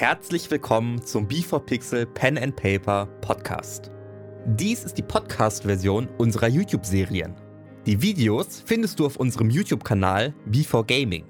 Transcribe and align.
Herzlich 0.00 0.50
willkommen 0.50 1.04
zum 1.04 1.28
B4Pixel 1.28 2.06
Pen 2.06 2.38
and 2.38 2.56
Paper 2.56 3.04
Podcast. 3.20 3.90
Dies 4.46 4.82
ist 4.82 4.96
die 4.96 5.02
Podcast-Version 5.02 6.08
unserer 6.16 6.48
YouTube-Serien. 6.48 7.34
Die 7.84 8.00
Videos 8.00 8.62
findest 8.64 8.98
du 8.98 9.04
auf 9.04 9.16
unserem 9.16 9.50
YouTube-Kanal 9.50 10.32
B4Gaming. 10.50 11.24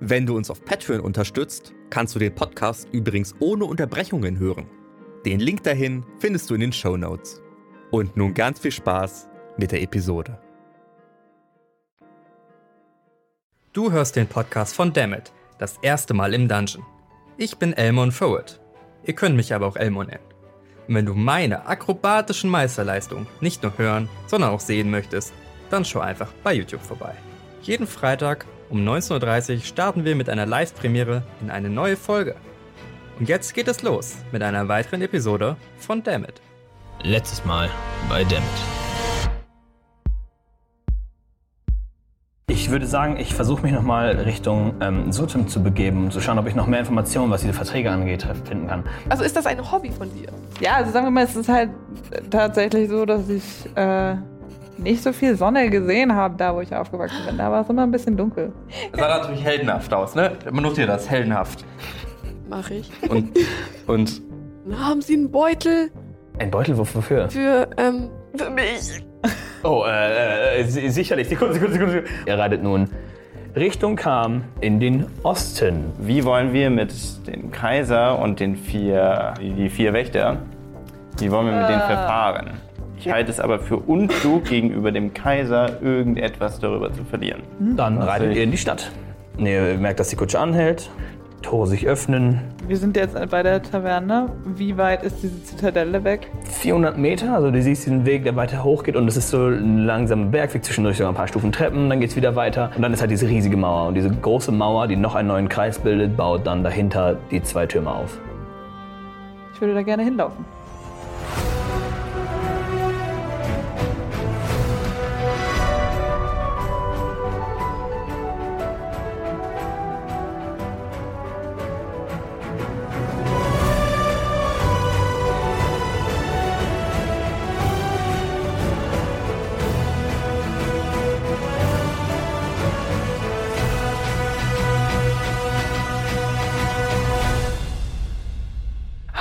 Wenn 0.00 0.26
du 0.26 0.36
uns 0.36 0.50
auf 0.50 0.62
Patreon 0.66 1.00
unterstützt, 1.00 1.72
kannst 1.88 2.14
du 2.14 2.18
den 2.18 2.34
Podcast 2.34 2.90
übrigens 2.92 3.34
ohne 3.40 3.64
Unterbrechungen 3.64 4.38
hören. 4.38 4.66
Den 5.24 5.40
Link 5.40 5.62
dahin 5.62 6.04
findest 6.18 6.50
du 6.50 6.56
in 6.56 6.60
den 6.60 6.74
Show 6.74 6.98
Notes. 6.98 7.40
Und 7.90 8.18
nun 8.18 8.34
ganz 8.34 8.58
viel 8.58 8.72
Spaß 8.72 9.30
mit 9.56 9.72
der 9.72 9.80
Episode. 9.80 10.38
Du 13.72 13.90
hörst 13.90 14.14
den 14.14 14.26
Podcast 14.26 14.74
von 14.74 14.92
Dammit, 14.92 15.32
das 15.56 15.78
erste 15.80 16.12
Mal 16.12 16.34
im 16.34 16.48
Dungeon. 16.48 16.84
Ich 17.36 17.56
bin 17.56 17.72
Elmon 17.72 18.12
Forward. 18.12 18.60
Ihr 19.02 19.14
könnt 19.14 19.34
mich 19.34 19.52
aber 19.52 19.66
auch 19.66 19.76
Elmo 19.76 20.04
nennen. 20.04 20.22
Und 20.86 20.94
wenn 20.94 21.06
du 21.06 21.14
meine 21.14 21.66
akrobatischen 21.66 22.48
Meisterleistungen 22.48 23.26
nicht 23.40 23.62
nur 23.62 23.76
hören, 23.76 24.08
sondern 24.26 24.50
auch 24.50 24.60
sehen 24.60 24.90
möchtest, 24.90 25.32
dann 25.68 25.84
schau 25.84 26.00
einfach 26.00 26.30
bei 26.44 26.54
YouTube 26.54 26.82
vorbei. 26.82 27.14
Jeden 27.62 27.88
Freitag 27.88 28.46
um 28.70 28.86
19.30 28.86 29.56
Uhr 29.56 29.60
starten 29.62 30.04
wir 30.04 30.14
mit 30.14 30.28
einer 30.28 30.46
Live-Premiere 30.46 31.24
in 31.40 31.50
eine 31.50 31.70
neue 31.70 31.96
Folge. 31.96 32.36
Und 33.18 33.28
jetzt 33.28 33.52
geht 33.54 33.68
es 33.68 33.82
los 33.82 34.16
mit 34.30 34.42
einer 34.42 34.68
weiteren 34.68 35.02
Episode 35.02 35.56
von 35.78 36.02
Dammit. 36.02 36.40
Letztes 37.02 37.44
Mal 37.44 37.68
bei 38.08 38.22
Dammit. 38.24 38.83
Ich 42.64 42.70
würde 42.70 42.86
sagen, 42.86 43.18
ich 43.18 43.34
versuche 43.34 43.60
mich 43.60 43.72
nochmal 43.72 44.12
Richtung 44.20 44.76
ähm, 44.80 45.12
Sutem 45.12 45.48
zu 45.48 45.62
begeben, 45.62 46.10
zu 46.10 46.22
schauen, 46.22 46.38
ob 46.38 46.46
ich 46.46 46.54
noch 46.54 46.66
mehr 46.66 46.78
Informationen, 46.80 47.30
was 47.30 47.42
diese 47.42 47.52
Verträge 47.52 47.90
angeht, 47.90 48.26
finden 48.48 48.68
kann. 48.68 48.84
Also 49.10 49.22
ist 49.22 49.36
das 49.36 49.44
ein 49.44 49.70
Hobby 49.70 49.90
von 49.90 50.10
dir? 50.14 50.28
Ja, 50.62 50.76
also 50.76 50.90
sagen 50.90 51.04
wir 51.04 51.10
mal, 51.10 51.24
es 51.24 51.36
ist 51.36 51.50
halt 51.50 51.68
tatsächlich 52.30 52.88
so, 52.88 53.04
dass 53.04 53.28
ich 53.28 53.44
äh, 53.76 54.14
nicht 54.78 55.02
so 55.02 55.12
viel 55.12 55.36
Sonne 55.36 55.68
gesehen 55.68 56.14
habe, 56.14 56.36
da 56.38 56.56
wo 56.56 56.62
ich 56.62 56.74
aufgewachsen 56.74 57.18
bin. 57.26 57.36
Da 57.36 57.52
war 57.52 57.60
es 57.60 57.68
immer 57.68 57.82
ein 57.82 57.90
bisschen 57.90 58.16
dunkel. 58.16 58.50
Das 58.92 59.00
sah 59.02 59.18
natürlich 59.18 59.44
heldenhaft 59.44 59.92
aus, 59.92 60.14
ne? 60.14 60.32
Man 60.50 60.62
notiert 60.62 60.88
das, 60.88 61.10
heldenhaft. 61.10 61.66
Mach 62.48 62.70
ich. 62.70 62.90
Und, 63.10 63.28
und 63.86 64.22
Na, 64.64 64.78
haben 64.88 65.02
Sie 65.02 65.12
einen 65.16 65.30
Beutel 65.30 65.90
Ein 66.38 66.50
Beutel, 66.50 66.78
wofür? 66.78 67.02
wofür? 67.02 67.28
für, 67.28 67.68
ähm, 67.76 68.08
für 68.34 68.48
mich? 68.48 69.04
Oh, 69.62 69.84
äh, 69.86 70.60
äh, 70.60 70.64
si- 70.64 70.88
sicherlich. 70.90 71.28
Sekunde, 71.28 71.54
Sekunde, 71.54 71.72
Sekunde. 71.74 72.04
Ihr 72.26 72.38
reitet 72.38 72.62
nun 72.62 72.90
Richtung 73.56 73.96
Kam 73.96 74.44
in 74.60 74.78
den 74.80 75.06
Osten. 75.22 75.92
Wie 75.98 76.24
wollen 76.24 76.52
wir 76.52 76.68
mit 76.70 76.92
dem 77.26 77.50
Kaiser 77.50 78.18
und 78.18 78.40
den 78.40 78.56
vier, 78.56 79.32
die 79.40 79.70
vier 79.70 79.92
Wächter, 79.94 80.38
wie 81.18 81.30
wollen 81.30 81.46
wir 81.46 81.54
mit 81.60 81.68
denen 81.68 81.80
verfahren? 81.80 82.50
Ich 82.98 83.10
halte 83.10 83.30
es 83.30 83.40
aber 83.40 83.58
für 83.58 83.76
unklug, 83.78 84.44
gegenüber 84.50 84.92
dem 84.92 85.14
Kaiser 85.14 85.80
irgendetwas 85.80 86.58
darüber 86.60 86.92
zu 86.92 87.04
verlieren. 87.04 87.42
Dann 87.76 87.96
reitet 88.02 88.34
ihr 88.36 88.42
in 88.42 88.50
die 88.50 88.58
Stadt. 88.58 88.90
Und 89.38 89.46
ihr 89.46 89.76
merkt, 89.78 89.98
dass 90.00 90.08
die 90.08 90.16
Kutsche 90.16 90.38
anhält, 90.38 90.90
Tore 91.44 91.66
sich 91.66 91.86
öffnen. 91.86 92.40
Wir 92.66 92.78
sind 92.78 92.96
jetzt 92.96 93.14
bei 93.30 93.42
der 93.42 93.62
Taverne. 93.62 94.30
Wie 94.56 94.78
weit 94.78 95.02
ist 95.02 95.22
diese 95.22 95.44
Zitadelle 95.44 96.02
weg? 96.02 96.30
400 96.50 96.96
Meter, 96.96 97.34
also 97.34 97.50
du 97.50 97.60
siehst 97.62 97.84
diesen 97.84 98.06
Weg, 98.06 98.24
der 98.24 98.34
weiter 98.34 98.64
hoch 98.64 98.82
geht 98.82 98.96
und 98.96 99.06
es 99.06 99.16
ist 99.18 99.28
so 99.28 99.48
ein 99.48 99.84
langsamer 99.84 100.24
Bergweg, 100.24 100.64
zwischendurch 100.64 100.96
sogar 100.96 101.12
ein 101.12 101.16
paar 101.16 101.28
Stufen 101.28 101.52
Treppen, 101.52 101.90
dann 101.90 102.00
geht 102.00 102.10
es 102.10 102.16
wieder 102.16 102.34
weiter 102.34 102.70
und 102.74 102.80
dann 102.80 102.94
ist 102.94 103.02
halt 103.02 103.10
diese 103.10 103.28
riesige 103.28 103.58
Mauer 103.58 103.88
und 103.88 103.94
diese 103.94 104.08
große 104.10 104.52
Mauer, 104.52 104.88
die 104.88 104.96
noch 104.96 105.14
einen 105.14 105.28
neuen 105.28 105.50
Kreis 105.50 105.78
bildet, 105.78 106.16
baut 106.16 106.46
dann 106.46 106.64
dahinter 106.64 107.18
die 107.30 107.42
zwei 107.42 107.66
Türme 107.66 107.90
auf. 107.90 108.18
Ich 109.52 109.60
würde 109.60 109.74
da 109.74 109.82
gerne 109.82 110.02
hinlaufen. 110.02 110.46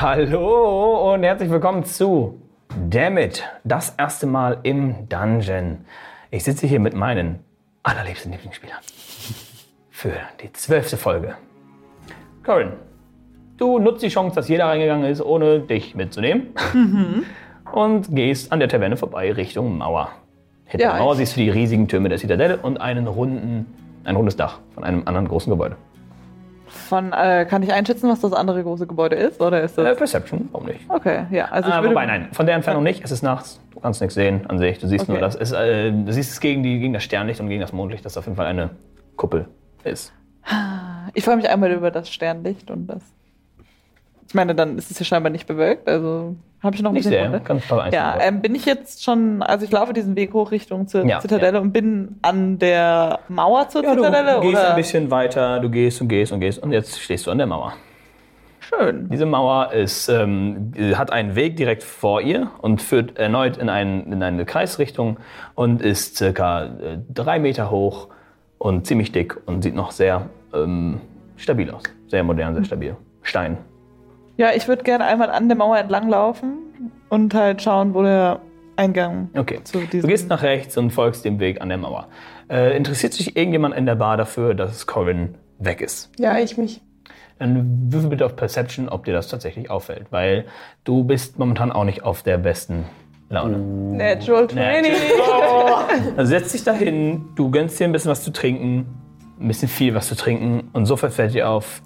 Hallo 0.04 1.14
und 1.14 1.24
herzlich 1.24 1.50
willkommen 1.50 1.86
zu 1.86 2.38
Dammit, 2.90 3.42
das 3.64 3.96
erste 3.98 4.28
Mal 4.28 4.58
im 4.64 5.08
Dungeon. 5.08 5.86
Ich 6.30 6.44
sitze 6.44 6.68
hier 6.68 6.82
mit 6.82 6.94
meinen 6.94 7.40
allerliebsten 7.84 8.34
Lieblingsspielern 8.34 8.80
für 9.92 10.12
die 10.42 10.52
zwölfte 10.52 10.98
Folge. 10.98 11.36
Corin, 12.46 12.74
du 13.56 13.80
nutzt 13.80 14.04
die 14.04 14.10
Chance, 14.10 14.36
dass 14.36 14.50
jeder 14.50 14.66
reingegangen 14.66 15.10
ist, 15.10 15.22
ohne 15.22 15.62
dich 15.62 15.96
mitzunehmen. 15.96 16.48
Und 17.72 18.14
gehst 18.14 18.52
an 18.52 18.60
der 18.60 18.68
Taverne 18.68 18.98
vorbei 18.98 19.32
Richtung 19.32 19.78
Mauer. 19.78 20.10
Hinter 20.66 20.86
Ja, 20.86 20.92
der 20.96 21.02
Mauer 21.02 21.16
siehst 21.16 21.38
du 21.38 21.40
die 21.40 21.50
riesigen 21.50 21.88
Türme 21.88 22.10
der 22.10 22.18
Zitadelle 22.18 22.58
und 22.58 22.82
einen 22.82 23.08
runden, 23.08 23.74
ein 24.04 24.18
rundes 24.18 24.36
Dach 24.36 24.60
von 24.74 24.84
einem 24.84 25.04
anderen 25.06 25.30
großen 25.30 25.50
Gebäude. 25.50 25.78
Von, 26.74 27.14
äh, 27.14 27.46
kann 27.48 27.62
ich 27.62 27.72
einschätzen, 27.72 28.10
was 28.10 28.22
das 28.22 28.34
andere 28.34 28.64
große 28.64 28.88
Gebäude 28.88 29.16
ist? 29.16 29.40
Oder 29.40 29.62
ist 29.62 29.78
Äh, 29.78 29.84
das. 29.84 29.98
Perception, 29.98 30.50
warum 30.52 30.68
nicht? 30.68 30.82
Okay, 30.90 31.26
ja. 31.30 31.46
Also 31.46 31.70
ich 31.70 31.76
Äh, 31.76 31.84
wobei, 31.88 32.06
nein, 32.08 32.30
von 32.32 32.46
der 32.48 32.56
Entfernung 32.56 32.82
nicht. 32.84 33.04
Es 33.04 33.12
ist 33.12 33.22
nachts. 33.22 33.60
Du 33.72 33.80
kannst 33.80 34.02
nichts 34.02 34.16
sehen 34.16 34.48
an 34.48 34.58
sich. 34.58 34.80
Du 34.80 34.88
siehst 34.88 35.08
nur, 35.08 35.18
Okay. 35.18 35.26
dass 35.26 35.36
es, 35.36 35.52
äh, 35.52 35.92
du 35.92 36.12
siehst 36.12 36.32
es 36.32 36.40
gegen, 36.40 36.64
die, 36.64 36.80
gegen 36.80 36.94
das 36.94 37.04
Sternlicht 37.04 37.40
und 37.40 37.48
gegen 37.50 37.62
das 37.62 37.74
Mondlicht, 37.74 38.04
dass 38.06 38.18
auf 38.18 38.26
jeden 38.26 38.36
Fall 38.36 38.48
eine 38.48 38.72
Kuppel 39.18 39.48
ist. 39.84 40.12
Ich 41.14 41.24
freue 41.24 41.36
mich 41.38 41.48
einmal 41.50 41.72
über 41.72 41.92
das 41.92 42.10
Sternlicht 42.10 42.72
und 42.72 42.88
das. 42.88 43.04
Ich 44.28 44.34
meine, 44.34 44.56
dann 44.56 44.78
ist 44.80 44.90
es 44.90 44.98
ja 44.98 45.06
scheinbar 45.06 45.32
nicht 45.32 45.46
bewölkt, 45.46 45.88
also 45.88 46.36
habe 46.64 46.76
ich 46.76 46.82
noch 46.82 46.92
ein 46.92 46.94
Nicht 46.94 47.04
bisschen 47.04 47.12
sehr, 47.12 47.24
Runde. 47.26 47.42
ganz 47.42 47.68
paar 47.68 47.94
Ja, 47.94 48.18
ähm, 48.22 48.42
bin 48.42 48.56
ich 48.56 48.66
jetzt 48.66 49.04
schon, 49.04 49.42
also 49.44 49.66
ich 49.66 49.72
laufe 49.72 49.94
diesen 49.94 50.16
Weg 50.16 50.34
hoch 50.34 50.52
Richtung 50.52 50.88
zur 50.88 51.06
Ja, 51.06 51.20
Zitadelle 51.20 51.60
und 51.62 51.72
bin 51.74 52.16
an 52.22 52.58
der 52.58 53.20
Mauer 53.28 53.68
zur 53.70 53.84
Ja, 53.84 53.96
du 53.96 54.04
Zitadelle 54.04 54.40
gehst 54.42 54.54
oder? 54.54 54.70
ein 54.72 54.76
bisschen 54.76 55.12
weiter, 55.12 55.60
du 55.60 55.70
gehst 55.70 56.02
und 56.02 56.08
gehst 56.08 56.32
und 56.32 56.40
gehst 56.40 56.60
und 56.64 56.72
jetzt 56.72 57.00
stehst 57.00 57.28
du 57.28 57.32
an 57.32 57.38
der 57.38 57.48
Mauer. 57.48 57.74
Schön. 58.62 59.10
Diese 59.10 59.26
Mauer 59.26 59.74
ist, 59.74 60.08
ähm, 60.08 60.72
hat 60.96 61.12
einen 61.12 61.36
Weg 61.36 61.58
direkt 61.58 61.84
vor 61.84 62.22
ihr 62.22 62.50
und 62.62 62.82
führt 62.82 63.18
erneut 63.18 63.58
in, 63.58 63.68
ein, 63.70 64.12
in 64.12 64.24
eine 64.24 64.46
Kreisrichtung 64.46 65.18
und 65.54 65.82
ist 65.82 66.16
circa 66.16 66.64
äh, 66.66 66.70
drei 67.14 67.40
Meter 67.40 67.70
hoch 67.72 68.08
und 68.58 68.88
ziemlich 68.88 69.12
dick 69.12 69.38
und 69.46 69.64
sieht 69.64 69.76
noch 69.76 69.92
sehr 69.92 70.28
ähm, 70.54 71.02
stabil 71.36 71.70
aus. 71.72 71.84
Sehr 72.08 72.24
modern, 72.24 72.54
sehr 72.54 72.64
stabil. 72.64 72.96
Stein. 73.22 73.58
Ja, 74.38 74.50
ich 74.56 74.68
würde 74.68 74.84
gerne 74.84 75.06
einmal 75.06 75.30
an 75.30 75.48
der 75.48 75.58
Mauer 75.58 75.78
entlang 75.78 76.10
laufen 76.10 76.58
und 77.10 77.34
halt 77.34 77.62
schauen, 77.62 77.94
wo 77.94 78.02
der 78.02 78.40
Eingang 78.76 79.30
Okay. 79.38 79.60
zu 79.64 79.80
Du 79.82 79.86
diesem. 79.88 80.10
gehst 80.10 80.30
nach 80.30 80.42
rechts 80.42 80.76
und 80.78 80.90
folgst 80.90 81.24
dem 81.26 81.40
Weg 81.40 81.62
an 81.62 81.70
der 81.70 81.78
Mauer. 81.78 82.08
Äh, 82.50 82.76
interessiert 82.76 83.14
sich 83.14 83.36
irgendjemand 83.38 83.76
in 83.76 83.86
der 83.86 83.96
Bar 83.96 84.18
dafür, 84.18 84.56
dass 84.56 84.88
Corin 84.88 85.36
weg 85.60 85.82
ist? 85.82 86.10
Ja, 86.18 86.38
ich 86.40 86.58
mich. 86.58 86.82
Dann 87.40 87.92
würfel 87.92 88.10
bitte 88.10 88.26
auf 88.26 88.36
Perception, 88.36 88.90
ob 88.90 89.06
dir 89.06 89.14
das 89.14 89.28
tatsächlich 89.28 89.70
auffällt, 89.70 90.08
weil 90.12 90.46
du 90.84 91.04
bist 91.04 91.38
momentan 91.38 91.72
auch 91.72 91.84
nicht 91.84 92.04
auf 92.04 92.24
der 92.24 92.38
besten 92.38 92.86
Laune. 93.30 93.58
Natural 93.58 94.48
20. 94.48 94.94
Also 96.18 96.30
setz 96.30 96.52
dich 96.52 96.64
dahin, 96.64 97.26
du 97.36 97.52
gönnst 97.52 97.80
dir 97.80 97.86
ein 97.86 97.92
bisschen 97.92 98.10
was 98.12 98.24
zu 98.24 98.32
trinken, 98.32 98.86
ein 99.40 99.48
bisschen 99.48 99.68
viel 99.68 99.94
was 99.96 100.08
zu 100.08 100.16
trinken 100.16 100.70
und 100.74 100.86
sofort 100.86 101.14
fällt 101.14 101.34
dir 101.34 101.50
auf, 101.50 101.82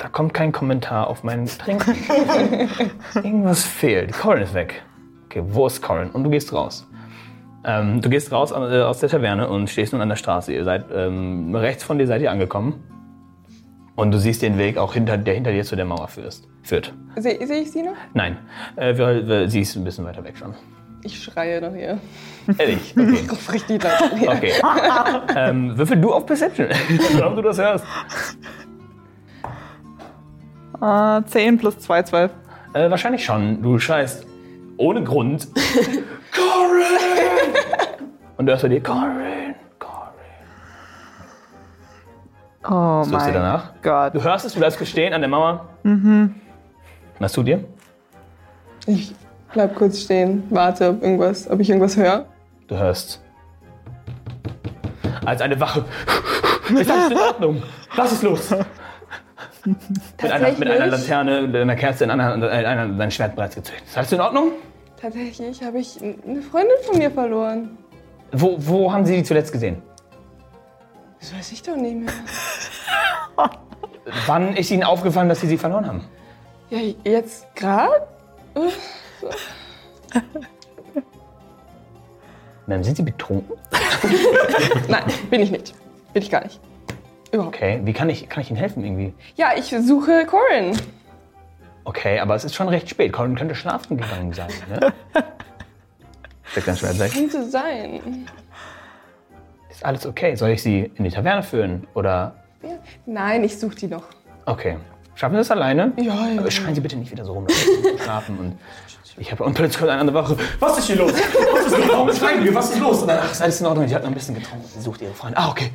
da 0.00 0.08
kommt 0.08 0.32
kein 0.32 0.50
Kommentar 0.50 1.08
auf 1.08 1.24
mein 1.24 1.44
Trinken. 1.46 1.94
Irgendwas 3.14 3.64
fehlt. 3.64 4.12
Corin 4.12 4.42
ist 4.42 4.54
weg. 4.54 4.82
Okay, 5.26 5.42
wo 5.46 5.66
ist 5.66 5.82
Corin? 5.82 6.10
Und 6.10 6.24
du 6.24 6.30
gehst 6.30 6.54
raus. 6.54 6.88
Ähm, 7.64 8.00
du 8.00 8.08
gehst 8.08 8.32
raus 8.32 8.50
äh, 8.50 8.54
aus 8.80 9.00
der 9.00 9.10
Taverne 9.10 9.48
und 9.48 9.68
stehst 9.68 9.92
nun 9.92 10.00
an 10.00 10.08
der 10.08 10.16
Straße. 10.16 10.54
Ihr 10.54 10.64
seid 10.64 10.86
ähm, 10.90 11.54
rechts 11.54 11.84
von 11.84 11.98
dir 11.98 12.06
seid 12.06 12.22
ihr 12.22 12.30
angekommen. 12.30 12.82
Und 13.94 14.12
du 14.12 14.18
siehst 14.18 14.40
den 14.40 14.56
Weg 14.56 14.78
auch 14.78 14.94
hinter, 14.94 15.18
der 15.18 15.34
hinter 15.34 15.52
dir 15.52 15.64
zu 15.64 15.76
der 15.76 15.84
Mauer 15.84 16.08
führst, 16.08 16.48
führt. 16.62 16.94
Sehe 17.16 17.46
seh 17.46 17.58
ich 17.58 17.70
sie 17.70 17.82
noch? 17.82 17.92
Nein, 18.14 18.38
äh, 18.76 18.96
wir, 18.96 19.28
wir, 19.28 19.50
sie 19.50 19.60
ist 19.60 19.76
ein 19.76 19.84
bisschen 19.84 20.06
weiter 20.06 20.24
weg 20.24 20.38
schon. 20.38 20.54
Ich 21.02 21.22
schreie 21.22 21.60
nach 21.60 21.74
ihr. 21.74 21.98
Ehrlich? 22.56 22.94
Okay. 22.96 23.18
Ich 23.22 23.30
ruf 23.30 23.52
richtig 23.52 23.82
laut. 23.82 24.12
Okay. 24.26 24.52
ähm, 25.36 25.76
würfel 25.76 26.00
du 26.00 26.14
auf 26.14 26.24
Perception, 26.24 26.68
ob 27.22 27.36
du 27.36 27.42
das 27.42 27.58
hörst. 27.58 27.84
Äh, 30.80 31.22
10 31.24 31.58
plus 31.58 31.78
2, 31.78 32.02
12. 32.02 32.30
Äh, 32.72 32.90
wahrscheinlich 32.90 33.24
schon. 33.24 33.62
Du 33.62 33.78
schreist 33.78 34.26
ohne 34.76 35.02
Grund. 35.02 35.48
Corin! 36.34 37.54
Und 38.36 38.46
du 38.46 38.52
hörst 38.52 38.62
bei 38.62 38.68
dir, 38.68 38.82
Corin, 38.82 39.54
Corin. 39.78 40.14
Oh 42.64 43.02
Suchst 43.02 43.12
du 43.12 43.16
mein 43.16 43.34
danach? 43.34 43.72
Gott. 43.82 44.14
Du 44.14 44.22
hörst 44.22 44.46
es, 44.46 44.54
du 44.54 44.58
bleibst 44.60 44.86
stehen 44.86 45.12
an 45.12 45.20
der 45.20 45.28
Mauer. 45.28 45.68
Mhm. 45.82 46.34
Was 47.18 47.32
tut 47.32 47.48
ihr? 47.48 47.64
Ich 48.86 49.14
bleib 49.52 49.74
kurz 49.74 50.00
stehen, 50.00 50.44
warte, 50.48 50.88
ob, 50.90 51.02
irgendwas, 51.02 51.50
ob 51.50 51.60
ich 51.60 51.68
irgendwas 51.68 51.96
höre. 51.96 52.24
Du 52.68 52.76
hörst. 52.76 53.22
Als 55.24 55.42
eine 55.42 55.60
Wache. 55.60 55.84
Ist 56.70 56.90
alles 56.90 57.10
in 57.10 57.18
Ordnung? 57.18 57.62
Was 57.96 58.12
ist 58.12 58.22
los? 58.22 58.54
Mit 59.64 60.32
einer, 60.32 60.52
mit 60.52 60.68
einer 60.68 60.86
Laterne, 60.86 61.60
einer 61.60 61.76
Kerze 61.76 62.04
in 62.04 62.10
einer, 62.10 62.34
in 62.34 62.42
einer 62.42 62.88
dein 62.88 63.10
Schwert 63.10 63.34
bereits 63.34 63.54
gezückt. 63.54 63.82
Ist 63.86 63.96
alles 63.96 64.12
in 64.12 64.20
Ordnung? 64.20 64.52
Tatsächlich 65.00 65.62
habe 65.62 65.78
ich 65.78 66.00
eine 66.00 66.42
Freundin 66.42 66.76
von 66.84 66.98
mir 66.98 67.10
verloren. 67.10 67.78
Wo, 68.32 68.56
wo 68.58 68.92
haben 68.92 69.04
Sie 69.04 69.16
die 69.16 69.22
zuletzt 69.22 69.52
gesehen? 69.52 69.82
Das 71.18 71.34
weiß 71.34 71.52
ich 71.52 71.62
doch 71.62 71.76
nicht 71.76 71.96
mehr. 71.96 72.12
Wann 74.26 74.56
ist 74.56 74.70
Ihnen 74.70 74.84
aufgefallen, 74.84 75.28
dass 75.28 75.40
Sie 75.40 75.46
sie 75.46 75.58
verloren 75.58 75.86
haben? 75.86 76.04
Ja, 76.70 76.78
jetzt 77.04 77.54
gerade? 77.54 78.06
Ma'am, 82.66 82.82
sind 82.82 82.96
Sie 82.96 83.02
betrunken? 83.02 83.56
Nein, 84.88 85.04
bin 85.28 85.40
ich 85.40 85.50
nicht. 85.50 85.74
Bin 86.12 86.22
ich 86.22 86.30
gar 86.30 86.42
nicht. 86.44 86.60
Überhaupt. 87.32 87.56
Okay, 87.56 87.80
wie 87.84 87.92
kann 87.92 88.08
ich, 88.08 88.28
kann 88.28 88.42
ich 88.42 88.50
Ihnen 88.50 88.58
helfen 88.58 88.84
irgendwie? 88.84 89.14
Ja, 89.36 89.50
ich 89.56 89.74
suche 89.86 90.26
Corin. 90.26 90.76
Okay, 91.84 92.18
aber 92.18 92.34
es 92.34 92.44
ist 92.44 92.54
schon 92.54 92.68
recht 92.68 92.88
spät. 92.88 93.12
Colin 93.12 93.36
könnte 93.36 93.54
schlafen 93.54 93.96
gegangen 93.96 94.32
sein, 94.32 94.50
ne? 94.68 94.92
Steckt 96.44 96.68
dein 96.68 96.76
Schwert 96.76 96.98
weg. 96.98 97.12
Könnte 97.12 97.48
sein. 97.48 98.26
Ist 99.70 99.84
alles 99.84 100.04
okay? 100.06 100.34
Soll 100.34 100.50
ich 100.50 100.62
Sie 100.62 100.90
in 100.96 101.04
die 101.04 101.10
Taverne 101.10 101.42
führen? 101.42 101.86
Oder. 101.94 102.34
Ja. 102.62 102.70
Nein, 103.06 103.44
ich 103.44 103.58
suche 103.58 103.76
die 103.76 103.86
noch. 103.86 104.04
Okay. 104.46 104.76
Schaffen 105.14 105.34
Sie 105.34 105.38
das 105.38 105.50
alleine? 105.50 105.92
Ja, 105.96 106.28
ja. 106.28 106.40
Aber 106.40 106.50
schreien 106.50 106.74
Sie 106.74 106.80
bitte 106.80 106.96
nicht 106.96 107.12
wieder 107.12 107.24
so 107.24 107.34
rum. 107.34 107.46
Leute. 107.46 108.02
Schlafen 108.02 108.38
und. 108.38 108.58
Ich 109.16 109.30
habe 109.30 109.44
und 109.44 109.54
plötzlich 109.54 109.78
kommt 109.78 109.90
eine 109.90 110.00
andere 110.00 110.16
Wache. 110.22 110.36
Was 110.60 110.78
ist 110.78 110.86
hier 110.86 110.96
los? 110.96 111.12
Was 111.12 111.66
ist 111.66 111.78
los? 111.78 111.88
Warum 111.88 112.12
schreien 112.12 112.44
wir? 112.44 112.54
Was 112.54 112.70
ist 112.70 112.80
los? 112.80 113.02
Und 113.02 113.08
dann, 113.08 113.18
ach, 113.22 113.30
ist 113.30 113.42
alles 113.42 113.60
in 113.60 113.66
Ordnung. 113.66 113.86
Die 113.86 113.94
hat 113.94 114.02
noch 114.02 114.10
ein 114.10 114.14
bisschen 114.14 114.34
getrunken. 114.34 114.64
Sie 114.66 114.80
sucht 114.80 115.02
ihre 115.02 115.12
Freunde. 115.12 115.36
Ah, 115.36 115.50
okay. 115.50 115.70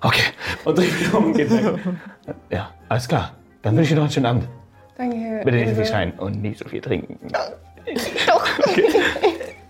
Okay. 0.00 0.22
Und 0.64 0.78
dreht 0.78 1.00
wieder 1.00 1.18
um 1.18 1.26
und 1.26 1.36
geht 1.36 1.50
weg. 1.50 1.74
Ja, 2.50 2.70
alles 2.88 3.08
klar. 3.08 3.32
Dann 3.62 3.76
wünsche 3.76 3.84
ich 3.84 3.88
dir 3.90 3.96
noch 3.96 4.02
einen 4.04 4.12
schönen 4.12 4.26
Abend. 4.26 4.48
Danke. 4.96 5.40
Bitte 5.44 5.56
nicht 5.56 5.68
so 5.70 5.74
viel 5.76 5.86
schreien 5.86 6.12
und 6.18 6.40
nicht 6.42 6.58
so 6.58 6.68
viel 6.68 6.80
trinken. 6.80 7.18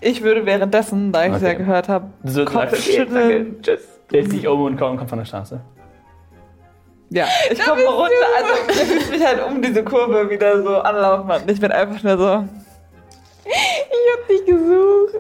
Ich 0.01 0.23
würde 0.23 0.47
währenddessen, 0.47 1.11
da 1.13 1.27
ich 1.27 1.33
es 1.33 1.43
ja 1.43 1.49
Okay. 1.49 1.59
gehört 1.59 1.89
habe, 1.89 2.07
So, 2.23 2.45
Kopfschütteln. 2.45 3.61
Tschüss. 3.63 3.81
Dreht 4.09 4.31
sich 4.31 4.47
um 4.47 4.63
und 4.63 4.77
kommt 4.79 4.97
kommt 4.99 5.11
von 5.11 5.19
der 5.19 5.27
Straße. 5.27 5.61
Ja, 7.11 7.27
ich 7.51 7.59
komme 7.59 7.83
runter, 7.85 8.13
also 8.37 8.81
ich 8.81 8.95
muss 8.95 9.11
mich 9.11 9.27
halt 9.27 9.45
um 9.45 9.61
diese 9.61 9.83
Kurve 9.83 10.31
wieder 10.31 10.63
so 10.63 10.77
anlaufen 10.79 11.31
und 11.43 11.51
ich 11.51 11.61
bin 11.61 11.73
einfach 11.73 12.01
nur 12.05 12.17
so. 12.17 12.45
Ich 13.45 14.21
hab 14.21 14.29
dich 14.29 14.45
gesucht. 14.47 15.15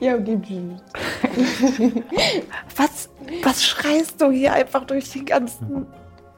Ja, 0.00 0.14
okay, 0.16 0.38
tschüss. 0.46 0.82
Was, 2.76 3.08
was 3.42 3.64
schreist 3.64 4.20
du 4.20 4.30
hier 4.30 4.52
einfach 4.52 4.84
durch 4.84 5.10
den 5.10 5.24
ganzen 5.26 5.86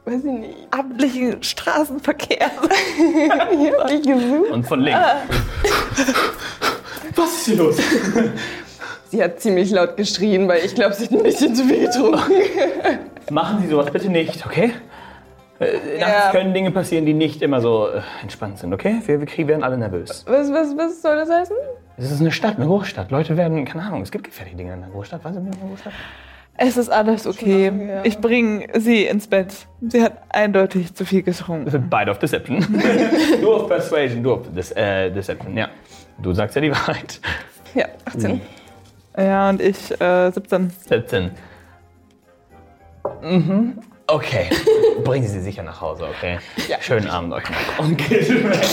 Weiß 0.05 0.19
ich 0.19 0.23
nicht. 0.31 0.57
abendlichen 0.71 1.43
Straßenverkehr? 1.43 2.49
Ich 2.99 3.71
hab 3.71 3.87
dich 3.87 4.01
gesucht. 4.03 4.51
Und 4.51 4.65
von 4.67 4.79
links. 4.81 4.99
Was 7.15 7.31
ist 7.33 7.45
hier 7.45 7.55
los? 7.57 7.77
Sie 9.09 9.23
hat 9.23 9.39
ziemlich 9.39 9.71
laut 9.71 9.95
geschrien, 9.97 10.47
weil 10.47 10.65
ich 10.65 10.75
glaube, 10.75 10.93
sie 10.93 11.05
hat 11.05 11.11
ein 11.13 11.23
bisschen 11.23 11.55
zu 11.55 11.63
viel 11.65 11.85
getrunken. 11.87 12.19
Machen 13.31 13.61
Sie 13.61 13.67
sowas 13.69 13.89
bitte 13.91 14.09
nicht, 14.09 14.45
okay? 14.45 14.73
Äh, 15.59 15.99
nachts 15.99 16.25
Ja. 16.25 16.31
können 16.31 16.53
Dinge 16.53 16.71
passieren, 16.71 17.05
die 17.05 17.13
nicht 17.13 17.41
immer 17.41 17.61
so 17.61 17.87
äh, 17.87 18.01
entspannt 18.21 18.59
sind, 18.59 18.73
okay? 18.73 19.01
Wir, 19.05 19.19
wir 19.19 19.25
kriegen- 19.27 19.47
werden 19.49 19.63
alle 19.63 19.77
nervös. 19.77 20.23
Was, 20.27 20.51
was, 20.51 20.77
was 20.77 21.01
soll 21.01 21.15
das 21.15 21.29
heißen? 21.29 21.55
Es 21.97 22.11
ist 22.11 22.21
eine 22.21 22.31
Stadt, 22.31 22.57
eine 22.57 22.67
Großstadt. 22.67 23.09
Leute 23.11 23.37
werden, 23.37 23.65
keine 23.65 23.83
Ahnung, 23.85 24.01
es 24.03 24.11
gibt 24.11 24.25
gefährliche 24.25 24.55
Dinge 24.57 24.73
in 24.73 24.83
einer 24.83 24.91
Großstadt. 24.91 25.21
Was 25.23 25.31
ist 25.31 25.37
in 25.41 25.47
einer 25.47 25.55
Großstadt? 25.69 25.93
Es 26.57 26.75
ist 26.75 26.89
alles 26.89 27.27
okay. 27.27 27.67
Schon, 27.67 27.87
ja. 27.87 28.03
Ich 28.03 28.17
bringe 28.17 28.67
sie 28.79 29.05
ins 29.05 29.27
Bett. 29.27 29.67
Sie 29.81 30.01
hat 30.01 30.23
eindeutig 30.29 30.93
zu 30.93 31.05
viel 31.05 31.21
getrunken. 31.21 31.65
Wir 31.65 31.71
sind 31.71 31.89
beide 31.89 32.11
auf 32.11 32.19
Deception. 32.19 32.59
du 33.41 33.53
auf 33.53 33.67
Persuasion, 33.67 34.23
du 34.23 34.33
auf 34.33 34.41
Dis 34.51 34.71
äh, 34.71 35.11
Deception, 35.11 35.55
ja. 35.55 35.69
Du 36.19 36.33
sagst 36.33 36.55
ja 36.55 36.61
die 36.61 36.71
Wahrheit. 36.71 37.21
Ja, 37.75 37.85
18. 38.05 38.41
Ja, 39.15 39.49
und 39.49 39.61
ich 39.61 40.01
äh, 40.01 40.31
17. 40.31 40.71
17. 40.89 41.31
Mhm. 43.21 43.79
Okay. 44.07 44.49
Bringen 45.03 45.27
Sie 45.27 45.33
sie 45.33 45.41
sicher 45.41 45.63
nach 45.63 45.79
Hause, 45.79 46.05
okay? 46.05 46.39
Schönen 46.79 47.07
Abend 47.07 47.33
euch 47.33 47.43
noch. 47.49 47.85
Und 47.85 47.97
geht 47.97 48.29
weg. 48.29 48.65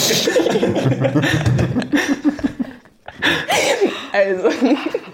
Also, 4.12 4.48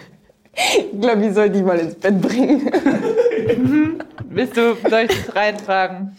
ich 0.55 1.01
glaube, 1.01 1.27
ich 1.27 1.35
soll 1.35 1.51
die 1.51 1.63
mal 1.63 1.79
ins 1.79 1.95
Bett 1.95 2.21
bringen. 2.21 2.71
Willst 4.29 4.57
du, 4.57 4.77
soll 4.89 5.01
ich 5.09 5.25
das 5.27 5.35
reintragen? 5.37 6.17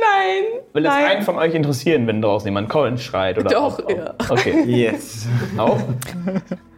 Nein. 0.00 0.44
Will 0.72 0.84
es 0.86 0.92
Nein. 0.92 1.04
einen 1.06 1.22
von 1.22 1.36
euch 1.36 1.54
interessieren, 1.54 2.06
wenn 2.06 2.22
draußen 2.22 2.46
jemand 2.46 2.68
Colin 2.68 2.98
schreit? 2.98 3.38
Oder 3.38 3.50
Doch, 3.50 3.84
auch, 3.84 3.90
ja. 3.90 4.14
Okay. 4.28 4.62
Yes. 4.66 5.26
Auch? 5.56 5.78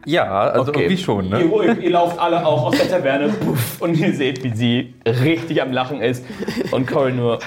Ja, 0.07 0.25
also 0.51 0.71
Okay. 0.71 0.83
irgendwie 0.85 0.97
schon, 1.03 1.29
ne? 1.29 1.43
Ihr, 1.43 1.63
ihr, 1.65 1.79
ihr 1.79 1.91
lauft 1.91 2.19
alle 2.19 2.45
auch 2.47 2.67
aus 2.67 2.79
der 2.79 2.89
Taverne 2.89 3.29
puff, 3.29 3.81
und 3.81 3.95
ihr 3.99 4.13
seht, 4.15 4.43
wie 4.43 4.55
sie 4.57 4.95
richtig 5.07 5.61
am 5.61 5.73
Lachen 5.73 6.01
ist 6.01 6.25
und 6.71 6.87
Cory 6.87 7.13
nur 7.13 7.39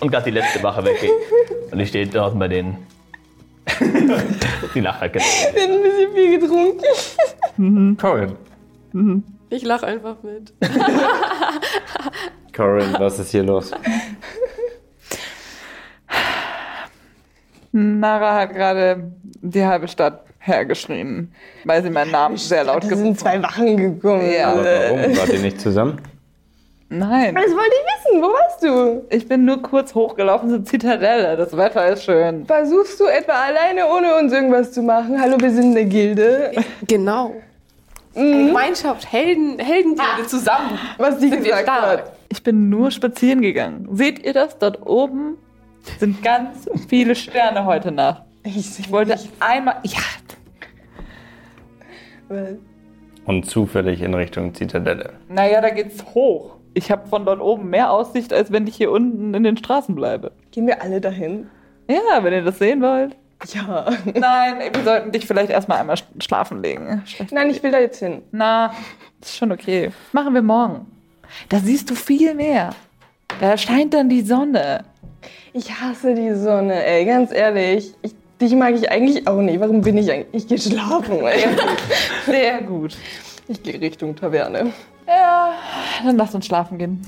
und 0.00 0.10
gerade 0.10 0.24
die 0.24 0.32
letzte 0.32 0.62
Wache 0.62 0.84
weggeht. 0.84 1.10
Und 1.70 1.80
ich 1.80 1.88
stehe 1.88 2.06
draußen 2.06 2.38
bei 2.38 2.48
denen. 2.48 2.76
Die 4.74 4.80
lacht 4.80 5.00
halt 5.00 5.12
genau. 5.12 5.24
Ich 5.24 5.62
habe 5.62 5.72
ein 5.72 5.82
bisschen 5.82 6.12
viel 6.14 6.40
getrunken. 6.40 7.96
Corin. 7.96 8.36
Ich 9.50 9.64
lache 9.64 9.86
einfach 9.86 10.16
mit. 10.22 10.52
Corin, 12.54 12.94
was 12.98 13.18
ist 13.18 13.30
hier 13.30 13.42
los? 13.42 13.72
Nara 17.72 18.34
hat 18.40 18.54
gerade 18.54 19.12
die 19.42 19.64
halbe 19.64 19.88
Stadt 19.88 20.24
hergeschrien, 20.38 21.32
weil 21.64 21.82
sie 21.82 21.90
meinen 21.90 22.12
Namen 22.12 22.36
sehr 22.36 22.64
laut 22.64 22.84
Da 22.84 22.88
gerufen 22.88 23.04
sind 23.04 23.20
zwei 23.20 23.42
Wachen 23.42 23.76
gekommen. 23.76 24.30
Ja. 24.30 24.52
Aber 24.52 24.64
warum? 24.64 25.16
Wart 25.16 25.28
ihr 25.28 25.40
nicht 25.40 25.60
zusammen? 25.60 26.00
Nein, 26.88 27.34
Das 27.34 27.46
wollte 27.46 27.72
ich 27.74 28.12
wissen. 28.12 28.22
Wo 28.22 28.26
warst 28.28 28.62
du? 28.62 29.04
ich 29.10 29.26
bin 29.28 29.44
nur 29.44 29.60
kurz 29.60 29.94
hochgelaufen 29.94 30.50
zur 30.50 30.64
Zitadelle. 30.64 31.36
Das 31.36 31.56
Wetter 31.56 31.88
ist 31.88 32.04
schön. 32.04 32.46
Versuchst 32.46 33.00
du 33.00 33.06
etwa 33.06 33.32
alleine, 33.32 33.86
ohne 33.88 34.14
uns 34.16 34.32
irgendwas 34.32 34.70
zu 34.72 34.82
machen? 34.82 35.20
Hallo, 35.20 35.36
wir 35.40 35.50
sind 35.50 35.72
eine 35.76 35.84
Gilde. 35.86 36.52
Genau. 36.86 37.32
Eine 38.14 38.46
Gemeinschaft, 38.46 39.10
Helden, 39.12 39.58
Heldengilde 39.58 40.26
zusammen. 40.28 40.78
Was 40.96 41.18
die 41.18 41.28
Sind 41.28 41.42
gesagt 41.44 41.68
hat. 41.68 42.12
Ich 42.28 42.42
bin 42.42 42.68
nur 42.70 42.90
spazieren 42.90 43.42
gegangen. 43.42 43.88
Seht 43.92 44.24
ihr 44.24 44.32
das? 44.32 44.56
Dort 44.58 44.86
oben 44.86 45.36
sind 45.98 46.22
ganz 46.22 46.68
viele 46.88 47.14
Sterne 47.16 47.64
heute 47.66 47.90
Nacht. 47.92 48.22
Ich, 48.44 48.78
Ich 48.78 48.90
wollte 48.92 49.18
einmal. 49.40 49.76
Ja, 49.82 49.98
Und 53.26 53.44
zufällig 53.46 54.00
in 54.02 54.14
Richtung 54.14 54.54
Zitadelle. 54.54 55.14
naja, 55.28 55.60
da 55.60 55.70
geht's 55.70 56.02
hoch. 56.14 56.52
Ich 56.78 56.90
habe 56.90 57.08
von 57.08 57.24
dort 57.24 57.40
oben 57.40 57.70
mehr 57.70 57.90
Aussicht, 57.90 58.34
als 58.34 58.52
wenn 58.52 58.66
ich 58.66 58.76
hier 58.76 58.90
unten 58.90 59.32
in 59.32 59.42
den 59.44 59.56
Straßen 59.56 59.94
bleibe. 59.94 60.32
Gehen 60.50 60.66
wir 60.66 60.82
alle 60.82 61.00
dahin? 61.00 61.48
Ja, 61.88 62.22
wenn 62.22 62.34
ihr 62.34 62.42
das 62.44 62.58
sehen 62.58 62.82
wollt. 62.82 63.16
Ja. 63.54 63.86
Nein, 64.14 64.56
wir 64.74 64.84
sollten 64.84 65.10
dich 65.10 65.26
vielleicht 65.26 65.48
erstmal 65.50 65.78
einmal 65.78 65.96
sch- 65.96 66.22
schlafen 66.22 66.62
legen. 66.62 67.02
Schlecht. 67.06 67.32
Nein, 67.32 67.48
ich 67.48 67.62
will 67.62 67.70
da 67.70 67.78
jetzt 67.78 67.98
hin. 68.00 68.20
Na, 68.30 68.74
ist 69.22 69.36
schon 69.38 69.52
okay. 69.52 69.90
Machen 70.12 70.34
wir 70.34 70.42
morgen. 70.42 70.84
Da 71.48 71.60
siehst 71.60 71.88
du 71.88 71.94
viel 71.94 72.34
mehr. 72.34 72.70
Da 73.40 73.56
scheint 73.56 73.94
dann 73.94 74.10
die 74.10 74.20
Sonne. 74.20 74.84
Ich 75.54 75.70
hasse 75.80 76.14
die 76.14 76.34
Sonne, 76.34 76.84
ey, 76.84 77.06
ganz 77.06 77.32
ehrlich. 77.32 77.94
Ich, 78.02 78.14
dich 78.38 78.54
mag 78.54 78.74
ich 78.74 78.90
eigentlich 78.90 79.26
auch 79.26 79.40
nicht. 79.40 79.60
Warum 79.60 79.80
bin 79.80 79.96
ich 79.96 80.12
eigentlich? 80.12 80.42
Ich 80.42 80.46
gehe 80.48 80.58
schlafen, 80.58 81.20
ey. 81.24 81.46
Sehr 82.26 82.60
gut. 82.62 82.98
Ich 83.48 83.62
gehe 83.62 83.80
Richtung 83.80 84.14
Taverne. 84.14 84.72
Ja, 85.06 85.52
dann 86.04 86.16
lass 86.16 86.34
uns 86.34 86.46
schlafen 86.46 86.78
gehen. 86.78 87.02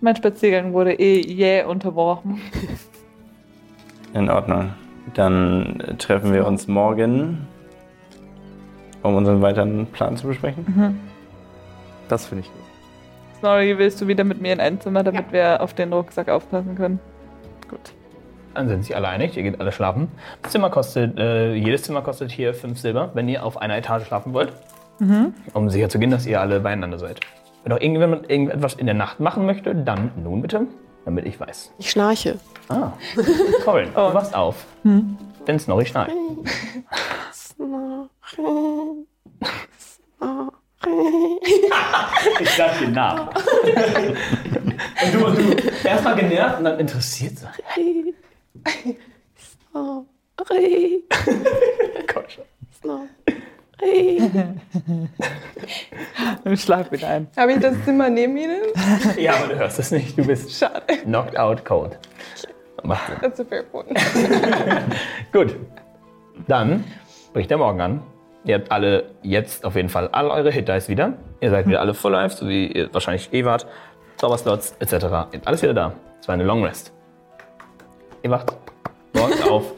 Mein 0.00 0.16
Spaziergang 0.16 0.72
wurde 0.72 0.94
eh 0.94 1.20
jäh 1.20 1.64
unterbrochen. 1.64 2.40
In 4.14 4.28
Ordnung. 4.30 4.72
Dann 5.14 5.96
treffen 5.98 6.32
wir 6.32 6.46
uns 6.46 6.68
morgen, 6.68 7.46
um 9.02 9.16
unseren 9.16 9.40
weiteren 9.42 9.86
Plan 9.86 10.16
zu 10.16 10.26
besprechen. 10.26 11.00
Das 12.08 12.26
finde 12.26 12.44
ich 12.44 12.52
gut. 12.52 12.62
Sorry, 13.40 13.78
willst 13.78 14.00
du 14.00 14.06
wieder 14.08 14.24
mit 14.24 14.40
mir 14.40 14.52
in 14.52 14.60
ein 14.60 14.80
Zimmer, 14.80 15.04
damit 15.04 15.32
wir 15.32 15.60
auf 15.62 15.72
den 15.74 15.92
Rucksack 15.92 16.28
aufpassen 16.28 16.74
können? 16.74 16.98
Gut. 17.68 17.92
Dann 18.54 18.68
sind 18.68 18.84
sie 18.84 18.94
alle 18.94 19.08
einig, 19.08 19.36
ihr 19.36 19.44
geht 19.44 19.60
alle 19.60 19.70
schlafen. 19.70 20.08
Das 20.42 20.52
Zimmer 20.52 20.70
kostet, 20.70 21.16
äh, 21.18 21.54
jedes 21.54 21.84
Zimmer 21.84 22.02
kostet 22.02 22.32
hier 22.32 22.54
5 22.54 22.78
Silber, 22.78 23.10
wenn 23.14 23.28
ihr 23.28 23.44
auf 23.44 23.56
einer 23.58 23.76
Etage 23.76 24.04
schlafen 24.04 24.32
wollt. 24.32 24.52
Um 25.54 25.70
sicher 25.70 25.88
zu 25.88 25.98
gehen, 25.98 26.10
dass 26.10 26.26
ihr 26.26 26.40
alle 26.40 26.60
beieinander 26.60 26.98
seid. 26.98 27.20
Wenn 27.62 27.70
noch 27.70 27.80
irgendjemand 27.80 28.30
irgendetwas 28.30 28.74
in 28.74 28.86
der 28.86 28.94
Nacht 28.94 29.20
machen 29.20 29.46
möchte, 29.46 29.74
dann 29.74 30.10
nun 30.22 30.42
bitte, 30.42 30.66
damit 31.04 31.26
ich 31.26 31.38
weiß. 31.38 31.72
Ich 31.78 31.90
schnarche. 31.90 32.38
Ah, 32.68 32.92
Colin, 33.64 33.88
du 33.94 34.14
wachst 34.14 34.34
auf. 34.34 34.64
Denn 35.46 35.58
Snorri 35.58 35.86
schnarcht. 35.86 36.12
Ich 42.40 42.50
sag 42.50 42.78
dir 42.78 42.88
nach. 42.88 43.28
und 45.04 45.14
du, 45.14 45.26
und 45.26 45.38
du 45.38 45.42
erstmal 45.84 46.16
genervt 46.16 46.58
und 46.58 46.64
dann 46.64 46.78
interessiert. 46.78 47.38
Gott. 53.78 54.54
Und 56.44 56.58
schlaf 56.58 56.90
wieder 56.90 57.08
ein. 57.08 57.28
Habe 57.36 57.52
ich 57.52 57.60
das 57.60 57.74
Zimmer 57.84 58.10
neben 58.10 58.36
Ihnen? 58.36 58.62
Ja, 59.18 59.34
aber 59.34 59.48
du 59.48 59.58
hörst 59.58 59.78
es 59.78 59.90
nicht. 59.90 60.18
Du 60.18 60.26
bist 60.26 60.50
Schade. 60.52 60.82
knocked 61.04 61.38
out 61.38 61.64
cold. 61.64 61.98
That's 63.20 63.40
a 63.40 63.44
fair 63.44 63.62
point. 63.64 63.88
Gut. 65.32 65.56
Dann 66.46 66.84
bricht 67.32 67.50
der 67.50 67.58
Morgen 67.58 67.80
an. 67.80 68.02
Ihr 68.44 68.54
habt 68.56 68.70
alle 68.70 69.10
jetzt 69.22 69.64
auf 69.64 69.74
jeden 69.74 69.88
Fall 69.88 70.08
all 70.12 70.30
eure 70.30 70.50
Hit 70.50 70.68
Dice 70.68 70.88
wieder. 70.88 71.14
Ihr 71.40 71.50
seid 71.50 71.66
wieder 71.66 71.80
alle 71.80 71.92
Full 71.94 72.12
Life, 72.12 72.36
so 72.36 72.48
wie 72.48 72.68
ihr 72.68 72.92
wahrscheinlich 72.94 73.32
eh 73.32 73.44
wart. 73.44 73.66
Zauberslots 74.16 74.74
etc. 74.78 74.92
Ihr 74.92 75.10
habt 75.10 75.46
alles 75.46 75.62
wieder 75.62 75.74
da. 75.74 75.92
Es 76.20 76.28
war 76.28 76.34
eine 76.34 76.44
Long 76.44 76.64
Rest. 76.64 76.92
Ihr 78.22 78.30
wacht 78.30 78.52
morgens 79.12 79.42
auf, 79.48 79.72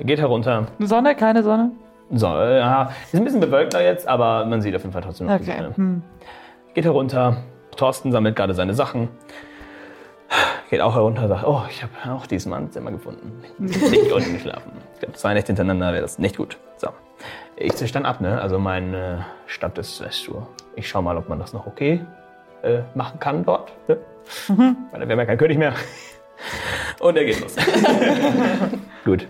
geht 0.00 0.18
herunter. 0.18 0.66
Sonne, 0.78 1.14
keine 1.14 1.42
Sonne? 1.42 1.72
So, 2.10 2.26
äh, 2.26 2.58
ja, 2.58 2.90
ist 3.04 3.14
ein 3.14 3.24
bisschen 3.24 3.40
bewölkter 3.40 3.82
jetzt, 3.82 4.06
aber 4.06 4.44
man 4.44 4.60
sieht 4.60 4.74
auf 4.76 4.82
jeden 4.82 4.92
Fall 4.92 5.02
trotzdem 5.02 5.26
noch 5.26 5.38
die 5.38 5.42
Okay. 5.50 5.56
Sonne. 5.58 5.76
Hm. 5.76 6.02
Geht 6.74 6.84
herunter. 6.84 7.38
Thorsten 7.76 8.12
sammelt 8.12 8.36
gerade 8.36 8.54
seine 8.54 8.74
Sachen. 8.74 9.08
Geht 10.70 10.80
auch 10.80 10.94
herunter, 10.94 11.28
sagt, 11.28 11.44
oh, 11.46 11.62
ich 11.68 11.82
habe 11.82 12.14
auch 12.14 12.26
dieses 12.26 12.46
Mannzimmer 12.46 12.90
gefunden. 12.90 13.42
Nicht 13.58 14.12
unten 14.12 14.34
geschlafen. 14.34 14.72
Ich 14.94 15.00
glaube, 15.00 15.14
zwei 15.14 15.34
Nächte 15.34 15.48
hintereinander 15.48 15.92
wäre 15.92 16.02
das 16.02 16.18
nicht 16.18 16.36
gut. 16.36 16.58
So. 16.76 16.88
Ich 17.56 17.74
zisch 17.74 17.92
dann 17.92 18.04
ab, 18.06 18.20
ne? 18.20 18.40
Also 18.40 18.58
meine 18.58 19.24
Stadt 19.46 19.78
ist 19.78 20.00
Westur. 20.02 20.48
Ich 20.76 20.88
schau 20.88 21.02
mal, 21.02 21.16
ob 21.16 21.28
man 21.28 21.38
das 21.38 21.52
noch 21.52 21.66
okay 21.66 22.00
äh, 22.62 22.80
machen 22.94 23.20
kann 23.20 23.44
dort. 23.44 23.72
Ne? 23.88 23.98
Weil 24.48 25.00
dann 25.00 25.08
wäre 25.08 25.16
mir 25.16 25.26
kein 25.26 25.38
König 25.38 25.58
mehr. 25.58 25.74
Und 27.00 27.16
er 27.16 27.24
geht 27.24 27.40
los. 27.40 27.54
gut. 29.04 29.28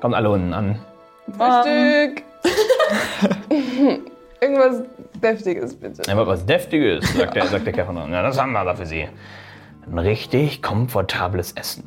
Kommt 0.00 0.14
alle 0.14 0.30
unten 0.30 0.52
an. 0.52 0.78
Frühstück. 1.32 2.22
Irgendwas 4.40 4.82
Deftiges, 5.22 5.74
bitte. 5.74 6.10
Aber 6.12 6.26
was 6.26 6.44
Deftiges, 6.44 7.14
sagt 7.14 7.34
der, 7.34 7.46
sagt 7.46 7.66
der 7.66 7.72
Kerl. 7.72 7.94
Ja, 8.10 8.22
das 8.22 8.38
haben 8.38 8.52
wir 8.52 8.58
aber 8.60 8.76
für 8.76 8.86
Sie. 8.86 9.08
Ein 9.90 9.98
richtig 9.98 10.62
komfortables 10.62 11.52
Essen. 11.52 11.84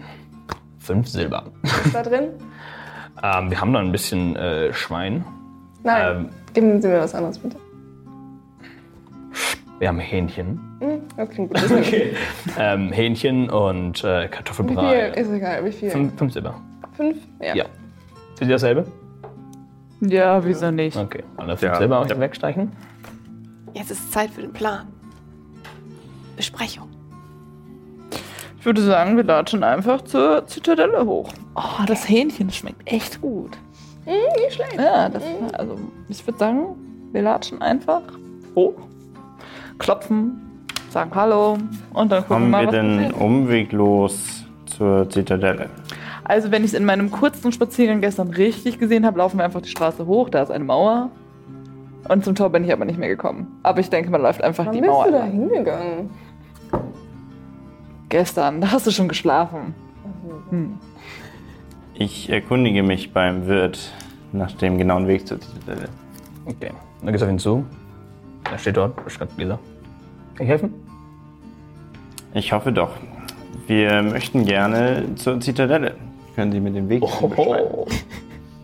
Fünf 0.79 1.07
Silber. 1.07 1.43
Ist 1.63 1.93
da 1.93 2.01
drin? 2.03 2.29
Ähm, 3.21 3.49
wir 3.51 3.59
haben 3.61 3.73
da 3.73 3.79
ein 3.79 3.91
bisschen 3.91 4.35
äh, 4.35 4.73
Schwein. 4.73 5.25
Nein. 5.83 6.17
Ähm, 6.17 6.29
Geben 6.53 6.81
Sie 6.81 6.87
mir 6.87 6.99
was 6.99 7.13
anderes, 7.13 7.37
bitte. 7.37 7.57
wir 9.79 9.87
haben 9.87 9.99
Hähnchen. 9.99 10.59
Hm, 10.79 11.01
das 11.15 11.29
klingt 11.29 11.53
gut. 11.53 11.61
Das 11.69 11.71
ich. 11.71 12.15
Ähm, 12.57 12.91
Hähnchen 12.91 13.49
und 13.49 14.03
äh, 14.03 14.23
Wie 14.23 14.27
Kartoffelbrei. 14.29 15.11
viel? 15.13 15.21
Ist 15.23 15.31
egal, 15.31 15.65
wie 15.65 15.71
viel? 15.71 15.89
Fünf, 15.91 16.17
fünf 16.17 16.33
Silber. 16.33 16.55
Fünf? 16.95 17.17
Ja. 17.41 17.55
Ja. 17.55 17.65
Für 18.37 18.45
Sie 18.45 18.51
dasselbe? 18.51 18.85
Ja, 20.01 20.43
wieso 20.45 20.71
nicht? 20.71 20.95
Okay. 20.95 21.23
Alle 21.37 21.57
fünf 21.57 21.73
Ja. 21.73 21.77
Silber 21.79 22.01
euch 22.01 22.19
wegstreichen. 22.19 22.71
Jetzt 23.73 23.91
ist 23.91 24.11
Zeit 24.11 24.29
für 24.29 24.41
den 24.41 24.53
Plan. 24.53 24.87
Besprechung. 26.35 26.89
Ich 28.59 28.65
würde 28.65 28.81
sagen, 28.81 29.17
wir 29.17 29.23
latschen 29.23 29.63
einfach 29.63 30.01
zur 30.03 30.45
Zitadelle 30.45 31.05
hoch. 31.05 31.31
Oh, 31.55 31.83
das 31.85 32.07
Hähnchen 32.07 32.49
schmeckt 32.51 32.91
echt 32.91 33.21
gut. 33.21 33.57
Hm, 34.05 34.13
nicht 34.37 34.55
schlecht. 34.55 34.75
Ja, 34.75 35.09
das, 35.09 35.23
also 35.53 35.77
ich 36.09 36.25
würde 36.25 36.39
sagen, 36.39 36.65
wir 37.11 37.21
latschen 37.21 37.61
einfach 37.61 38.01
hoch, 38.55 38.75
klopfen, 39.79 40.65
sagen 40.89 41.11
Hallo 41.13 41.57
und 41.93 42.11
dann 42.11 42.21
gucken 42.23 42.27
Kommen 42.27 42.49
mal, 42.51 42.61
wir 42.61 42.67
was 42.67 42.73
denn 42.73 43.11
umweglos 43.13 44.43
zur 44.65 45.09
Zitadelle? 45.09 45.69
Also 46.27 46.51
wenn 46.51 46.63
ich 46.65 46.71
es 46.71 46.73
in 46.77 46.83
meinem 46.83 47.09
kurzen 47.09 47.53
Spaziergang 47.53 48.01
gestern 48.01 48.27
richtig 48.27 48.79
gesehen 48.79 49.05
habe, 49.05 49.17
laufen 49.19 49.37
wir 49.37 49.45
einfach 49.45 49.61
die 49.61 49.69
Straße 49.69 50.05
hoch, 50.07 50.29
da 50.29 50.41
ist 50.41 50.51
eine 50.51 50.65
Mauer. 50.65 51.09
Und 52.09 52.25
zum 52.25 52.35
Tor 52.35 52.49
bin 52.49 52.65
ich 52.65 52.73
aber 52.73 52.83
nicht 52.83 52.99
mehr 52.99 53.07
gekommen. 53.07 53.59
Aber 53.63 53.79
ich 53.79 53.89
denke, 53.89 54.09
man 54.11 54.21
läuft 54.21 54.43
einfach 54.43 54.65
Wann 54.65 54.73
die 54.73 54.81
bist 54.81 54.91
Mauer. 54.91 55.05
du 55.05 55.11
da 55.11 55.23
hingegangen? 55.23 56.09
Gestern, 58.09 58.59
da 58.59 58.71
hast 58.71 58.85
du 58.85 58.91
schon 58.91 59.07
geschlafen. 59.07 59.73
Hm. 60.49 60.77
Ich 61.93 62.29
erkundige 62.29 62.83
mich 62.83 63.13
beim 63.13 63.47
Wirt 63.47 63.91
nach 64.33 64.51
dem 64.51 64.77
genauen 64.77 65.07
Weg 65.07 65.27
zur 65.27 65.39
Zitadelle. 65.39 65.87
Okay. 66.45 66.71
Dann 67.01 67.11
gehst 67.13 67.21
du 67.21 67.25
auf 67.25 67.31
ihn 67.31 67.39
zu. 67.39 67.65
Er 68.51 68.57
steht 68.57 68.75
dort, 68.75 69.01
beschreibt 69.03 69.37
Gläser. 69.37 69.59
Kann 70.35 70.45
ich 70.45 70.49
helfen? 70.49 70.73
Ich 72.33 72.51
hoffe 72.51 72.73
doch. 72.73 72.91
Wir 73.65 74.01
möchten 74.01 74.45
gerne 74.45 75.15
zur 75.15 75.39
Zitadelle. 75.39 75.95
Können 76.37 76.51
Sie 76.51 76.59
mir 76.59 76.69
den 76.69 76.87
Weg 76.87 77.01
beschreiben? 77.01 77.67
Oh. 77.73 77.87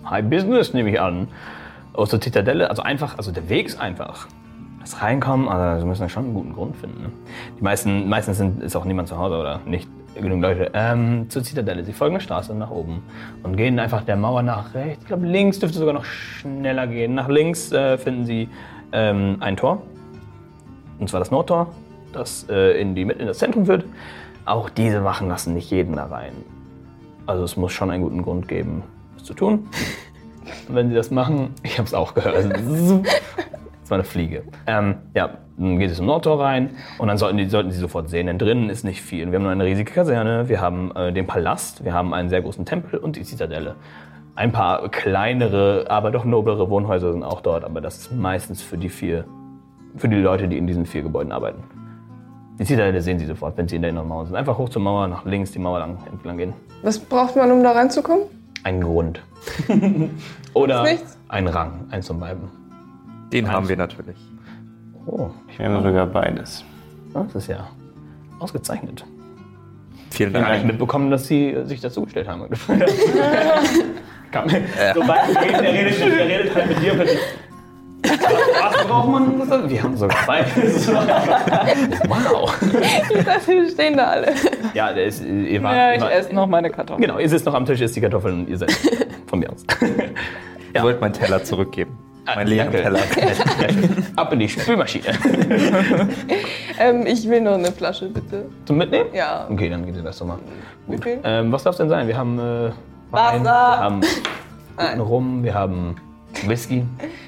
High 0.07 0.25
Business 0.25 0.75
nehme 0.75 0.91
ich 0.91 1.01
an. 1.01 1.27
Aus 1.93 2.09
der 2.11 2.21
Zitadelle, 2.21 2.69
also 2.69 2.83
einfach, 2.83 3.17
also 3.17 3.31
der 3.31 3.49
Weg 3.49 3.65
ist 3.65 3.81
einfach. 3.81 4.27
Das 4.79 5.01
Reinkommen, 5.01 5.47
also 5.49 5.81
Sie 5.81 5.87
müssen 5.87 6.03
ja 6.03 6.09
schon 6.09 6.25
einen 6.25 6.33
guten 6.35 6.53
Grund 6.53 6.75
finden. 6.77 7.01
Ne? 7.01 7.09
Die 7.57 7.63
meisten, 7.63 8.07
meistens 8.07 8.37
sind, 8.37 8.61
ist 8.61 8.75
auch 8.75 8.85
niemand 8.85 9.07
zu 9.07 9.17
Hause 9.17 9.39
oder 9.39 9.59
nicht 9.65 9.89
genug 10.13 10.39
Leute. 10.39 10.69
Ähm, 10.75 11.31
zur 11.31 11.41
Zitadelle. 11.41 11.83
Sie 11.83 11.93
folgen 11.93 12.13
der 12.13 12.19
Straße 12.19 12.53
nach 12.53 12.69
oben 12.69 13.01
und 13.41 13.57
gehen 13.57 13.79
einfach 13.79 14.03
der 14.03 14.17
Mauer 14.17 14.43
nach 14.43 14.75
rechts. 14.75 15.01
Ich 15.01 15.07
glaube, 15.07 15.25
links 15.25 15.57
dürfte 15.57 15.79
sogar 15.79 15.95
noch 15.95 16.05
schneller 16.05 16.85
gehen. 16.85 17.15
Nach 17.15 17.27
links 17.27 17.71
äh, 17.71 17.97
finden 17.97 18.25
Sie 18.25 18.49
ähm, 18.91 19.37
ein 19.39 19.57
Tor. 19.57 19.81
Und 20.99 21.09
zwar 21.09 21.21
das 21.21 21.31
Nordtor, 21.31 21.71
das 22.11 22.45
äh, 22.51 22.79
in, 22.79 22.93
die, 22.93 23.01
in 23.01 23.25
das 23.25 23.39
Zentrum 23.39 23.65
führt. 23.65 23.85
Auch 24.45 24.69
diese 24.69 25.03
Wachen 25.03 25.27
lassen 25.27 25.55
nicht 25.55 25.71
jeden 25.71 25.95
da 25.95 26.05
rein. 26.05 26.33
Also 27.25 27.43
es 27.43 27.57
muss 27.57 27.71
schon 27.71 27.89
einen 27.89 28.03
guten 28.03 28.21
Grund 28.21 28.47
geben, 28.47 28.83
das 29.15 29.23
zu 29.23 29.33
tun. 29.33 29.67
Und 30.67 30.75
wenn 30.75 30.89
sie 30.89 30.95
das 30.95 31.11
machen, 31.11 31.53
ich 31.63 31.77
habe 31.77 31.87
es 31.87 31.93
auch 31.93 32.13
gehört. 32.13 32.35
Also, 32.35 32.49
das 32.49 33.89
war 33.89 33.95
eine 33.95 34.03
Fliege. 34.03 34.43
Ähm, 34.67 34.95
ja, 35.13 35.37
dann 35.57 35.79
geht 35.79 35.91
es 35.91 35.97
zum 35.97 36.05
Nordtor 36.05 36.39
rein 36.39 36.71
und 36.97 37.07
dann 37.07 37.17
sollten, 37.17 37.37
die, 37.37 37.45
sollten 37.45 37.71
sie 37.71 37.79
sofort 37.79 38.09
sehen, 38.09 38.27
denn 38.27 38.37
drinnen 38.37 38.69
ist 38.69 38.83
nicht 38.83 39.01
viel. 39.01 39.27
Wir 39.27 39.35
haben 39.35 39.43
nur 39.43 39.51
eine 39.51 39.65
riesige 39.65 39.91
Kaserne, 39.91 40.49
wir 40.49 40.61
haben 40.61 40.91
äh, 40.95 41.13
den 41.13 41.27
Palast, 41.27 41.83
wir 41.85 41.93
haben 41.93 42.13
einen 42.13 42.29
sehr 42.29 42.41
großen 42.41 42.65
Tempel 42.65 42.99
und 42.99 43.15
die 43.15 43.23
Zitadelle. 43.23 43.75
Ein 44.35 44.51
paar 44.51 44.89
kleinere, 44.89 45.85
aber 45.89 46.11
doch 46.11 46.25
noblere 46.25 46.69
Wohnhäuser 46.69 47.11
sind 47.11 47.23
auch 47.23 47.41
dort, 47.41 47.63
aber 47.63 47.81
das 47.81 47.97
ist 47.97 48.11
meistens 48.13 48.63
für 48.63 48.77
die 48.77 48.89
vier, 48.89 49.25
für 49.95 50.09
die 50.09 50.15
Leute, 50.15 50.47
die 50.47 50.57
in 50.57 50.65
diesen 50.65 50.85
vier 50.85 51.03
Gebäuden 51.03 51.31
arbeiten. 51.31 51.63
Die 52.59 52.65
Zitadelle 52.65 53.01
sehen 53.01 53.17
sie 53.19 53.25
sofort, 53.25 53.57
wenn 53.57 53.67
sie 53.67 53.75
in 53.77 53.81
der 53.81 53.89
inneren 53.91 54.07
Mauer 54.07 54.25
sind. 54.27 54.35
Einfach 54.35 54.57
hoch 54.57 54.69
zur 54.69 54.81
Mauer, 54.81 55.07
nach 55.07 55.25
links 55.25 55.51
die 55.51 55.59
Mauer 55.59 55.79
lang, 55.79 55.97
entlang 56.11 56.37
gehen. 56.37 56.53
Was 56.83 56.99
braucht 56.99 57.35
man, 57.35 57.51
um 57.51 57.63
da 57.63 57.71
reinzukommen? 57.71 58.25
Ein 58.63 58.81
Grund. 58.81 59.21
Oder 60.53 60.85
ein 61.29 61.47
Rang, 61.47 61.87
eins 61.89 62.07
von 62.07 62.19
beiden. 62.19 62.47
Den 63.31 63.51
haben 63.51 63.67
wir 63.67 63.75
natürlich. 63.75 64.17
Oh, 65.05 65.29
Wir 65.57 65.65
haben 65.67 65.83
sogar 65.83 66.05
beides. 66.05 66.63
das 67.13 67.35
ist 67.35 67.47
ja 67.47 67.67
ausgezeichnet. 68.39 69.03
Vielen 70.11 70.29
Ich 70.29 70.35
habe 70.35 70.45
gar 70.45 70.51
nicht 70.51 70.59
Dank. 70.61 70.71
mitbekommen, 70.73 71.09
dass 71.11 71.27
sie 71.27 71.55
sich 71.65 71.81
dazugestellt 71.81 72.27
haben. 72.27 72.47
Sobald 74.93 75.35
er 75.35 75.61
redet, 75.61 75.99
er 75.99 76.25
redet, 76.27 76.47
er 76.47 76.55
halt 76.55 76.67
mit 76.69 76.81
dir 76.83 76.93
plötzlich. 76.93 77.19
Was 78.03 78.87
braucht 78.87 79.09
man? 79.09 79.47
Das? 79.49 79.69
Wir 79.69 79.83
haben 79.83 79.95
sogar 79.97 80.17
beides. 80.27 80.87
wow. 82.07 82.53
Ich 82.61 83.23
dachte, 83.25 83.47
wir 83.47 83.69
stehen 83.69 83.97
da 83.97 84.05
alle. 84.05 84.33
Ja, 84.73 84.91
der 84.93 85.05
ist, 85.05 85.23
ihr 85.23 85.61
wart, 85.63 85.75
Ja, 85.75 85.93
ich 85.93 86.01
wart- 86.01 86.11
esse 86.13 86.33
noch 86.35 86.47
meine 86.47 86.69
Kartoffeln. 86.69 87.01
Genau, 87.01 87.19
ihr 87.19 87.29
sitzt 87.29 87.45
noch 87.45 87.53
am 87.53 87.65
Tisch, 87.65 87.81
isst 87.81 87.95
die 87.95 88.01
Kartoffeln 88.01 88.41
und 88.41 88.49
ihr 88.49 88.57
seid 88.57 88.71
von 89.27 89.39
mir 89.39 89.49
aus. 89.51 89.63
Ich 90.73 90.81
wollte 90.81 90.99
meinen 91.01 91.13
Teller 91.13 91.43
zurückgeben. 91.43 91.97
Meinen 92.25 92.47
leeren 92.47 92.71
Danke. 92.71 92.83
Teller. 92.83 92.99
Ab 94.15 94.31
in 94.33 94.39
die 94.39 94.49
Spülmaschine. 94.49 95.05
Ähm, 96.79 97.05
ich 97.05 97.29
will 97.29 97.39
noch 97.39 97.53
eine 97.53 97.71
Flasche, 97.71 98.07
bitte. 98.09 98.45
Zum 98.65 98.77
Mitnehmen? 98.79 99.09
Ja. 99.13 99.45
Okay, 99.47 99.69
dann 99.69 99.85
geht 99.85 99.95
ihr 99.95 100.01
das 100.01 100.17
doch 100.17 100.25
mal. 100.25 100.39
Wie 100.87 100.97
viel? 100.97 101.19
Ähm, 101.23 101.51
was 101.51 101.61
darf 101.63 101.73
es 101.73 101.77
denn 101.77 101.87
sein? 101.87 102.07
Wir 102.07 102.17
haben 102.17 102.39
äh, 102.39 102.41
Wein, 103.11 103.43
wir 103.43 103.45
Wasser. 103.51 103.79
haben 103.79 104.01
guten 104.75 104.99
Rum, 104.99 105.43
wir 105.43 105.53
haben 105.53 105.95
Whisky, 106.45 106.85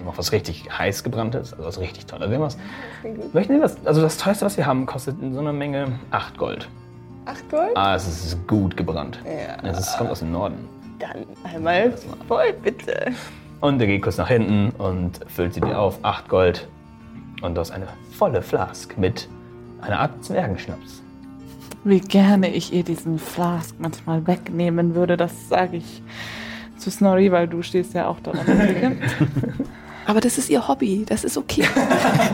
auch 0.08 0.18
was 0.18 0.32
richtig 0.32 0.68
heiß 0.78 1.04
gebranntes, 1.04 1.54
also 1.54 1.66
was 1.66 1.80
richtig 1.80 2.06
tolles. 2.06 2.30
Wir 2.30 2.38
haben 2.38 2.44
was. 2.44 2.58
Möchten 3.34 3.56
Sie 3.56 3.62
was? 3.62 3.78
Also 3.86 4.02
das 4.02 4.18
teuerste, 4.18 4.46
was 4.46 4.58
wir 4.58 4.66
haben, 4.66 4.86
kostet 4.86 5.22
in 5.22 5.34
so 5.34 5.40
einer 5.40 5.54
Menge 5.54 6.00
8 6.12 6.38
Gold. 6.38 6.70
Acht 7.26 7.50
Gold? 7.50 7.76
Ah, 7.76 7.96
es 7.96 8.08
ist 8.08 8.48
gut 8.48 8.78
gebrannt. 8.78 9.20
Ja. 9.26 9.68
Es 9.68 9.80
ist, 9.80 9.98
kommt 9.98 10.12
aus 10.12 10.20
dem 10.20 10.32
Norden. 10.32 10.58
Dann 11.00 11.26
einmal 11.44 11.94
voll, 12.28 12.54
bitte. 12.64 13.14
Und 13.62 13.82
er 13.82 13.88
geht 13.88 14.02
kurz 14.04 14.18
nach 14.18 14.28
hinten 14.28 14.70
und 14.78 15.20
füllt 15.28 15.54
sie 15.54 15.62
dir 15.62 15.80
auf. 15.80 15.98
8 16.04 16.30
Gold. 16.30 16.68
Und 17.42 17.56
du 17.56 17.62
hast 17.62 17.72
eine 17.72 17.88
volle 18.12 18.42
Flask 18.42 18.98
mit 18.98 19.28
einer 19.82 20.00
Art 20.00 20.24
Zwergenschnaps. 20.24 21.02
Wie 21.84 22.00
gerne 22.00 22.50
ich 22.50 22.74
ihr 22.74 22.84
diesen 22.84 23.20
Flask 23.20 23.76
manchmal 23.80 24.26
wegnehmen 24.26 24.96
würde, 24.96 25.18
das 25.18 25.50
sage 25.50 25.78
ich 25.78 26.02
zu 26.86 26.92
Snorri, 26.92 27.32
weil 27.32 27.48
du 27.48 27.64
stehst 27.64 27.96
ja 27.96 28.08
auch 28.08 28.20
daran. 28.20 28.46
Aber 30.06 30.22
das 30.22 30.38
ist 30.38 30.52
ihr 30.52 30.68
Hobby, 30.68 31.04
das 31.04 31.24
ist 31.24 31.36
okay. 31.36 31.64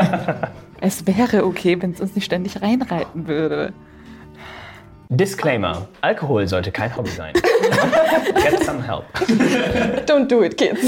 es 0.82 1.08
wäre 1.08 1.46
okay, 1.46 1.82
wenn 1.82 1.92
es 1.92 2.02
uns 2.02 2.16
nicht 2.16 2.26
ständig 2.26 2.62
reinreiten 2.62 3.28
würde. 3.28 3.72
Disclaimer: 5.08 5.88
Alkohol 6.02 6.50
sollte 6.50 6.70
kein 6.72 6.94
Hobby 6.96 7.10
sein. 7.10 7.34
Get 8.44 8.64
some 8.66 8.86
help. 8.86 9.06
Don't 10.06 10.28
do 10.28 10.44
it, 10.44 10.58
kids. 10.58 10.82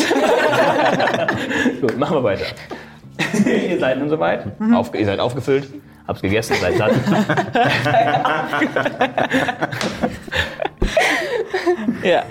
Gut, 1.79 1.97
machen 1.97 2.17
wir 2.17 2.23
weiter. 2.23 2.45
ihr 3.45 3.79
seid 3.79 3.97
nun 3.97 4.09
soweit. 4.09 4.45
Auf, 4.73 4.93
ihr 4.93 5.05
seid 5.05 5.19
aufgefüllt, 5.21 5.69
habt's 6.05 6.21
gegessen, 6.21 6.57
seid 6.59 6.77
satt. 6.77 6.91
Ja. 12.03 12.23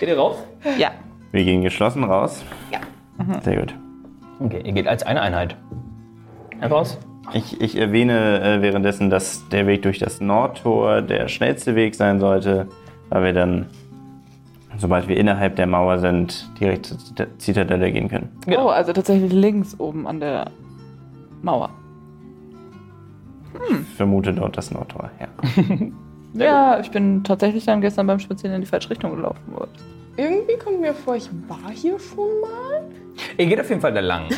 Geht 0.00 0.08
ihr 0.08 0.18
raus? 0.18 0.36
Ja. 0.78 0.90
Wir 1.32 1.44
gehen 1.44 1.62
geschlossen 1.62 2.04
raus. 2.04 2.44
Ja. 2.72 2.80
Sehr 3.42 3.60
gut. 3.60 3.74
Okay, 4.40 4.62
ihr 4.64 4.72
geht 4.72 4.86
als 4.86 5.02
eine 5.02 5.20
Einheit. 5.20 5.56
Raus. 6.62 6.98
Ich, 7.32 7.60
ich 7.60 7.76
erwähne 7.76 8.40
äh, 8.40 8.62
währenddessen, 8.62 9.10
dass 9.10 9.48
der 9.48 9.66
Weg 9.66 9.82
durch 9.82 9.98
das 9.98 10.20
Nordtor 10.20 11.02
der 11.02 11.28
schnellste 11.28 11.74
Weg 11.74 11.94
sein 11.94 12.20
sollte, 12.20 12.68
weil 13.08 13.24
wir 13.24 13.32
dann, 13.32 13.66
sobald 14.78 15.08
wir 15.08 15.16
innerhalb 15.16 15.56
der 15.56 15.66
Mauer 15.66 15.98
sind, 15.98 16.48
direkt 16.60 16.86
zur 16.86 17.38
Zitadelle 17.38 17.90
gehen 17.90 18.08
können. 18.08 18.30
Genau. 18.46 18.66
Oh, 18.66 18.68
also 18.68 18.92
tatsächlich 18.92 19.32
links 19.32 19.78
oben 19.80 20.06
an 20.06 20.20
der 20.20 20.50
Mauer. 21.42 21.70
Ich 23.70 23.96
vermute 23.96 24.32
dort 24.32 24.56
das 24.56 24.70
Nordtor, 24.70 25.10
ja. 25.18 25.28
Ja, 26.44 26.80
ich 26.80 26.90
bin 26.90 27.22
tatsächlich 27.24 27.64
dann 27.64 27.80
gestern 27.80 28.06
beim 28.06 28.18
Spazieren 28.18 28.56
in 28.56 28.60
die 28.62 28.66
falsche 28.66 28.90
Richtung 28.90 29.14
gelaufen. 29.14 29.40
worden. 29.52 29.70
Irgendwie 30.16 30.56
kommt 30.56 30.80
mir 30.80 30.94
vor, 30.94 31.16
ich 31.16 31.28
war 31.48 31.70
hier 31.72 31.98
schon 31.98 32.40
mal. 32.40 32.82
Ihr 33.36 33.46
geht 33.46 33.60
auf 33.60 33.68
jeden 33.68 33.80
Fall 33.80 33.92
da 33.92 34.00
lang. 34.00 34.28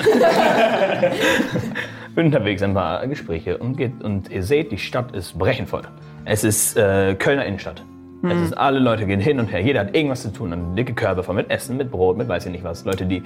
Unterwegs 2.17 2.63
ein 2.63 2.75
paar 2.75 3.07
Gespräche 3.07 3.59
und, 3.59 3.77
geht, 3.77 4.03
und 4.03 4.31
ihr 4.31 4.43
seht, 4.43 4.73
die 4.73 4.79
Stadt 4.79 5.15
ist 5.15 5.39
brechenvoll. 5.39 5.83
Es 6.25 6.43
ist 6.43 6.77
äh, 6.77 7.15
Kölner 7.15 7.47
Innenstadt. 7.47 7.83
Es 8.23 8.41
ist, 8.41 8.59
alle 8.59 8.81
Leute 8.81 9.07
gehen 9.07 9.21
hin 9.21 9.39
und 9.39 9.47
her. 9.47 9.61
Jeder 9.61 9.81
hat 9.81 9.95
irgendwas 9.95 10.23
zu 10.23 10.33
tun. 10.33 10.53
Eine 10.53 10.75
dicke 10.75 10.93
Körbe 10.93 11.23
voll 11.23 11.37
mit 11.37 11.51
Essen, 11.51 11.77
mit 11.77 11.91
Brot, 11.91 12.17
mit 12.17 12.27
weiß 12.27 12.47
ich 12.47 12.53
nicht 12.53 12.65
was. 12.65 12.85
Leute, 12.85 13.07
die 13.07 13.23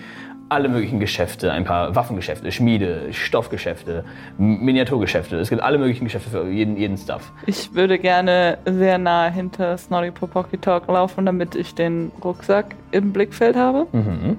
alle 0.51 0.69
möglichen 0.69 1.01
Geschäfte, 1.01 1.51
ein 1.51 1.65
paar 1.65 1.95
Waffengeschäfte, 1.95 2.53
Schmiede, 2.53 3.11
Stoffgeschäfte, 3.11 4.05
Miniaturgeschäfte. 4.37 5.39
Es 5.39 5.49
gibt 5.49 5.63
alle 5.63 5.79
möglichen 5.79 6.05
Geschäfte 6.05 6.29
für 6.29 6.47
jeden, 6.47 6.77
jeden 6.77 6.99
Stuff. 6.99 7.33
Ich 7.47 7.75
würde 7.75 7.99
gerne 7.99 8.59
sehr 8.67 8.99
nah 8.99 9.29
hinter 9.29 9.79
Snorri 9.79 10.11
Popoki 10.11 10.59
Talk 10.59 10.87
laufen, 10.89 11.25
damit 11.25 11.55
ich 11.55 11.75
den 11.75 12.13
Rucksack 12.23 12.75
im 12.91 13.15
Blickfeld 13.15 13.57
habe. 13.57 13.87
Mhm. 13.93 14.37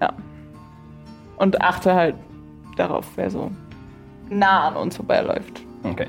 Ja. 0.00 0.12
Und 1.36 1.62
achte 1.62 1.94
halt 1.94 2.16
darauf, 2.76 3.06
wer 3.14 3.30
so 3.30 3.52
nah 4.28 4.68
an 4.68 4.76
uns 4.76 4.96
vorbeiläuft. 4.96 5.62
Okay. 5.84 6.08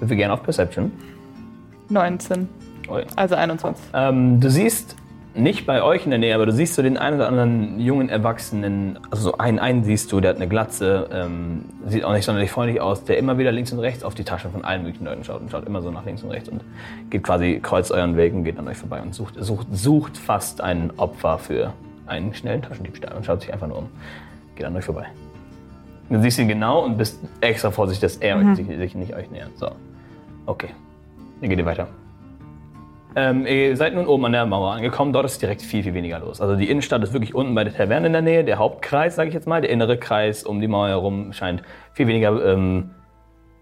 Wir 0.00 0.16
gerne 0.16 0.34
auf 0.34 0.44
Perception. 0.44 0.92
19, 1.88 2.48
Ui. 2.88 3.04
also 3.16 3.34
21. 3.34 3.84
Ähm, 3.94 4.40
du 4.40 4.50
siehst 4.50 4.96
nicht 5.36 5.66
bei 5.66 5.82
euch 5.82 6.04
in 6.04 6.10
der 6.10 6.18
Nähe, 6.18 6.34
aber 6.34 6.46
du 6.46 6.52
siehst 6.52 6.74
so 6.74 6.82
den 6.82 6.96
einen 6.96 7.16
oder 7.16 7.28
anderen 7.28 7.78
jungen 7.78 8.08
Erwachsenen, 8.08 8.98
also 9.10 9.30
so 9.30 9.38
einen, 9.38 9.58
einen 9.58 9.84
siehst 9.84 10.10
du, 10.10 10.20
der 10.20 10.30
hat 10.30 10.36
eine 10.36 10.48
Glatze, 10.48 11.08
ähm, 11.12 11.66
sieht 11.86 12.04
auch 12.04 12.12
nicht 12.12 12.24
sonderlich 12.24 12.50
freundlich 12.50 12.80
aus, 12.80 13.04
der 13.04 13.18
immer 13.18 13.36
wieder 13.36 13.52
links 13.52 13.72
und 13.72 13.78
rechts 13.80 14.02
auf 14.02 14.14
die 14.14 14.24
Taschen 14.24 14.50
von 14.50 14.64
allen 14.64 14.82
möglichen 14.82 15.04
Leuten 15.04 15.24
schaut 15.24 15.42
und 15.42 15.50
schaut 15.50 15.66
immer 15.66 15.82
so 15.82 15.90
nach 15.90 16.06
links 16.06 16.22
und 16.22 16.30
rechts 16.30 16.48
und 16.48 16.64
geht 17.10 17.22
quasi 17.22 17.60
kreuzt 17.62 17.92
euren 17.92 18.16
Weg 18.16 18.32
und 18.32 18.44
geht 18.44 18.58
an 18.58 18.66
euch 18.66 18.78
vorbei 18.78 19.02
und 19.02 19.14
sucht, 19.14 19.34
sucht, 19.38 19.66
sucht 19.72 20.16
fast 20.16 20.60
ein 20.62 20.90
Opfer 20.96 21.38
für 21.38 21.74
einen 22.06 22.32
schnellen 22.32 22.62
Taschendiebstahl 22.62 23.14
und 23.14 23.26
schaut 23.26 23.42
sich 23.42 23.52
einfach 23.52 23.68
nur 23.68 23.78
um. 23.78 23.88
Geht 24.54 24.64
an 24.64 24.74
euch 24.74 24.84
vorbei. 24.84 25.06
Du 26.08 26.20
siehst 26.20 26.38
ihn 26.38 26.48
genau 26.48 26.84
und 26.84 26.96
bist 26.96 27.20
extra 27.40 27.70
vorsichtig, 27.70 28.00
dass 28.00 28.16
er 28.18 28.54
sich, 28.54 28.66
sich 28.66 28.94
nicht 28.94 29.14
euch 29.14 29.30
nähert. 29.30 29.50
So. 29.56 29.70
Okay. 30.46 30.68
Dann 31.40 31.50
geht 31.50 31.58
ihr 31.58 31.66
weiter. 31.66 31.88
Ähm, 33.14 33.46
ihr 33.46 33.76
seid 33.76 33.94
nun 33.94 34.06
oben 34.06 34.26
an 34.26 34.32
der 34.32 34.44
Mauer 34.44 34.72
angekommen. 34.72 35.12
Dort 35.12 35.24
ist 35.24 35.40
direkt 35.40 35.62
viel, 35.62 35.82
viel 35.82 35.94
weniger 35.94 36.18
los. 36.18 36.40
Also 36.42 36.54
die 36.54 36.68
Innenstadt 36.68 37.02
ist 37.02 37.14
wirklich 37.14 37.34
unten 37.34 37.54
bei 37.54 37.64
der 37.64 37.72
Taverne 37.72 38.08
in 38.08 38.12
der 38.12 38.22
Nähe. 38.22 38.44
Der 38.44 38.58
Hauptkreis, 38.58 39.16
sage 39.16 39.28
ich 39.28 39.34
jetzt 39.34 39.46
mal, 39.46 39.62
der 39.62 39.70
innere 39.70 39.96
Kreis 39.96 40.42
um 40.44 40.60
die 40.60 40.68
Mauer 40.68 40.88
herum 40.88 41.32
scheint 41.32 41.62
viel 41.94 42.06
weniger 42.08 42.44
ähm, 42.44 42.90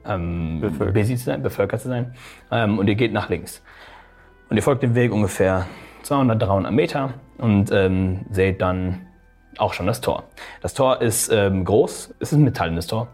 ähm, 0.06 0.60
Bevölkert. 0.60 0.94
busy 0.94 1.16
zu 1.16 1.24
sein, 1.24 1.42
bevölkert 1.42 1.80
zu 1.80 1.88
sein. 1.88 2.14
Ähm, 2.50 2.78
und 2.80 2.88
ihr 2.88 2.96
geht 2.96 3.12
nach 3.12 3.28
links. 3.28 3.62
Und 4.50 4.56
ihr 4.56 4.62
folgt 4.62 4.82
dem 4.82 4.96
Weg 4.96 5.12
ungefähr 5.12 5.66
200, 6.02 6.42
300 6.42 6.72
Meter 6.72 7.14
und 7.38 7.70
ähm, 7.70 8.26
seht 8.30 8.60
dann 8.60 9.06
auch 9.58 9.72
schon 9.72 9.86
das 9.86 10.00
Tor. 10.00 10.24
Das 10.60 10.74
Tor 10.74 11.00
ist 11.00 11.30
ähm, 11.32 11.64
groß, 11.64 12.14
es 12.18 12.32
ist 12.32 12.38
ein 12.38 12.44
metallenes 12.44 12.88
Tor. 12.88 13.08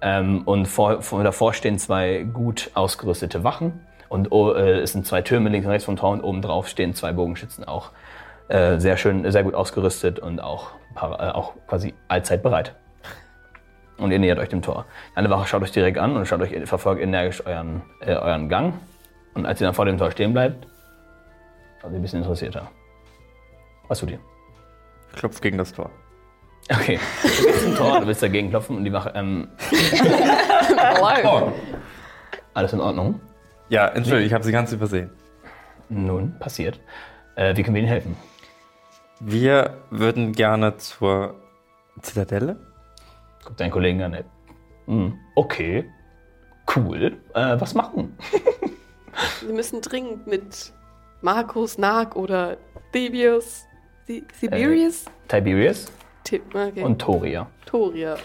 Ähm, 0.00 0.42
und 0.44 0.66
vor, 0.66 1.02
vor, 1.02 1.24
davor 1.24 1.54
stehen 1.54 1.78
zwei 1.78 2.22
gut 2.22 2.70
ausgerüstete 2.74 3.44
Wachen. 3.44 3.80
Und 4.08 4.32
oh, 4.32 4.52
äh, 4.52 4.80
es 4.80 4.92
sind 4.92 5.06
zwei 5.06 5.22
Türme 5.22 5.48
links 5.48 5.66
und 5.66 5.72
rechts 5.72 5.84
vom 5.84 5.96
Tor 5.96 6.10
und 6.10 6.22
oben 6.22 6.42
drauf 6.42 6.68
stehen 6.68 6.94
zwei 6.94 7.12
Bogenschützen 7.12 7.64
auch. 7.64 7.90
Äh, 8.48 8.78
sehr 8.78 8.96
schön, 8.96 9.30
sehr 9.30 9.42
gut 9.42 9.54
ausgerüstet 9.54 10.18
und 10.20 10.40
auch, 10.40 10.70
para, 10.94 11.30
äh, 11.30 11.32
auch 11.32 11.54
quasi 11.66 11.94
allzeit 12.08 12.42
bereit. 12.42 12.74
Und 13.98 14.12
ihr 14.12 14.18
nähert 14.18 14.38
euch 14.38 14.48
dem 14.48 14.62
Tor. 14.62 14.84
Eine 15.14 15.30
Wache 15.30 15.48
schaut 15.48 15.62
euch 15.62 15.72
direkt 15.72 15.98
an 15.98 16.16
und 16.16 16.26
schaut 16.26 16.40
euch, 16.42 16.54
verfolgt 16.68 17.02
energisch 17.02 17.44
euren, 17.44 17.82
äh, 18.00 18.14
euren 18.14 18.48
Gang. 18.48 18.74
Und 19.34 19.46
als 19.46 19.60
ihr 19.60 19.66
dann 19.66 19.74
vor 19.74 19.86
dem 19.86 19.98
Tor 19.98 20.10
stehen 20.10 20.32
bleibt, 20.32 20.66
schaut 21.80 21.90
ihr 21.90 21.96
ein 21.96 22.02
bisschen 22.02 22.20
interessierter. 22.20 22.68
Was 23.88 23.98
tut 24.00 24.10
ihr? 24.10 24.20
Klopft 25.14 25.42
gegen 25.42 25.58
das 25.58 25.72
Tor. 25.72 25.90
Okay. 26.70 26.98
Du 27.22 27.28
gehst 27.44 27.62
zum 27.62 27.74
Tor, 27.76 28.00
du 28.00 28.06
willst 28.06 28.22
dagegen 28.22 28.50
klopfen 28.50 28.76
und 28.76 28.84
die 28.84 28.92
Wache, 28.92 29.12
ähm, 29.14 29.48
alles 32.54 32.72
in 32.72 32.80
Ordnung? 32.80 33.20
Ja, 33.68 33.88
Entschuldigung, 33.88 34.26
ich 34.26 34.32
habe 34.32 34.44
sie 34.44 34.52
ganz 34.52 34.72
übersehen. 34.72 35.10
Nun, 35.88 36.38
passiert. 36.38 36.80
Äh, 37.36 37.56
wie 37.56 37.62
können 37.62 37.74
wir 37.74 37.82
Ihnen 37.82 37.90
helfen? 37.90 38.16
Wir 39.20 39.78
würden 39.90 40.32
gerne 40.32 40.76
zur 40.76 41.34
Zitadelle. 42.02 42.56
Guckt 43.44 43.60
deinen 43.60 43.70
Kollegen 43.70 44.02
an. 44.02 44.14
ey. 44.14 44.24
Hm, 44.86 45.18
okay. 45.34 45.84
Cool. 46.74 47.16
Äh, 47.34 47.60
was 47.60 47.74
machen? 47.74 48.16
Wir 49.46 49.54
müssen 49.54 49.80
dringend 49.80 50.26
mit 50.26 50.72
Markus, 51.22 51.78
Nag 51.78 52.16
oder 52.16 52.58
Debius, 52.92 53.64
Si- 54.06 54.24
Siberius, 54.38 55.06
Tiberius 55.28 55.90
Ti- 56.24 56.42
okay. 56.52 56.82
und 56.82 56.98
Toria. 57.00 57.46
Toria. 57.64 58.16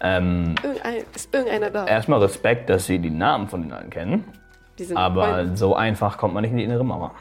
Ähm, 0.00 0.54
Irgendein, 0.62 1.04
ist 1.14 1.32
irgendeiner 1.32 1.70
da? 1.70 1.86
erstmal 1.86 2.20
Respekt, 2.20 2.68
dass 2.68 2.84
Sie 2.86 2.98
die 2.98 3.08
Namen 3.10 3.48
von 3.48 3.62
den 3.62 3.72
allen 3.72 3.88
kennen. 3.88 4.24
Die 4.78 4.84
sind 4.84 4.96
Aber 4.96 5.24
Freunde. 5.28 5.56
so 5.56 5.74
einfach 5.74 6.18
kommt 6.18 6.34
man 6.34 6.42
nicht 6.42 6.50
in 6.52 6.58
die 6.58 6.64
innere 6.64 6.84
Mauer. 6.84 7.12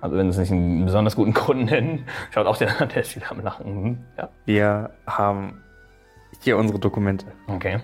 Also 0.00 0.16
wenn 0.16 0.30
Sie 0.30 0.42
es 0.42 0.50
nicht 0.50 0.52
einen 0.58 0.84
besonders 0.84 1.16
guten 1.16 1.32
Grund 1.32 1.70
nennen, 1.70 2.06
schaut 2.30 2.46
auch 2.46 2.56
der 2.56 2.80
an, 2.80 2.88
der 2.94 3.02
ist 3.02 3.14
wieder 3.16 3.30
am 3.30 3.40
Lachen. 3.42 3.64
Hm, 3.66 3.98
Ja, 4.18 4.28
Wir 4.44 4.90
haben 5.06 5.62
hier 6.40 6.56
unsere 6.58 6.78
Dokumente. 6.78 7.26
okay. 7.48 7.80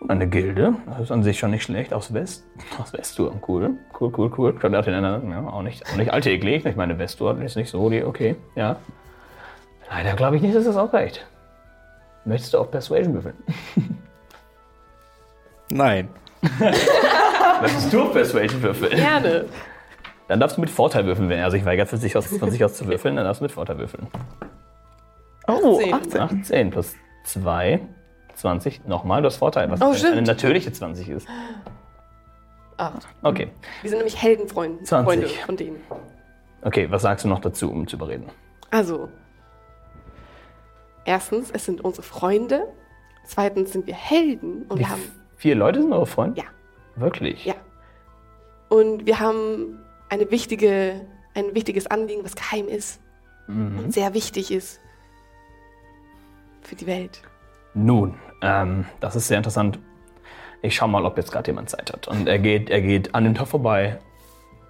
Und 0.00 0.12
eine 0.12 0.28
Gilde, 0.28 0.74
das 0.86 1.00
ist 1.00 1.10
an 1.10 1.24
sich 1.24 1.40
schon 1.40 1.50
nicht 1.50 1.64
schlecht, 1.64 1.92
aus 1.92 2.14
West, 2.14 2.44
aus 2.80 2.92
Westur. 2.92 3.32
Cool, 3.48 3.78
cool, 4.00 4.12
cool, 4.16 4.32
cool. 4.38 4.54
Schaut 4.60 4.72
auch 4.72 4.84
den 4.84 4.94
anderen, 4.94 5.28
ja, 5.32 5.40
auch 5.48 5.62
nicht, 5.62 5.84
auch 5.90 5.96
nicht 5.96 6.12
alltäglich. 6.12 6.64
Ich 6.64 6.76
meine, 6.76 7.00
Westur 7.00 7.36
ist 7.42 7.56
nicht 7.56 7.68
so 7.68 7.90
die, 7.90 8.04
okay, 8.04 8.36
ja. 8.54 8.76
Leider 9.90 10.12
glaube 10.14 10.36
ich 10.36 10.42
nicht, 10.42 10.54
dass 10.54 10.66
das 10.66 10.76
ausreicht. 10.76 11.26
Möchtest 12.24 12.54
du 12.54 12.58
auf 12.58 12.70
Persuasion 12.70 13.14
würfeln? 13.14 13.34
Nein. 15.70 16.08
Möchtest 17.62 17.92
du 17.92 18.02
auf 18.02 18.12
Persuasion 18.12 18.62
würfeln? 18.62 18.96
Gerne. 18.96 19.46
Dann 20.28 20.40
darfst 20.40 20.56
du 20.56 20.60
mit 20.60 20.70
Vorteil 20.70 21.06
würfeln, 21.06 21.28
wenn 21.28 21.38
er 21.38 21.50
sich 21.50 21.64
weigert, 21.64 21.88
von 21.88 21.98
sich 21.98 22.16
aus, 22.16 22.26
von 22.26 22.50
sich 22.50 22.62
aus 22.64 22.74
zu 22.74 22.86
würfeln, 22.86 23.16
dann 23.16 23.24
darfst 23.24 23.40
du 23.40 23.44
mit 23.44 23.52
Vorteil 23.52 23.78
würfeln. 23.78 24.06
Oh, 25.46 25.80
18. 25.80 25.94
18. 25.94 26.20
18 26.20 26.70
plus 26.70 26.94
2, 27.24 27.80
20. 28.34 28.84
Nochmal, 28.86 29.22
du 29.22 29.26
hast 29.26 29.36
Vorteil, 29.36 29.70
was 29.70 29.80
Oh, 29.80 29.86
eine 29.86 29.96
stimmt. 29.96 30.26
natürliche 30.26 30.70
20 30.70 31.08
ist. 31.08 31.26
Acht. 32.76 33.08
Okay. 33.22 33.48
Wir 33.82 33.90
sind 33.90 33.98
nämlich 33.98 34.20
Heldenfreunde 34.20 34.84
20. 34.84 35.04
Freunde 35.06 35.28
von 35.46 35.56
denen. 35.56 35.80
Okay, 36.62 36.86
was 36.90 37.02
sagst 37.02 37.24
du 37.24 37.28
noch 37.28 37.40
dazu, 37.40 37.70
um 37.70 37.88
zu 37.88 37.96
überreden? 37.96 38.26
Also, 38.70 39.08
erstens, 41.04 41.50
es 41.50 41.64
sind 41.64 41.80
unsere 41.82 42.02
Freunde. 42.02 42.68
Zweitens 43.24 43.72
sind 43.72 43.86
wir 43.86 43.94
Helden 43.94 44.64
und 44.68 44.78
wir 44.78 44.88
haben, 44.90 45.02
Vier 45.36 45.54
Leute 45.54 45.80
sind 45.82 45.92
eure 45.92 46.06
Freunde? 46.06 46.40
Ja. 46.40 46.46
Wirklich? 47.00 47.44
ja. 47.44 47.54
Und 48.68 49.06
wir 49.06 49.18
haben 49.18 49.78
eine 50.10 50.30
wichtige, 50.30 51.00
ein 51.34 51.54
wichtiges 51.54 51.86
Anliegen, 51.86 52.22
was 52.24 52.34
geheim 52.36 52.68
ist 52.68 53.00
Mhm. 53.46 53.78
und 53.78 53.92
sehr 53.94 54.12
wichtig 54.14 54.50
ist. 54.50 54.80
für 56.62 56.74
die 56.76 56.86
Welt. 56.86 57.22
Nun, 57.72 58.14
ähm, 58.42 58.84
das 59.00 59.16
ist 59.16 59.28
sehr 59.28 59.38
interessant. 59.38 59.78
Ich 60.60 60.74
schau 60.76 60.86
mal, 60.86 61.06
ob 61.06 61.16
jetzt 61.16 61.32
gerade 61.32 61.50
jemand 61.50 61.70
Zeit 61.70 61.90
hat. 61.90 62.08
Und 62.08 62.28
er 62.28 62.38
geht, 62.38 62.68
er 62.68 62.82
geht 62.82 63.14
an 63.14 63.24
dem 63.24 63.34
Tor 63.34 63.46
vorbei, 63.46 63.98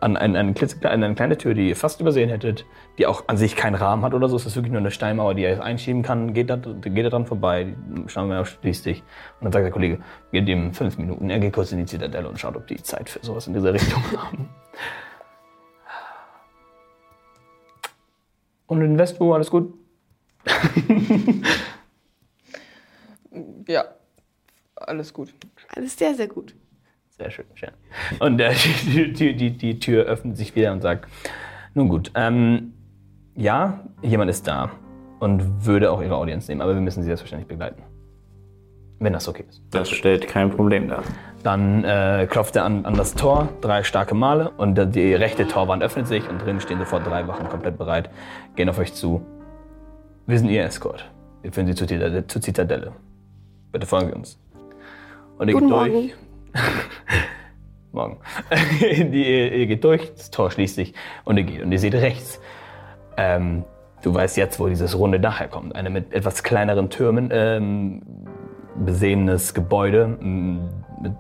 an 0.01 0.17
eine, 0.17 0.39
eine, 0.39 0.53
klitzekle- 0.53 0.87
eine 0.89 1.15
kleine 1.15 1.37
Tür, 1.37 1.55
die 1.55 1.69
ihr 1.69 1.77
fast 1.77 2.01
übersehen 2.01 2.29
hättet, 2.29 2.65
die 2.99 3.07
auch 3.07 3.25
an 3.27 3.37
sich 3.37 3.57
keinen 3.57 3.75
Rahmen 3.75 4.03
hat 4.05 4.15
oder 4.15 4.29
so. 4.29 4.37
Es 4.37 4.47
ist 4.47 4.55
wirklich 4.57 4.73
nur 4.73 4.81
eine 4.81 4.91
Steinmauer, 4.91 5.35
die 5.35 5.45
er 5.45 5.63
einschieben 5.63 6.03
kann. 6.03 6.35
Geht 6.35 6.51
da, 6.51 6.57
geht 6.57 7.05
da 7.05 7.11
dran 7.11 7.27
vorbei, 7.27 7.75
schauen 8.07 8.29
wir 8.29 8.37
mal, 8.37 8.45
schließt 8.45 8.87
dich. 8.87 9.01
Und 9.41 9.45
dann 9.45 9.53
sagt 9.53 9.65
der 9.65 9.73
Kollege, 9.73 9.99
geht 10.33 10.49
ihm 10.49 10.73
fünf 10.73 10.99
Minuten. 10.99 11.31
Er 11.31 11.39
geht 11.41 11.53
kurz 11.53 11.73
in 11.73 11.79
die 11.79 11.87
Zitadelle 11.87 12.29
und 12.29 12.39
schaut, 12.39 12.57
ob 12.57 12.67
die 12.67 12.83
Zeit 12.83 13.09
für 13.09 13.25
sowas 13.25 13.47
in 13.47 13.55
dieser 13.55 13.73
Richtung 13.75 14.03
haben. 14.17 14.49
Und 18.67 18.83
in 18.83 18.99
Westbu 18.99 19.33
alles 19.35 19.51
gut? 19.51 19.75
Ja, 23.69 23.85
alles 24.75 25.13
gut. 25.13 25.35
Alles 25.75 25.97
sehr, 25.97 26.15
sehr 26.15 26.29
gut. 26.29 26.55
Sehr 27.19 27.31
schön, 27.31 27.47
schön. 27.55 27.71
Und 28.21 28.41
äh, 28.41 28.55
die, 28.87 29.13
die, 29.13 29.37
die, 29.37 29.51
die 29.51 29.79
Tür 29.79 30.05
öffnet 30.05 30.37
sich 30.37 30.55
wieder 30.55 30.73
und 30.73 30.81
sagt, 30.81 31.09
nun 31.75 31.89
gut, 31.89 32.13
ähm, 32.15 32.73
ja, 33.35 33.81
jemand 34.03 34.31
ist 34.31 34.47
da 34.47 34.71
und 35.19 35.67
würde 35.67 35.91
auch 35.91 36.01
ihre 36.01 36.17
Audienz 36.17 36.49
nehmen, 36.49 36.61
aber 36.61 36.75
wir 36.75 36.81
müssen 36.81 37.03
sie 37.03 37.07
selbstverständlich 37.07 37.49
begleiten. 37.49 37.83
Wenn 39.01 39.13
das 39.13 39.29
okay 39.29 39.45
ist. 39.49 39.63
Das 39.71 39.91
stellt 39.91 40.27
kein 40.27 40.51
Problem 40.51 40.89
dar. 40.89 41.03
Dann 41.45 41.85
äh, 41.85 42.27
klopft 42.29 42.57
er 42.57 42.65
an, 42.65 42.85
an 42.85 42.95
das 42.95 43.15
Tor, 43.15 43.49
drei 43.61 43.85
starke 43.85 44.15
Male 44.15 44.51
und 44.51 44.77
äh, 44.77 44.89
die 44.89 45.15
rechte 45.15 45.47
Torwand 45.47 45.83
öffnet 45.85 46.09
sich 46.09 46.29
und 46.29 46.45
drin 46.45 46.61
stehen 46.61 46.79
sofort 46.79 47.07
drei 47.07 47.27
Wachen 47.29 47.49
komplett 47.49 47.79
bereit, 47.79 48.11
gehen 48.57 48.69
auf 48.69 48.79
euch 48.79 48.93
zu. 48.95 49.25
Wir 50.27 50.39
sind 50.39 50.49
ihr 50.49 50.65
Escort. 50.65 51.09
Wir 51.43 51.53
führen 51.53 51.69
sie 51.69 51.77
zur 51.77 51.87
Zitadelle. 51.87 52.27
Zur 52.27 52.43
Zitadelle. 52.43 52.93
Bitte 53.71 53.87
folgen 53.87 54.09
Sie 54.09 54.15
uns. 54.15 54.39
Und 55.39 55.47
ihr 55.47 55.55
Guten 55.55 55.67
geht 55.67 55.77
Morgen. 55.77 55.93
durch. 55.93 56.15
Morgen. 57.93 58.19
die, 58.81 59.25
ihr, 59.25 59.53
ihr 59.53 59.67
geht 59.67 59.85
durch, 59.85 60.13
das 60.15 60.31
Tor 60.31 60.51
schließt 60.51 60.75
sich 60.75 60.95
und 61.25 61.37
ihr 61.37 61.45
geht. 61.45 61.63
Und 61.63 61.73
ihr 61.73 61.79
seht 61.79 61.95
rechts. 61.95 62.41
Ähm, 63.17 63.65
du 64.03 64.15
weißt 64.15 64.37
jetzt, 64.37 64.61
wo 64.61 64.69
dieses 64.69 64.97
runde 64.97 65.21
Dach 65.21 65.41
herkommt. 65.41 65.75
Eine 65.75 65.91
mit 65.91 66.13
etwas 66.13 66.43
kleineren 66.43 66.91
Türmen 66.91 67.31
ähm, 67.33 68.03
besehenes 68.77 69.55
Gebäude 69.55 70.07
mit 71.01 71.13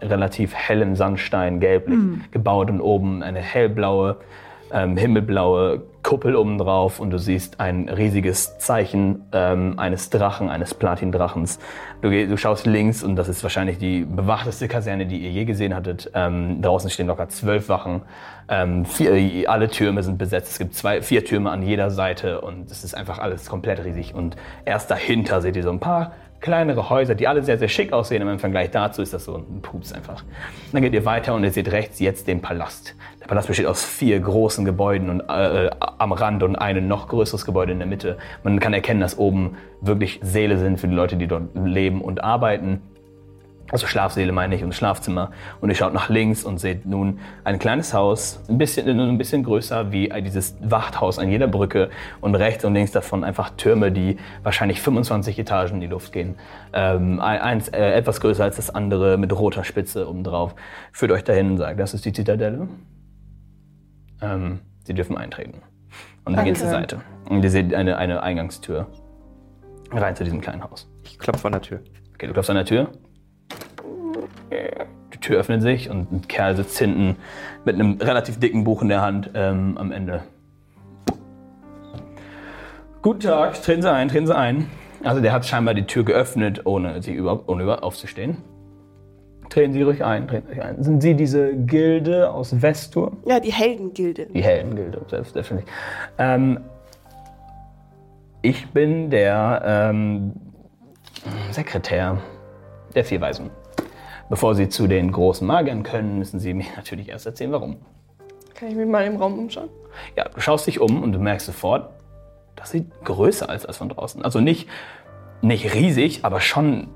relativ 0.00 0.54
hellem 0.54 0.96
Sandstein, 0.96 1.60
gelblich 1.60 1.98
gebaut 2.30 2.70
und 2.70 2.80
oben 2.80 3.22
eine 3.22 3.40
hellblaue, 3.40 4.16
ähm, 4.72 4.96
himmelblaue 4.96 5.82
Kuppel 6.02 6.36
obendrauf 6.36 7.00
und 7.00 7.10
du 7.10 7.18
siehst 7.18 7.60
ein 7.60 7.88
riesiges 7.88 8.58
Zeichen 8.58 9.26
ähm, 9.32 9.78
eines 9.78 10.10
Drachen, 10.10 10.48
eines 10.48 10.72
Platindrachens. 10.72 11.58
Du, 12.00 12.10
du 12.10 12.36
schaust 12.36 12.66
links 12.66 13.02
und 13.02 13.16
das 13.16 13.28
ist 13.28 13.42
wahrscheinlich 13.42 13.78
die 13.78 14.04
bewachteste 14.04 14.68
Kaserne, 14.68 15.06
die 15.06 15.18
ihr 15.18 15.30
je 15.30 15.44
gesehen 15.44 15.74
hattet. 15.74 16.10
Ähm, 16.14 16.62
draußen 16.62 16.88
stehen 16.88 17.08
locker 17.08 17.28
zwölf 17.28 17.68
Wachen. 17.68 18.02
Ähm, 18.48 18.86
vier, 18.86 19.50
alle 19.50 19.68
Türme 19.68 20.02
sind 20.02 20.16
besetzt. 20.16 20.52
Es 20.52 20.58
gibt 20.58 20.74
zwei, 20.74 21.02
vier 21.02 21.24
Türme 21.24 21.50
an 21.50 21.62
jeder 21.62 21.90
Seite 21.90 22.40
und 22.40 22.70
es 22.70 22.84
ist 22.84 22.94
einfach 22.94 23.18
alles 23.18 23.46
komplett 23.46 23.84
riesig. 23.84 24.14
Und 24.14 24.36
erst 24.64 24.90
dahinter 24.90 25.42
seht 25.42 25.56
ihr 25.56 25.62
so 25.62 25.70
ein 25.70 25.80
paar 25.80 26.12
kleinere 26.40 26.88
Häuser, 26.88 27.14
die 27.14 27.26
alle 27.26 27.42
sehr, 27.42 27.58
sehr 27.58 27.68
schick 27.68 27.92
aussehen, 27.92 28.22
aber 28.22 28.32
im 28.32 28.38
Vergleich 28.38 28.70
dazu 28.70 29.02
ist 29.02 29.12
das 29.12 29.24
so 29.24 29.36
ein 29.36 29.60
Pups 29.62 29.92
einfach. 29.92 30.24
Dann 30.72 30.82
geht 30.82 30.92
ihr 30.92 31.04
weiter 31.04 31.34
und 31.34 31.44
ihr 31.44 31.50
seht 31.50 31.72
rechts 31.72 31.98
jetzt 31.98 32.28
den 32.28 32.40
Palast. 32.40 32.94
Der 33.20 33.26
Palast 33.26 33.48
besteht 33.48 33.66
aus 33.66 33.84
vier 33.84 34.20
großen 34.20 34.64
Gebäuden 34.64 35.10
und, 35.10 35.20
äh, 35.28 35.70
am 35.98 36.12
Rand 36.12 36.42
und 36.42 36.56
ein 36.56 36.86
noch 36.86 37.08
größeres 37.08 37.44
Gebäude 37.44 37.72
in 37.72 37.78
der 37.78 37.88
Mitte. 37.88 38.18
Man 38.44 38.60
kann 38.60 38.72
erkennen, 38.72 39.00
dass 39.00 39.18
oben 39.18 39.56
wirklich 39.80 40.20
Säle 40.22 40.58
sind 40.58 40.78
für 40.78 40.88
die 40.88 40.94
Leute, 40.94 41.16
die 41.16 41.26
dort 41.26 41.54
leben 41.54 42.00
und 42.00 42.22
arbeiten. 42.22 42.82
Also 43.70 43.86
Schlafsäle 43.86 44.32
meine 44.32 44.54
ich 44.54 44.64
und 44.64 44.74
Schlafzimmer. 44.74 45.30
Und 45.60 45.68
ihr 45.68 45.74
schaut 45.74 45.92
nach 45.92 46.08
links 46.08 46.42
und 46.44 46.58
seht 46.58 46.86
nun 46.86 47.18
ein 47.44 47.58
kleines 47.58 47.92
Haus, 47.92 48.40
ein 48.48 48.56
bisschen, 48.56 48.96
nur 48.96 49.06
ein 49.06 49.18
bisschen 49.18 49.42
größer 49.44 49.92
wie 49.92 50.08
dieses 50.22 50.56
Wachthaus 50.62 51.18
an 51.18 51.30
jeder 51.30 51.48
Brücke. 51.48 51.90
Und 52.22 52.34
rechts 52.34 52.64
und 52.64 52.72
links 52.74 52.92
davon 52.92 53.24
einfach 53.24 53.50
Türme, 53.56 53.92
die 53.92 54.16
wahrscheinlich 54.42 54.80
25 54.80 55.38
Etagen 55.38 55.74
in 55.74 55.80
die 55.82 55.86
Luft 55.86 56.12
gehen. 56.12 56.36
Ähm, 56.72 57.20
ein- 57.20 57.40
eins 57.40 57.68
äh, 57.68 57.92
etwas 57.92 58.20
größer 58.20 58.42
als 58.44 58.56
das 58.56 58.70
andere 58.74 59.18
mit 59.18 59.32
roter 59.38 59.64
Spitze 59.64 60.08
obendrauf. 60.08 60.54
Führt 60.92 61.12
euch 61.12 61.24
dahin 61.24 61.50
und 61.50 61.58
sagt, 61.58 61.78
das 61.78 61.92
ist 61.92 62.04
die 62.04 62.12
Zitadelle. 62.12 62.68
Ähm, 64.22 64.60
Sie 64.84 64.94
dürfen 64.94 65.16
eintreten. 65.18 65.60
Und 66.24 66.34
dann 66.36 66.44
geht 66.46 66.56
zur 66.56 66.68
Seite. 66.70 67.00
Und 67.28 67.42
ihr 67.42 67.50
seht 67.50 67.74
eine, 67.74 67.98
eine 67.98 68.22
Eingangstür 68.22 68.86
rein 69.92 70.16
zu 70.16 70.24
diesem 70.24 70.40
kleinen 70.40 70.62
Haus. 70.64 70.90
Ich 71.04 71.18
klopfe 71.18 71.46
an 71.46 71.52
der 71.52 71.62
Tür. 71.62 71.80
Okay, 72.14 72.26
du 72.26 72.32
klopfst 72.32 72.50
an 72.50 72.56
der 72.56 72.64
Tür. 72.64 72.88
Die 75.12 75.18
Tür 75.18 75.40
öffnet 75.40 75.62
sich 75.62 75.90
und 75.90 76.12
ein 76.12 76.28
Kerl 76.28 76.56
sitzt 76.56 76.78
hinten 76.78 77.16
mit 77.64 77.74
einem 77.74 77.98
relativ 78.00 78.38
dicken 78.38 78.64
Buch 78.64 78.82
in 78.82 78.88
der 78.88 79.00
Hand 79.00 79.30
ähm, 79.34 79.76
am 79.78 79.92
Ende. 79.92 80.22
Guten 83.02 83.20
Tag, 83.20 83.62
treten 83.62 83.82
Sie 83.82 83.90
ein, 83.90 84.08
treten 84.08 84.26
Sie 84.26 84.36
ein. 84.36 84.68
Also 85.04 85.20
der 85.20 85.32
hat 85.32 85.46
scheinbar 85.46 85.74
die 85.74 85.86
Tür 85.86 86.04
geöffnet, 86.04 86.66
ohne 86.66 87.02
sie 87.02 87.12
überhaupt 87.12 87.48
ohne 87.48 87.62
über 87.62 87.84
aufzustehen. 87.84 88.38
Treten 89.48 89.72
Sie 89.72 89.82
ruhig 89.82 90.04
ein, 90.04 90.28
treten 90.28 90.48
Sie 90.48 90.54
ruhig 90.54 90.62
ein. 90.62 90.82
Sind 90.82 91.00
Sie 91.00 91.14
diese 91.14 91.54
Gilde 91.54 92.30
aus 92.30 92.54
Vestur? 92.58 93.16
Ja, 93.24 93.40
die 93.40 93.52
Heldengilde. 93.52 94.26
Die 94.26 94.42
Heldengilde, 94.42 95.00
selbstverständlich. 95.08 95.70
Ähm, 96.18 96.60
ich 98.42 98.68
bin 98.68 99.10
der 99.10 99.62
ähm, 99.64 100.32
Sekretär 101.50 102.18
der 102.94 103.04
vier 103.04 103.20
Weisen. 103.20 103.50
Bevor 104.28 104.54
Sie 104.54 104.68
zu 104.68 104.86
den 104.86 105.10
großen 105.10 105.46
Magiern 105.46 105.82
können, 105.82 106.18
müssen 106.18 106.38
Sie 106.38 106.54
mir 106.54 106.66
natürlich 106.76 107.08
erst 107.08 107.26
erzählen, 107.26 107.52
warum. 107.52 107.76
Kann 108.54 108.68
ich 108.68 108.74
mich 108.74 108.86
mal 108.86 109.04
im 109.04 109.16
Raum 109.16 109.38
umschauen? 109.38 109.68
Ja, 110.16 110.28
du 110.28 110.40
schaust 110.40 110.66
dich 110.66 110.80
um 110.80 111.02
und 111.02 111.12
du 111.12 111.18
merkst 111.18 111.46
sofort, 111.46 111.90
das 112.56 112.70
sieht 112.70 112.86
größer 113.04 113.48
als 113.48 113.62
das 113.62 113.76
von 113.76 113.88
draußen. 113.88 114.22
Also 114.22 114.40
nicht, 114.40 114.68
nicht 115.42 115.74
riesig, 115.74 116.24
aber 116.24 116.40
schon, 116.40 116.88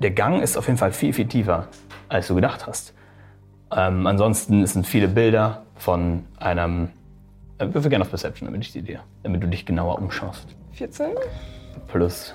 der 0.00 0.10
Gang 0.10 0.42
ist 0.42 0.56
auf 0.56 0.66
jeden 0.66 0.78
Fall 0.78 0.92
viel, 0.92 1.12
viel 1.12 1.26
tiefer, 1.28 1.68
als 2.08 2.26
du 2.26 2.34
gedacht 2.34 2.66
hast. 2.66 2.92
Ähm, 3.74 4.06
ansonsten 4.06 4.66
sind 4.66 4.86
viele 4.86 5.08
Bilder 5.08 5.62
von 5.76 6.24
einem, 6.38 6.90
äh, 7.58 7.66
würfel 7.72 7.90
gerne 7.90 8.02
auf 8.02 8.10
Perception, 8.10 8.46
damit 8.46 8.62
ich 8.62 8.72
die 8.72 8.82
dir, 8.82 9.00
damit 9.22 9.42
du 9.42 9.48
dich 9.48 9.64
genauer 9.64 9.98
umschaust. 9.98 10.48
14? 10.72 11.12
Plus 11.88 12.34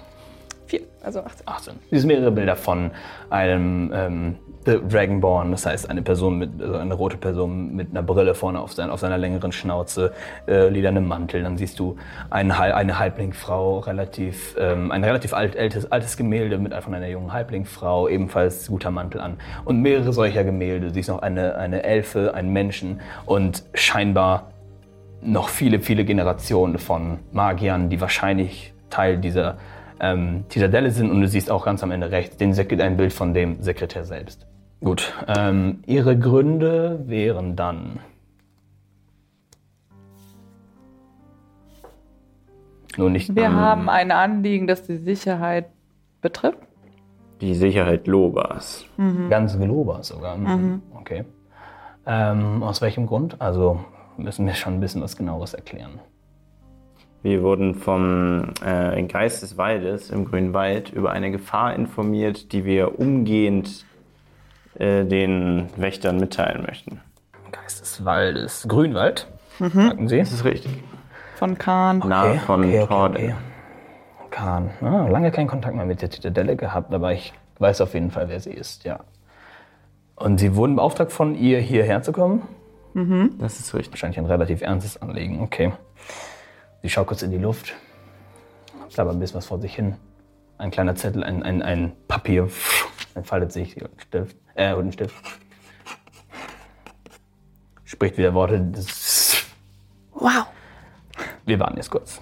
4, 0.72 0.82
also 1.04 1.20
18. 1.20 1.48
18. 1.48 1.74
Es 1.92 2.02
sind 2.02 2.08
mehrere 2.08 2.32
Bilder 2.32 2.56
von 2.56 2.92
einem 3.30 3.92
ähm, 3.94 4.36
The 4.66 4.80
Dragonborn, 4.88 5.52
das 5.52 5.66
heißt 5.66 5.90
eine 5.90 6.02
Person 6.02 6.38
mit, 6.38 6.62
also 6.62 6.76
eine 6.76 6.94
rote 6.94 7.18
Person 7.18 7.76
mit 7.76 7.90
einer 7.92 8.04
Brille 8.04 8.34
vorne 8.36 8.60
auf, 8.60 8.72
sein, 8.72 8.90
auf 8.90 9.02
seiner 9.02 9.18
längeren 9.18 9.52
Schnauze, 9.52 10.14
äh, 10.48 10.70
lilanem 10.70 11.08
Mantel. 11.08 11.44
Dann 11.44 11.58
siehst 11.58 11.78
du 11.80 11.98
einen, 12.30 12.52
eine 12.52 13.00
Halblingfrau, 13.00 13.80
relativ, 13.80 14.56
ähm, 14.58 14.92
ein 14.92 15.04
relativ 15.04 15.34
alt, 15.34 15.58
altes, 15.58 15.92
altes 15.92 16.16
Gemälde 16.16 16.58
mit 16.58 16.74
von 16.76 16.94
einer 16.94 17.08
jungen 17.08 17.34
Halblingfrau, 17.34 18.08
ebenfalls 18.08 18.68
guter 18.68 18.92
Mantel 18.92 19.20
an. 19.20 19.38
Und 19.66 19.82
mehrere 19.82 20.14
solcher 20.14 20.46
Gemälde. 20.46 20.88
Du 20.88 20.94
siehst 20.94 21.10
noch 21.10 21.22
eine, 21.22 21.56
eine 21.56 21.84
Elfe, 21.84 22.34
einen 22.34 22.54
Menschen 22.54 23.02
und 23.26 23.64
scheinbar 23.74 24.52
noch 25.22 25.50
viele, 25.50 25.82
viele 25.82 26.06
Generationen 26.06 26.78
von 26.78 27.20
Magiern, 27.34 27.90
die 27.90 28.00
wahrscheinlich 28.00 28.74
Teil 28.90 29.18
dieser 29.18 29.58
ähm, 30.02 30.44
Zitadelle 30.50 30.92
sind. 30.92 31.10
Und 31.10 31.22
du 31.22 31.28
siehst 31.28 31.50
auch 31.50 31.64
ganz 31.64 31.84
am 31.84 31.92
Ende 31.92 32.12
rechts 32.12 32.36
den 32.36 32.54
Sek 32.54 32.78
ein 32.82 32.98
Bild 32.98 33.14
von 33.14 33.34
dem 33.34 33.62
Sekretär 33.62 34.04
selbst. 34.04 34.48
Gut, 34.82 35.14
ähm, 35.28 35.84
ihre 35.86 36.18
Gründe 36.18 37.04
wären 37.06 37.56
dann. 37.56 38.00
Nun 42.98 43.12
nicht. 43.14 43.34
Wir 43.36 43.46
ähm, 43.46 43.56
haben 43.56 43.90
ein 43.90 44.12
Anliegen, 44.12 44.68
das 44.68 44.84
die 44.84 44.98
Sicherheit 44.98 45.68
betrifft. 46.22 46.58
Die 47.40 47.54
Sicherheit 47.56 48.08
Lobas. 48.08 48.86
Ganz 49.30 49.58
Glober 49.58 50.04
sogar. 50.04 50.38
Mhm. 50.38 50.82
Okay. 51.00 51.26
Ähm, 52.06 52.64
aus 52.64 52.82
welchem 52.82 53.08
Grund? 53.08 53.40
Also 53.40 53.84
müssen 54.18 54.46
wir 54.46 54.54
schon 54.54 54.76
ein 54.76 54.80
bisschen 54.80 55.02
was 55.02 55.16
genaueres 55.16 55.54
erklären. 55.54 56.00
Wir 57.24 57.44
wurden 57.44 57.76
vom 57.76 58.54
äh, 58.66 59.02
Geist 59.04 59.44
des 59.44 59.58
Waldes 59.58 60.10
im 60.10 60.26
Grünen 60.26 60.54
Wald 60.54 60.90
über 60.92 61.12
eine 61.12 61.32
Gefahr 61.32 61.76
informiert, 61.76 62.52
die 62.52 62.66
wir 62.66 63.00
umgehend 63.00 63.86
äh, 64.76 65.06
den 65.06 65.68
Wächtern 65.78 66.20
mitteilen 66.20 66.64
möchten. 66.66 67.00
Geist 67.52 67.82
des 67.82 68.04
Waldes. 68.06 68.66
Grünwald, 68.68 69.28
sagten 69.60 70.08
Sie? 70.08 70.18
Das 70.18 70.32
ist 70.32 70.46
richtig. 70.46 70.84
Von 71.36 71.58
Kahn. 71.58 72.00
Nah 72.00 72.34
von 72.36 72.62
okay, 72.64 72.80
okay, 72.80 72.88
Torde. 72.88 73.14
okay. 73.16 73.36
Kahn. 74.32 74.70
Ah, 74.82 75.08
lange 75.08 75.32
keinen 75.32 75.48
Kontakt 75.48 75.76
mehr 75.76 75.86
mit 75.86 76.02
der 76.02 76.10
Zitadelle 76.10 76.56
gehabt, 76.56 76.94
aber 76.94 77.14
ich 77.14 77.34
weiß 77.60 77.82
auf 77.82 77.94
jeden 77.94 78.10
Fall, 78.10 78.30
wer 78.30 78.40
sie 78.40 78.52
ist, 78.52 78.84
ja. 78.86 79.02
Und 80.16 80.40
Sie 80.40 80.56
wurden 80.56 80.76
beauftragt 80.76 81.12
von 81.12 81.36
ihr, 81.36 81.60
hierher 81.60 82.02
zu 82.02 82.12
kommen? 82.12 82.44
Das 83.40 83.60
ist 83.60 83.74
richtig. 83.74 83.94
Wahrscheinlich 83.94 84.20
ein 84.20 84.26
relativ 84.26 84.62
ernstes 84.62 85.02
Anliegen, 85.02 85.42
okay. 85.42 85.72
Sie 86.82 86.90
schaut 86.90 87.08
kurz 87.08 87.22
in 87.22 87.32
die 87.32 87.38
Luft, 87.38 87.74
aber 88.98 89.12
ein 89.12 89.20
bisschen 89.20 89.38
was 89.38 89.46
vor 89.46 89.60
sich 89.60 89.76
hin. 89.76 89.96
ein 90.58 90.72
kleiner 90.72 90.96
Zettel, 90.96 91.24
ein, 91.24 91.44
ein, 91.44 91.62
ein 91.62 91.94
Papier, 92.08 92.50
entfaltet 93.16 93.52
sich 93.52 93.82
und 93.82 94.02
Stift, 94.02 94.36
äh, 94.56 94.74
und 94.74 94.88
ein 94.88 94.92
Stift. 94.92 95.16
Spricht 97.84 98.18
wieder 98.18 98.34
Worte. 98.34 98.72
Wow. 100.14 100.48
wir 101.46 101.60
waren 101.60 101.76
jetzt 101.76 101.90
kurz. 101.90 102.22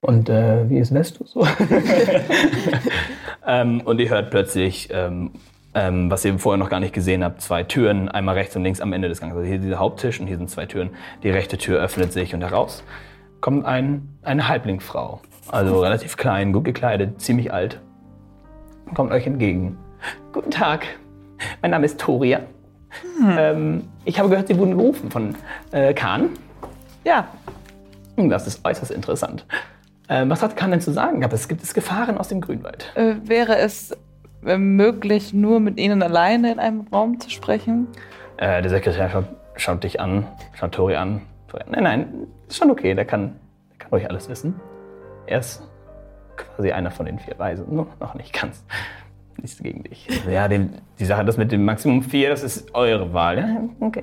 Und 0.00 0.28
äh, 0.28 0.68
wie 0.68 0.78
ist 0.78 0.92
Vestus 0.92 1.32
so? 1.32 1.46
ähm, 3.46 3.80
und 3.80 4.00
ihr 4.00 4.10
hört 4.10 4.30
plötzlich, 4.30 4.88
ähm, 4.92 5.32
ähm, 5.74 6.10
was 6.10 6.24
ihr 6.24 6.38
vorher 6.38 6.58
noch 6.58 6.70
gar 6.70 6.80
nicht 6.80 6.94
gesehen 6.94 7.22
habt, 7.24 7.40
zwei 7.42 7.62
Türen, 7.62 8.08
einmal 8.08 8.34
rechts 8.34 8.56
und 8.56 8.62
links 8.64 8.80
am 8.80 8.92
Ende 8.92 9.08
des 9.08 9.20
Ganges. 9.20 9.36
Also 9.36 9.48
hier 9.48 9.58
dieser 9.58 9.78
Haupttisch 9.78 10.20
und 10.20 10.26
hier 10.26 10.36
sind 10.38 10.48
zwei 10.50 10.66
Türen. 10.66 10.90
Die 11.22 11.30
rechte 11.30 11.58
Tür 11.58 11.80
öffnet 11.80 12.12
sich 12.12 12.34
und 12.34 12.42
heraus 12.42 12.82
kommt 13.40 13.64
ein, 13.66 14.08
eine 14.22 14.48
Halblingfrau. 14.48 15.20
Also 15.50 15.80
relativ 15.80 16.16
klein, 16.16 16.52
gut 16.52 16.64
gekleidet, 16.64 17.20
ziemlich 17.20 17.52
alt. 17.52 17.80
Kommt 18.94 19.12
euch 19.12 19.26
entgegen. 19.26 19.76
Guten 20.32 20.50
Tag, 20.50 20.86
mein 21.62 21.70
Name 21.70 21.86
ist 21.86 22.00
Toria. 22.00 22.40
Ähm, 23.22 23.84
ich 24.04 24.18
habe 24.18 24.28
gehört, 24.30 24.48
Sie 24.48 24.58
wurden 24.58 24.76
gerufen 24.76 25.10
von 25.10 25.34
äh, 25.72 25.92
Khan. 25.94 26.30
Ja, 27.04 27.28
Hm, 28.16 28.28
Das 28.30 28.46
ist 28.46 28.64
äußerst 28.64 28.90
interessant. 28.90 29.46
Ähm, 30.08 30.30
was 30.30 30.42
hat 30.42 30.56
Khan 30.56 30.70
denn 30.70 30.80
zu 30.80 30.92
sagen? 30.92 31.22
Aber 31.22 31.34
es 31.34 31.46
gibt 31.48 31.62
es 31.62 31.74
Gefahren 31.74 32.18
aus 32.18 32.28
dem 32.28 32.40
Grünwald. 32.40 32.90
äh, 32.96 33.14
wäre 33.24 33.58
es 33.58 33.94
möglich, 34.42 35.32
nur 35.32 35.60
mit 35.60 35.78
Ihnen 35.78 36.02
alleine 36.02 36.52
in 36.52 36.58
einem 36.58 36.86
Raum 36.92 37.20
zu 37.20 37.30
sprechen? 37.30 37.88
Äh, 38.36 38.62
der 38.62 38.70
Sekretär 38.70 39.10
schaut, 39.10 39.26
schaut 39.56 39.84
dich 39.84 40.00
an, 40.00 40.26
schaut 40.54 40.72
Tori 40.72 40.96
an. 40.96 41.22
Nein, 41.66 41.82
nein, 41.82 42.26
ist 42.46 42.58
schon 42.58 42.70
okay, 42.70 42.94
der 42.94 43.04
kann, 43.04 43.36
der 43.70 43.78
kann 43.78 43.90
ruhig 43.90 44.08
alles 44.08 44.28
wissen. 44.28 44.60
Er 45.26 45.40
ist 45.40 45.62
quasi 46.36 46.70
einer 46.70 46.90
von 46.90 47.06
den 47.06 47.18
vier 47.18 47.38
Weisen, 47.38 47.74
nur 47.74 47.86
noch 48.00 48.14
nicht 48.14 48.38
ganz. 48.38 48.64
Nichts 49.40 49.62
gegen 49.62 49.84
dich. 49.84 50.08
Also, 50.10 50.30
ja, 50.30 50.48
dem, 50.48 50.70
die 50.98 51.04
Sache, 51.04 51.24
das 51.24 51.36
mit 51.36 51.52
dem 51.52 51.64
Maximum 51.64 52.02
vier, 52.02 52.28
das 52.28 52.42
ist 52.42 52.74
eure 52.74 53.12
Wahl. 53.12 53.38
Ja, 53.38 53.86
okay. 53.86 54.02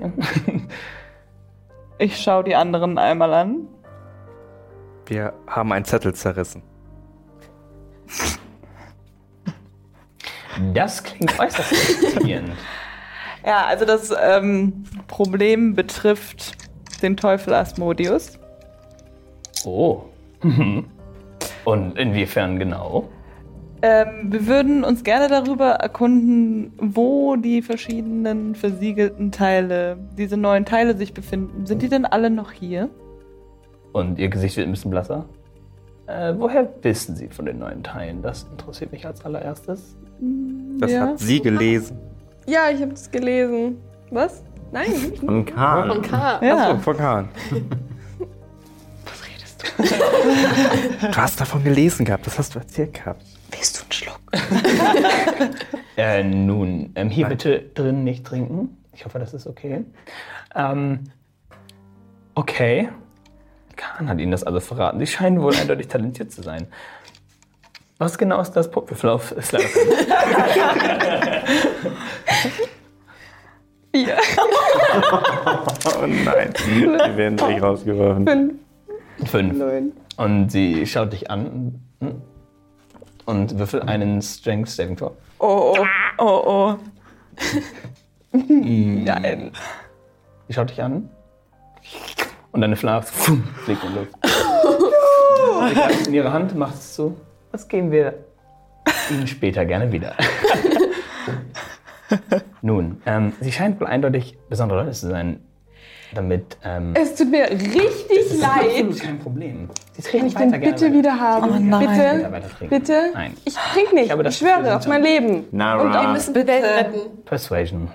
Ich 1.97 2.17
schaue 2.21 2.43
die 2.43 2.55
anderen 2.55 2.97
einmal 2.97 3.33
an. 3.33 3.67
Wir 5.05 5.33
haben 5.47 5.71
einen 5.71 5.85
Zettel 5.85 6.13
zerrissen. 6.13 6.61
Das 10.73 11.03
klingt 11.03 11.37
äußerst 11.39 11.75
faszinierend. 11.75 12.51
Ja, 13.45 13.65
also 13.67 13.85
das 13.85 14.11
ähm, 14.19 14.85
Problem 15.07 15.75
betrifft 15.75 16.53
den 17.03 17.15
Teufel 17.15 17.53
Asmodeus. 17.53 18.39
Oh. 19.65 20.01
Mhm. 20.41 20.85
Und 21.63 21.95
inwiefern 21.95 22.57
genau? 22.57 23.07
Ähm, 23.83 24.31
wir 24.31 24.47
würden 24.47 24.83
uns 24.83 25.03
gerne 25.03 25.27
darüber 25.27 25.71
erkunden, 25.73 26.73
wo 26.77 27.35
die 27.35 27.61
verschiedenen 27.61 28.55
versiegelten 28.55 29.31
Teile, 29.31 29.97
diese 30.17 30.37
neuen 30.37 30.65
Teile 30.65 30.97
sich 30.97 31.13
befinden. 31.13 31.67
Sind 31.67 31.83
die 31.83 31.89
denn 31.89 32.05
alle 32.05 32.31
noch 32.31 32.51
hier? 32.51 32.89
Und 33.91 34.17
ihr 34.17 34.29
Gesicht 34.29 34.57
wird 34.57 34.67
ein 34.67 34.71
bisschen 34.71 34.89
blasser. 34.89 35.25
Äh, 36.07 36.33
woher 36.37 36.69
wissen 36.83 37.15
Sie 37.15 37.27
von 37.29 37.45
den 37.45 37.59
neuen 37.59 37.83
Teilen? 37.83 38.21
Das 38.21 38.43
interessiert 38.51 38.91
mich 38.91 39.05
als 39.05 39.23
allererstes. 39.25 39.95
Das 40.79 40.91
Ja. 40.91 41.01
hat 41.07 41.19
sie 41.19 41.41
gelesen. 41.41 41.97
Ja, 42.45 42.69
ich 42.69 42.79
habe 42.81 42.91
das 42.91 43.09
gelesen. 43.09 43.77
Was? 44.11 44.43
Nein. 44.71 44.85
Von 45.19 45.45
Kahn. 45.45 45.89
Und 45.89 46.01
K. 46.03 46.39
Ja. 46.45 46.57
Achso, 46.69 46.77
von 46.79 46.97
Kahn. 46.97 47.29
Was 49.05 49.27
redest 49.27 49.63
du? 49.63 51.07
Du 51.11 51.17
hast 51.17 51.39
davon 51.41 51.63
gelesen 51.63 52.05
gehabt, 52.05 52.25
das 52.27 52.37
hast 52.37 52.53
du 52.55 52.59
erzählt 52.59 52.93
gehabt. 52.93 53.23
Willst 53.51 53.77
du 53.77 53.83
einen 53.83 53.91
Schluck? 53.91 54.19
Äh, 55.97 56.23
nun, 56.25 56.91
ähm, 56.95 57.09
hier 57.09 57.25
bitte 57.27 57.57
drin 57.73 58.03
nicht 58.03 58.25
trinken. 58.25 58.77
Ich 58.91 59.05
hoffe, 59.05 59.17
das 59.17 59.33
ist 59.33 59.47
okay. 59.47 59.85
Ähm, 60.53 61.05
okay. 62.33 62.89
Kahn 63.75 64.09
hat 64.09 64.19
Ihnen 64.19 64.31
das 64.31 64.43
alles 64.43 64.67
verraten. 64.67 64.99
Sie 64.99 65.07
scheinen 65.07 65.41
wohl 65.41 65.55
eindeutig 65.55 65.87
talentiert 65.87 66.31
zu 66.31 66.41
sein. 66.41 66.67
Was 67.97 68.17
genau 68.17 68.41
ist 68.41 68.51
das 68.51 68.69
Puppenwürfel 68.69 69.09
auf 69.09 69.33
Slider? 69.41 69.65
Vier. 73.95 74.17
Oh 75.85 76.05
nein, 76.05 76.53
die 76.67 76.85
werden 76.85 77.37
gleich 77.37 77.61
rausgeworfen. 77.61 78.27
Fünf. 78.27 78.53
Fünf. 79.31 79.57
Neun. 79.57 79.93
Und 80.17 80.49
sie 80.49 80.85
schaut 80.85 81.13
dich 81.13 81.31
an 81.31 81.79
und 83.25 83.57
würfel 83.57 83.81
einen 83.83 84.21
Strength 84.21 84.67
Saving 84.69 84.97
Throw. 84.97 85.13
Oh, 85.39 85.77
oh, 85.77 85.85
oh, 86.17 86.43
oh. 86.45 86.75
Nein. 88.33 89.51
Sie 90.47 90.53
schaut 90.53 90.69
dich 90.69 90.83
an 90.83 91.09
und 92.55 92.61
deine 92.61 92.75
Flasche 92.75 93.07
fliegt 93.63 93.83
in 93.83 93.89
die 93.91 93.99
Luft. 93.99 94.11
Sie 95.69 95.73
greift 95.75 96.07
in 96.07 96.13
ihre 96.13 96.33
Hand, 96.33 96.55
macht 96.55 96.75
es 96.75 96.95
so. 96.95 97.15
Das 97.51 97.67
geben 97.67 97.91
wir 97.91 98.13
Ihnen 99.11 99.27
später 99.27 99.65
gerne 99.65 99.91
wieder. 99.91 100.13
Nun, 102.61 103.01
ähm, 103.05 103.33
sie 103.41 103.51
scheint 103.51 103.79
wohl 103.79 103.87
eindeutig 103.87 104.37
besondere 104.49 104.79
Leute 104.81 104.91
zu 104.91 105.07
sein, 105.07 105.39
damit. 106.13 106.57
Ähm, 106.63 106.93
Es 106.95 107.15
tut 107.15 107.31
mir 107.31 107.49
richtig 107.49 108.41
absolut 108.41 108.41
leid. 108.41 108.99
kein 109.01 109.19
Problem. 109.19 109.69
Sie 109.93 110.01
Kann 110.01 110.11
treten 110.11 110.25
ich 110.27 110.35
den 110.35 110.51
weiter 110.51 110.59
gerne 110.59 110.73
bitte 110.73 110.85
weiter. 110.85 110.93
wieder 110.97 111.19
haben? 111.19 111.49
Oh 111.51 111.59
nein. 111.59 112.31
Bitte? 112.31 112.49
trinken. 112.57 112.69
Bitte? 112.69 113.11
Nein. 113.13 113.33
Ich 113.45 113.55
trinke 113.55 113.95
nicht. 113.95 114.11
Ich, 114.13 114.21
das 114.21 114.37
schwöre 114.37 114.57
Gefühl, 114.59 114.71
auf 114.73 114.87
mein 114.87 115.03
Leben. 115.03 115.29
Wir 115.51 115.51
Nara. 115.51 116.13
müssen 116.13 116.33
die 116.33 116.47
Welt 116.47 116.63
retten. 116.63 117.23
Persuasion. 117.25 117.89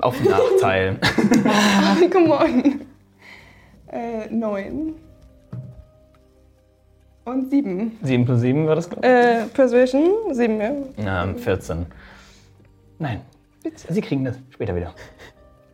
Auf 0.00 0.14
Nachteil. 0.22 0.98
Come 2.12 2.34
on. 2.38 2.80
Äh, 3.96 4.28
neun. 4.30 4.94
Und 7.24 7.50
sieben. 7.50 7.98
7 8.02 8.24
plus 8.24 8.40
7 8.40 8.66
war 8.66 8.76
das, 8.76 8.88
glaube 8.88 9.06
Äh, 9.06 9.46
Persuasion? 9.46 10.10
Sieben, 10.32 10.60
ja. 10.60 10.72
ich. 10.96 11.04
Ja, 11.04 11.26
14. 11.34 11.86
Nein. 12.98 13.22
Sie 13.88 14.00
kriegen 14.00 14.24
das 14.24 14.36
später 14.50 14.76
wieder. 14.76 14.94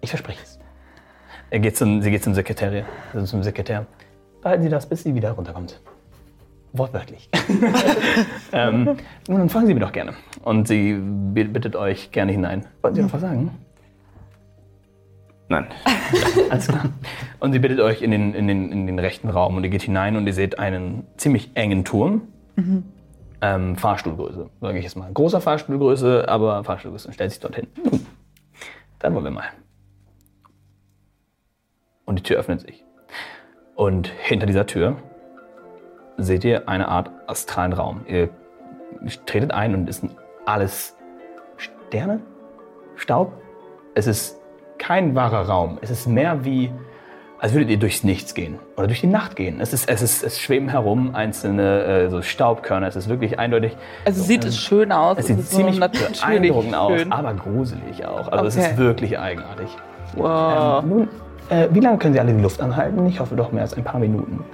Ich 0.01 0.09
verspreche 0.11 0.41
es. 0.43 0.59
Er 1.51 1.59
geht 1.59 1.77
zum, 1.77 2.01
sie 2.01 2.11
geht 2.11 2.25
zum 2.25 2.35
Sekretär. 2.35 2.85
Zum 3.25 3.43
Sekretär. 3.43 3.87
Behalten 4.41 4.63
Sie 4.63 4.71
das, 4.71 4.89
bis 4.89 5.03
sie 5.03 5.15
wieder 5.15 5.33
runterkommt. 5.33 5.81
Wortwörtlich. 6.73 7.29
ähm, 8.53 8.97
nun, 9.29 9.39
dann 9.39 9.49
fragen 9.51 9.67
Sie 9.67 9.75
mir 9.75 9.81
doch 9.81 9.93
gerne. 9.93 10.15
Und 10.43 10.67
sie 10.67 10.95
bittet 10.95 11.77
euch 11.77 12.11
gerne 12.13 12.33
hinein. 12.33 12.65
Wollen 12.81 12.95
Sie 12.95 13.03
noch 13.03 13.13
was 13.13 13.21
sagen? 13.21 13.51
Nein. 15.53 15.67
Alles 16.51 16.67
klar. 16.67 16.85
Und 17.39 17.53
sie 17.53 17.59
bittet 17.59 17.81
euch 17.81 18.01
in 18.01 18.11
den, 18.11 18.33
in, 18.33 18.49
den, 18.49 18.73
in 18.73 18.87
den 18.87 18.99
rechten 18.99 19.29
Raum 19.29 19.55
und 19.57 19.65
ihr 19.65 19.69
geht 19.69 19.83
hinein 19.83 20.17
und 20.17 20.27
ihr 20.27 20.33
seht 20.33 20.59
einen 20.59 21.07
ziemlich 21.19 21.51
engen 21.53 21.85
Turm. 21.85 22.23
Ähm, 23.43 23.77
Fahrstuhlgröße, 23.77 24.49
sage 24.63 24.79
ich 24.79 24.85
jetzt 24.85 24.97
mal. 24.97 25.13
Großer 25.13 25.43
Fahrstuhlgröße, 25.43 26.27
aber 26.27 26.65
Fahrstuhlgröße. 26.65 27.09
Und 27.09 27.13
stellt 27.13 27.33
sich 27.33 27.41
dorthin. 27.41 27.67
Dann 28.99 29.15
wollen 29.15 29.25
wir 29.25 29.31
mal. 29.31 29.45
Und 32.07 32.19
die 32.19 32.23
Tür 32.23 32.39
öffnet 32.39 32.63
sich. 32.63 32.83
Und 33.75 34.07
hinter 34.07 34.47
dieser 34.47 34.67
Tür 34.67 34.97
seht 36.17 36.45
ihr 36.45 36.67
eine 36.67 36.89
Art 36.89 37.11
astralen 37.27 37.75
Raum. 37.75 38.07
Ihr 38.09 38.31
tretet 39.27 39.51
ein 39.51 39.75
und 39.75 39.91
es 39.91 39.99
sind 39.99 40.17
alles 40.47 40.97
Sterne, 41.59 42.21
Staub. 42.97 43.35
Es 43.95 44.07
ist 44.07 44.42
kein 44.83 45.15
wahrer 45.15 45.47
Raum. 45.49 45.79
Es 45.81 45.91
ist 45.91 46.09
mehr 46.09 46.45
wie, 46.45 46.73
als 47.39 47.53
würdet 47.53 47.71
ihr 47.71 47.79
durchs 47.79 48.03
Nichts 48.03 48.35
gehen 48.35 48.59
oder 48.77 48.89
durch 48.89 49.01
die 49.01 49.07
Nacht 49.07 49.37
gehen. 49.37 49.61
Es, 49.61 49.73
ist, 49.73 49.89
es, 49.89 50.03
ist, 50.03 50.25
es 50.25 50.41
schweben 50.41 50.69
herum 50.69 51.15
einzelne 51.15 51.85
äh, 51.85 52.11
so 52.11 52.21
Staubkörner. 52.21 52.89
Es 52.89 52.97
ist 52.97 53.09
wirklich 53.09 53.39
eindeutig. 53.39 53.77
Also 54.05 54.23
sieht 54.25 54.45
es 54.45 54.59
schön 54.59 54.91
aus. 54.91 55.19
Es 55.19 55.29
sieht 55.29 55.39
ist 55.39 55.53
so 55.53 55.59
ziemlich 55.59 55.79
natürlich 55.79 56.21
beeindruckend 56.21 56.75
aus, 56.75 56.99
schön. 56.99 57.13
aber 57.13 57.33
gruselig 57.35 58.05
auch. 58.05 58.27
Also 58.33 58.47
es 58.47 58.57
Okay. 58.59 58.71
ist 58.73 58.77
wirklich 58.77 59.19
eigenartig. 59.19 59.69
Wow. 60.17 60.83
Ähm, 60.83 60.89
nun, 60.89 61.09
äh, 61.49 61.69
wie 61.71 61.81
lange 61.81 61.99
können 61.99 62.15
Sie 62.15 62.21
alle 62.21 62.33
die 62.33 62.43
Luft 62.43 62.61
anhalten? 62.61 63.07
Ich 63.07 63.21
hoffe 63.21 63.37
doch 63.37 63.53
mehr 63.53 63.63
als 63.63 63.75
ein 63.75 63.85
paar 63.85 64.01
Minuten. 64.01 64.45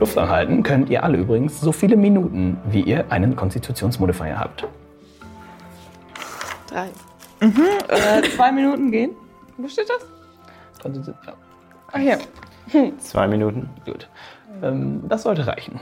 Luft 0.00 0.18
anhalten 0.18 0.64
könnt 0.64 0.90
ihr 0.90 1.04
alle 1.04 1.18
übrigens 1.18 1.60
so 1.60 1.70
viele 1.70 1.96
Minuten, 1.96 2.58
wie 2.70 2.80
ihr 2.80 3.04
einen 3.10 3.36
Konstitutionsmodifier 3.36 4.36
habt. 4.38 4.66
Drei. 6.68 6.88
Äh, 7.40 8.22
zwei 8.34 8.50
Minuten 8.50 8.90
gehen. 8.90 9.10
Wo 9.56 9.68
steht 9.68 9.88
das? 9.88 10.06
Konstitu- 10.82 11.14
ja, 11.26 11.32
Ach 11.92 11.98
ja. 11.98 12.16
Zwei 12.98 13.26
Minuten. 13.28 13.70
gut. 13.84 14.08
Ähm, 14.62 15.02
das 15.08 15.22
sollte 15.22 15.46
reichen. 15.46 15.80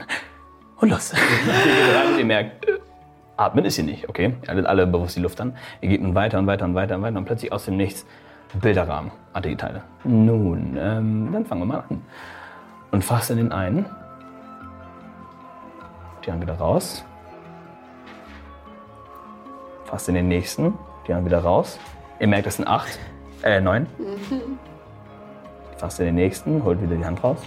Und 0.77 0.89
los. 0.89 1.13
ihr 2.17 2.25
merkt, 2.25 2.65
atmen 3.37 3.65
ist 3.65 3.75
hier 3.75 3.83
nicht, 3.85 4.07
okay? 4.09 4.35
Ihr 4.43 4.47
haltet 4.47 4.65
alle 4.65 4.85
bewusst 4.87 5.15
die 5.15 5.21
Luft 5.21 5.39
an. 5.41 5.55
Ihr 5.81 5.89
geht 5.89 6.01
nun 6.01 6.15
weiter 6.15 6.37
und 6.39 6.47
weiter 6.47 6.65
und 6.65 6.75
weiter 6.75 6.95
und 6.95 7.01
weiter 7.01 7.17
und 7.17 7.25
plötzlich 7.25 7.51
aus 7.51 7.65
dem 7.65 7.77
Nichts 7.77 8.05
Bilderrahmen, 8.61 9.11
Teile. 9.57 9.83
Nun, 10.03 10.77
ähm, 10.79 11.29
dann 11.33 11.45
fangen 11.45 11.61
wir 11.61 11.65
mal 11.65 11.83
an. 11.89 12.01
Und 12.91 13.03
fasst 13.03 13.29
in 13.31 13.37
den 13.37 13.51
einen. 13.51 13.85
die 16.25 16.31
Hand 16.31 16.41
wieder 16.41 16.55
raus. 16.55 17.03
Fast 19.85 20.09
in 20.09 20.15
den 20.15 20.27
nächsten, 20.27 20.73
die 21.07 21.13
Hand 21.13 21.25
wieder 21.25 21.39
raus. 21.39 21.79
Ihr 22.19 22.27
merkt, 22.27 22.47
das 22.47 22.55
sind 22.55 22.67
acht, 22.67 22.97
äh, 23.45 23.61
neun. 23.61 23.87
Fast 25.77 25.99
in 25.99 26.07
den 26.07 26.15
nächsten, 26.15 26.63
holt 26.63 26.81
wieder 26.81 26.95
die 26.95 27.05
Hand 27.05 27.23
raus. 27.23 27.37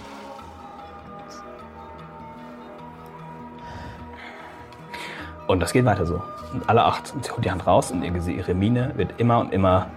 Und 5.47 5.59
das 5.61 5.73
geht 5.73 5.85
weiter 5.85 6.05
so. 6.05 6.21
Und 6.53 6.67
alle 6.67 6.83
acht. 6.83 7.13
Und 7.13 7.25
sie 7.25 7.31
holt 7.31 7.43
die 7.45 7.51
Hand 7.51 7.65
raus 7.65 7.91
und 7.91 8.03
ihre 8.03 8.53
Miene 8.53 8.91
wird 8.95 9.19
immer 9.19 9.39
und 9.39 9.51
immer 9.53 9.87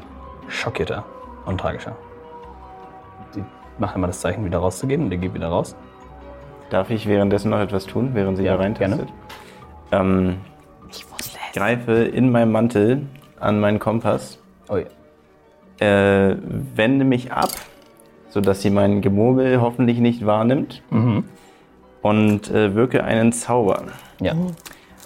schockierter 0.49 1.05
und 1.45 1.59
tragischer. 1.61 1.95
Sie 3.33 3.45
macht 3.79 3.97
immer 3.97 4.07
das 4.07 4.21
Zeichen, 4.21 4.45
wieder 4.45 4.59
rauszugehen 4.59 5.05
und 5.05 5.13
ihr 5.13 5.19
geht 5.19 5.35
wieder 5.35 5.49
raus. 5.49 5.75
Darf 6.71 6.91
ich 6.91 7.07
währenddessen 7.07 7.51
noch 7.51 7.59
etwas 7.61 7.85
tun, 7.85 8.11
während 8.15 8.39
sie 8.39 8.45
Ja, 8.45 8.57
da 8.57 8.63
reintastet? 8.63 9.09
gerne. 9.91 10.11
Ähm, 10.31 10.39
Ich 10.89 11.11
wusste 11.11 11.39
ich 11.47 11.53
greife 11.59 11.93
in 11.93 12.31
meinem 12.31 12.53
Mantel 12.53 13.07
an 13.41 13.61
meinen 13.61 13.79
Kompass, 13.79 14.39
Oh 14.69 14.77
ja. 14.77 14.87
Äh, 15.83 16.37
wende 16.77 17.05
mich 17.05 17.33
ab, 17.33 17.51
sodass 18.31 18.63
sie 18.63 18.71
mein 18.71 19.01
Gemurmel 19.03 19.61
hoffentlich 19.61 19.99
nicht 19.99 20.25
wahrnimmt 20.27 20.83
Mhm. 20.91 21.25
und 22.03 22.51
äh, 22.51 22.75
wirke 22.75 23.05
einen 23.05 23.33
Zauber. 23.33 23.83
Ja. 24.21 24.35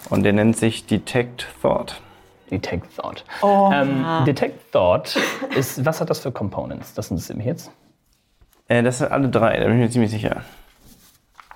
Und 0.09 0.23
der 0.23 0.33
nennt 0.33 0.55
sich 0.57 0.85
Detect 0.85 1.47
Thought. 1.61 2.01
Detect 2.51 2.95
Thought. 2.95 3.25
Oh. 3.41 3.69
Ähm, 3.73 4.05
Detect 4.25 4.71
Thought 4.71 5.17
ist, 5.57 5.85
was 5.85 5.99
hat 5.99 6.09
das 6.09 6.19
für 6.19 6.31
Components? 6.31 6.93
Das 6.93 7.11
interessiert 7.11 7.37
mich 7.37 7.47
jetzt. 7.47 7.71
Äh, 8.69 8.83
das 8.83 8.99
sind 8.99 9.11
alle 9.11 9.27
drei, 9.29 9.57
da 9.59 9.65
bin 9.65 9.73
ich 9.75 9.79
mir 9.81 9.89
ziemlich 9.89 10.11
sicher. 10.11 10.43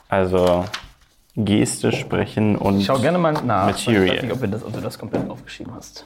Also 0.09 0.65
Geste, 1.37 1.93
Sprechen 1.93 2.57
und. 2.57 2.81
Schau 2.81 2.99
gerne 2.99 3.17
mal 3.17 3.31
nach. 3.31 3.67
Material. 3.67 4.05
Ich 4.05 4.11
weiß 4.15 4.21
nicht, 4.23 4.33
ob, 4.33 4.41
wir 4.41 4.47
das, 4.49 4.65
ob 4.65 4.73
du 4.73 4.81
das 4.81 4.99
komplett 4.99 5.29
aufgeschrieben 5.29 5.73
hast. 5.73 6.05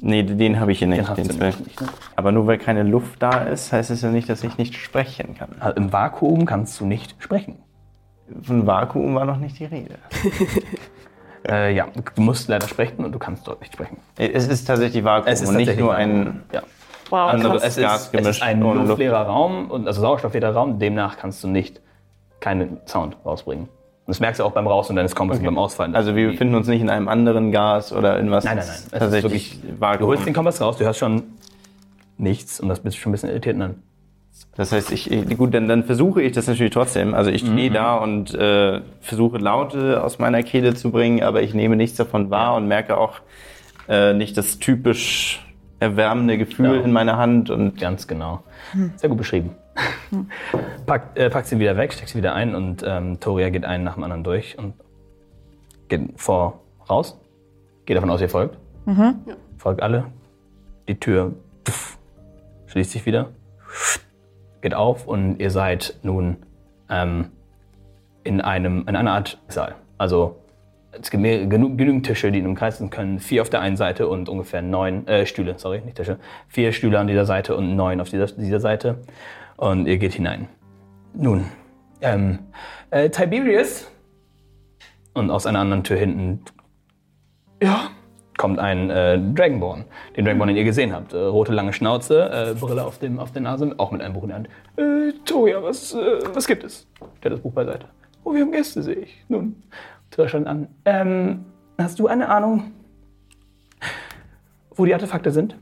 Nee, 0.00 0.22
den 0.22 0.60
habe 0.60 0.72
ich 0.72 0.78
hier 0.78 0.88
nicht. 0.88 1.06
Den 1.16 1.28
den 1.28 1.38
nicht, 1.38 1.80
ne? 1.80 1.88
Aber 2.16 2.32
nur 2.32 2.46
weil 2.46 2.58
keine 2.58 2.82
Luft 2.82 3.22
da 3.22 3.42
ist, 3.42 3.72
heißt 3.72 3.90
es 3.90 4.02
ja 4.02 4.10
nicht, 4.10 4.28
dass 4.28 4.44
ich 4.44 4.56
nicht 4.58 4.74
sprechen 4.74 5.34
kann. 5.34 5.56
Also 5.58 5.76
Im 5.76 5.92
Vakuum 5.92 6.46
kannst 6.46 6.78
du 6.80 6.86
nicht 6.86 7.16
sprechen. 7.18 7.56
Von 8.42 8.66
Vakuum 8.66 9.14
war 9.14 9.24
noch 9.24 9.38
nicht 9.38 9.58
die 9.58 9.64
Rede. 9.66 9.96
Äh, 11.48 11.74
ja, 11.74 11.86
du 12.14 12.20
musst 12.20 12.48
leider 12.48 12.68
sprechen 12.68 13.02
und 13.02 13.12
du 13.12 13.18
kannst 13.18 13.48
dort 13.48 13.60
nicht 13.60 13.72
sprechen. 13.72 13.96
Es 14.18 14.46
ist 14.46 14.66
tatsächlich 14.66 15.02
Vakuum 15.04 15.48
und 15.48 15.56
nicht 15.56 15.78
nur 15.78 15.94
ein 15.94 16.42
Ja. 16.52 16.62
Wow, 17.08 17.30
anderes 17.30 17.62
Es 17.64 17.78
ist, 17.78 18.10
es 18.12 18.26
ist 18.26 18.42
ein 18.42 18.62
und 18.62 18.76
Luft. 18.76 18.88
luftleerer 18.88 19.22
Raum, 19.22 19.70
und, 19.70 19.86
also 19.86 20.02
sauerstoffleerer 20.02 20.52
Raum, 20.52 20.78
demnach 20.78 21.16
kannst 21.16 21.42
du 21.42 21.48
nicht 21.48 21.80
keinen 22.40 22.80
Sound 22.86 23.16
rausbringen. 23.24 23.68
Und 24.10 24.14
das 24.16 24.20
merkst 24.20 24.40
du 24.40 24.44
auch 24.44 24.50
beim 24.50 24.66
Raus 24.66 24.90
und 24.90 24.96
deines 24.96 25.14
Kompasses 25.14 25.40
beim 25.44 25.56
Ausfallen. 25.56 25.94
Also 25.94 26.16
wir 26.16 26.32
befinden 26.32 26.56
uns 26.56 26.66
nicht 26.66 26.80
in 26.80 26.90
einem 26.90 27.06
anderen 27.06 27.52
Gas 27.52 27.92
oder 27.92 28.18
in 28.18 28.28
was. 28.32 28.42
Nein, 28.44 28.56
nein, 28.56 28.66
nein. 28.66 28.74
Ist 28.76 28.90
Tatsächlich 28.90 29.58
Vakuum. 29.78 30.00
du 30.00 30.06
holst 30.08 30.26
den 30.26 30.34
Kompass 30.34 30.60
raus, 30.60 30.78
du 30.78 30.84
hörst 30.84 30.98
schon 30.98 31.22
nichts 32.18 32.58
und 32.58 32.68
das 32.68 32.80
bist 32.80 32.96
schon 32.96 33.10
ein 33.10 33.12
bisschen 33.12 33.28
irritiert. 33.30 33.60
Dann. 33.60 33.76
Das 34.56 34.72
heißt, 34.72 34.90
ich, 34.90 35.08
ich- 35.12 35.36
gut, 35.38 35.54
dann, 35.54 35.68
dann 35.68 35.84
versuche 35.84 36.22
ich 36.22 36.32
das 36.32 36.48
natürlich 36.48 36.72
trotzdem. 36.72 37.14
Also 37.14 37.30
ich 37.30 37.44
Mhm. 37.44 37.52
stehe 37.52 37.70
da 37.70 37.94
und 37.98 38.34
äh, 38.34 38.80
versuche 39.00 39.38
Laute 39.38 40.02
aus 40.02 40.18
meiner 40.18 40.42
Kehle 40.42 40.74
zu 40.74 40.90
bringen, 40.90 41.22
aber 41.22 41.42
ich 41.42 41.54
nehme 41.54 41.76
nichts 41.76 41.96
davon 41.96 42.30
wahr 42.30 42.56
und 42.56 42.66
merke 42.66 42.96
auch 42.96 43.20
äh, 43.88 44.12
nicht 44.12 44.36
das 44.36 44.58
typisch 44.58 45.46
erwärmende 45.78 46.36
Gefühl 46.36 46.76
Ja. 46.78 46.80
in 46.82 46.90
meiner 46.92 47.16
Hand. 47.16 47.48
Und 47.48 47.78
Ganz 47.80 48.08
genau. 48.08 48.42
Sehr 48.96 49.08
gut 49.08 49.18
beschrieben. 49.18 49.50
Packt, 50.86 51.18
äh, 51.18 51.30
packt 51.30 51.46
sie 51.46 51.58
wieder 51.58 51.76
weg, 51.76 51.92
steckt 51.92 52.08
sie 52.08 52.18
wieder 52.18 52.34
ein 52.34 52.54
und 52.54 52.82
ähm, 52.86 53.20
Toria 53.20 53.50
geht 53.50 53.64
einen 53.64 53.84
nach 53.84 53.94
dem 53.94 54.04
anderen 54.04 54.24
durch 54.24 54.58
und 54.58 54.74
geht 55.88 56.02
vor 56.16 56.60
raus. 56.88 57.18
Geht 57.86 57.96
davon 57.96 58.10
aus, 58.10 58.20
ihr 58.20 58.28
folgt. 58.28 58.58
Folgt 59.58 59.82
alle. 59.82 60.06
Die 60.88 60.98
Tür 60.98 61.32
pff, 61.68 61.98
schließt 62.66 62.90
sich 62.90 63.06
wieder. 63.06 63.30
Geht 64.60 64.74
auf 64.74 65.06
und 65.06 65.40
ihr 65.40 65.50
seid 65.50 65.96
nun 66.02 66.36
ähm, 66.88 67.26
in, 68.24 68.40
einem, 68.40 68.86
in 68.88 68.96
einer 68.96 69.12
Art 69.12 69.38
Saal. 69.48 69.74
Also 69.96 70.36
es 70.92 71.10
gibt 71.10 71.22
mehr, 71.22 71.46
genug, 71.46 71.78
genügend 71.78 72.04
Tische, 72.04 72.32
die 72.32 72.38
in 72.38 72.44
einem 72.44 72.56
Kreis 72.56 72.78
sind 72.78 72.90
können. 72.90 73.20
Vier 73.20 73.42
auf 73.42 73.50
der 73.50 73.60
einen 73.60 73.76
Seite 73.76 74.08
und 74.08 74.28
ungefähr 74.28 74.60
neun 74.60 75.06
äh, 75.06 75.24
Stühle, 75.24 75.54
sorry, 75.58 75.80
nicht 75.80 75.96
Tische. 75.96 76.18
Vier 76.48 76.72
Stühle 76.72 76.98
an 76.98 77.06
dieser 77.06 77.26
Seite 77.26 77.56
und 77.56 77.76
neun 77.76 78.00
auf 78.00 78.08
dieser, 78.08 78.26
dieser 78.26 78.60
Seite. 78.60 78.98
Und 79.60 79.86
ihr 79.86 79.98
geht 79.98 80.14
hinein. 80.14 80.48
Nun, 81.12 81.44
ähm, 82.00 82.38
äh, 82.90 83.10
Tiberius. 83.10 83.90
Und 85.12 85.30
aus 85.30 85.44
einer 85.44 85.58
anderen 85.58 85.84
Tür 85.84 85.98
hinten, 85.98 86.40
ja, 87.62 87.90
kommt 88.38 88.58
ein 88.58 88.88
äh, 88.88 89.18
Dragonborn. 89.18 89.84
Den 90.16 90.24
Dragonborn, 90.24 90.48
den 90.48 90.56
ihr 90.56 90.64
gesehen 90.64 90.94
habt. 90.94 91.12
Äh, 91.12 91.18
rote, 91.18 91.52
lange 91.52 91.74
Schnauze, 91.74 92.30
äh, 92.32 92.54
Brille 92.54 92.82
auf, 92.82 93.00
dem, 93.00 93.18
auf 93.18 93.32
der 93.32 93.42
Nase, 93.42 93.74
auch 93.76 93.90
mit 93.90 94.00
einem 94.00 94.14
Buch 94.14 94.22
in 94.22 94.28
der 94.28 94.36
Hand. 94.38 94.48
Äh, 94.76 95.12
Toja, 95.26 95.62
was, 95.62 95.92
äh, 95.92 96.20
was 96.32 96.46
gibt 96.46 96.64
es? 96.64 96.86
Stellt 97.18 97.34
das 97.34 97.40
Buch 97.40 97.52
beiseite. 97.52 97.84
Oh, 98.24 98.32
wir 98.32 98.40
haben 98.40 98.52
Gäste, 98.52 98.82
sehe 98.82 98.94
ich. 98.94 99.26
Nun, 99.28 99.62
Tür 100.10 100.26
schon 100.30 100.46
an. 100.46 100.68
Ähm, 100.86 101.44
hast 101.76 101.98
du 101.98 102.06
eine 102.06 102.30
Ahnung, 102.30 102.72
wo 104.74 104.86
die 104.86 104.94
Artefakte 104.94 105.30
sind? 105.30 105.54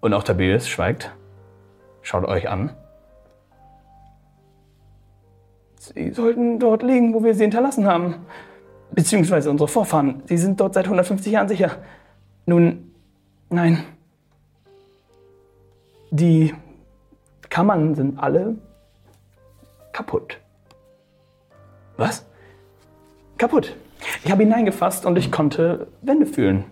Und 0.00 0.14
auch 0.14 0.24
Tiberius 0.24 0.68
schweigt. 0.68 1.12
Schaut 2.02 2.24
euch 2.24 2.48
an. 2.48 2.70
Sie 5.78 6.10
sollten 6.10 6.58
dort 6.58 6.82
liegen, 6.82 7.14
wo 7.14 7.24
wir 7.24 7.34
sie 7.34 7.42
hinterlassen 7.42 7.86
haben. 7.86 8.26
Beziehungsweise 8.92 9.50
unsere 9.50 9.68
Vorfahren. 9.68 10.22
Sie 10.26 10.36
sind 10.36 10.60
dort 10.60 10.74
seit 10.74 10.84
150 10.84 11.32
Jahren 11.32 11.48
sicher. 11.48 11.76
Nun, 12.46 12.92
nein. 13.48 13.84
Die 16.10 16.54
Kammern 17.48 17.94
sind 17.94 18.18
alle 18.18 18.56
kaputt. 19.92 20.38
Was? 21.96 22.26
Kaputt. 23.38 23.76
Ich 24.24 24.30
habe 24.30 24.42
hineingefasst 24.42 25.06
und 25.06 25.16
ich 25.16 25.30
konnte 25.30 25.86
Wände 26.02 26.26
fühlen. 26.26 26.64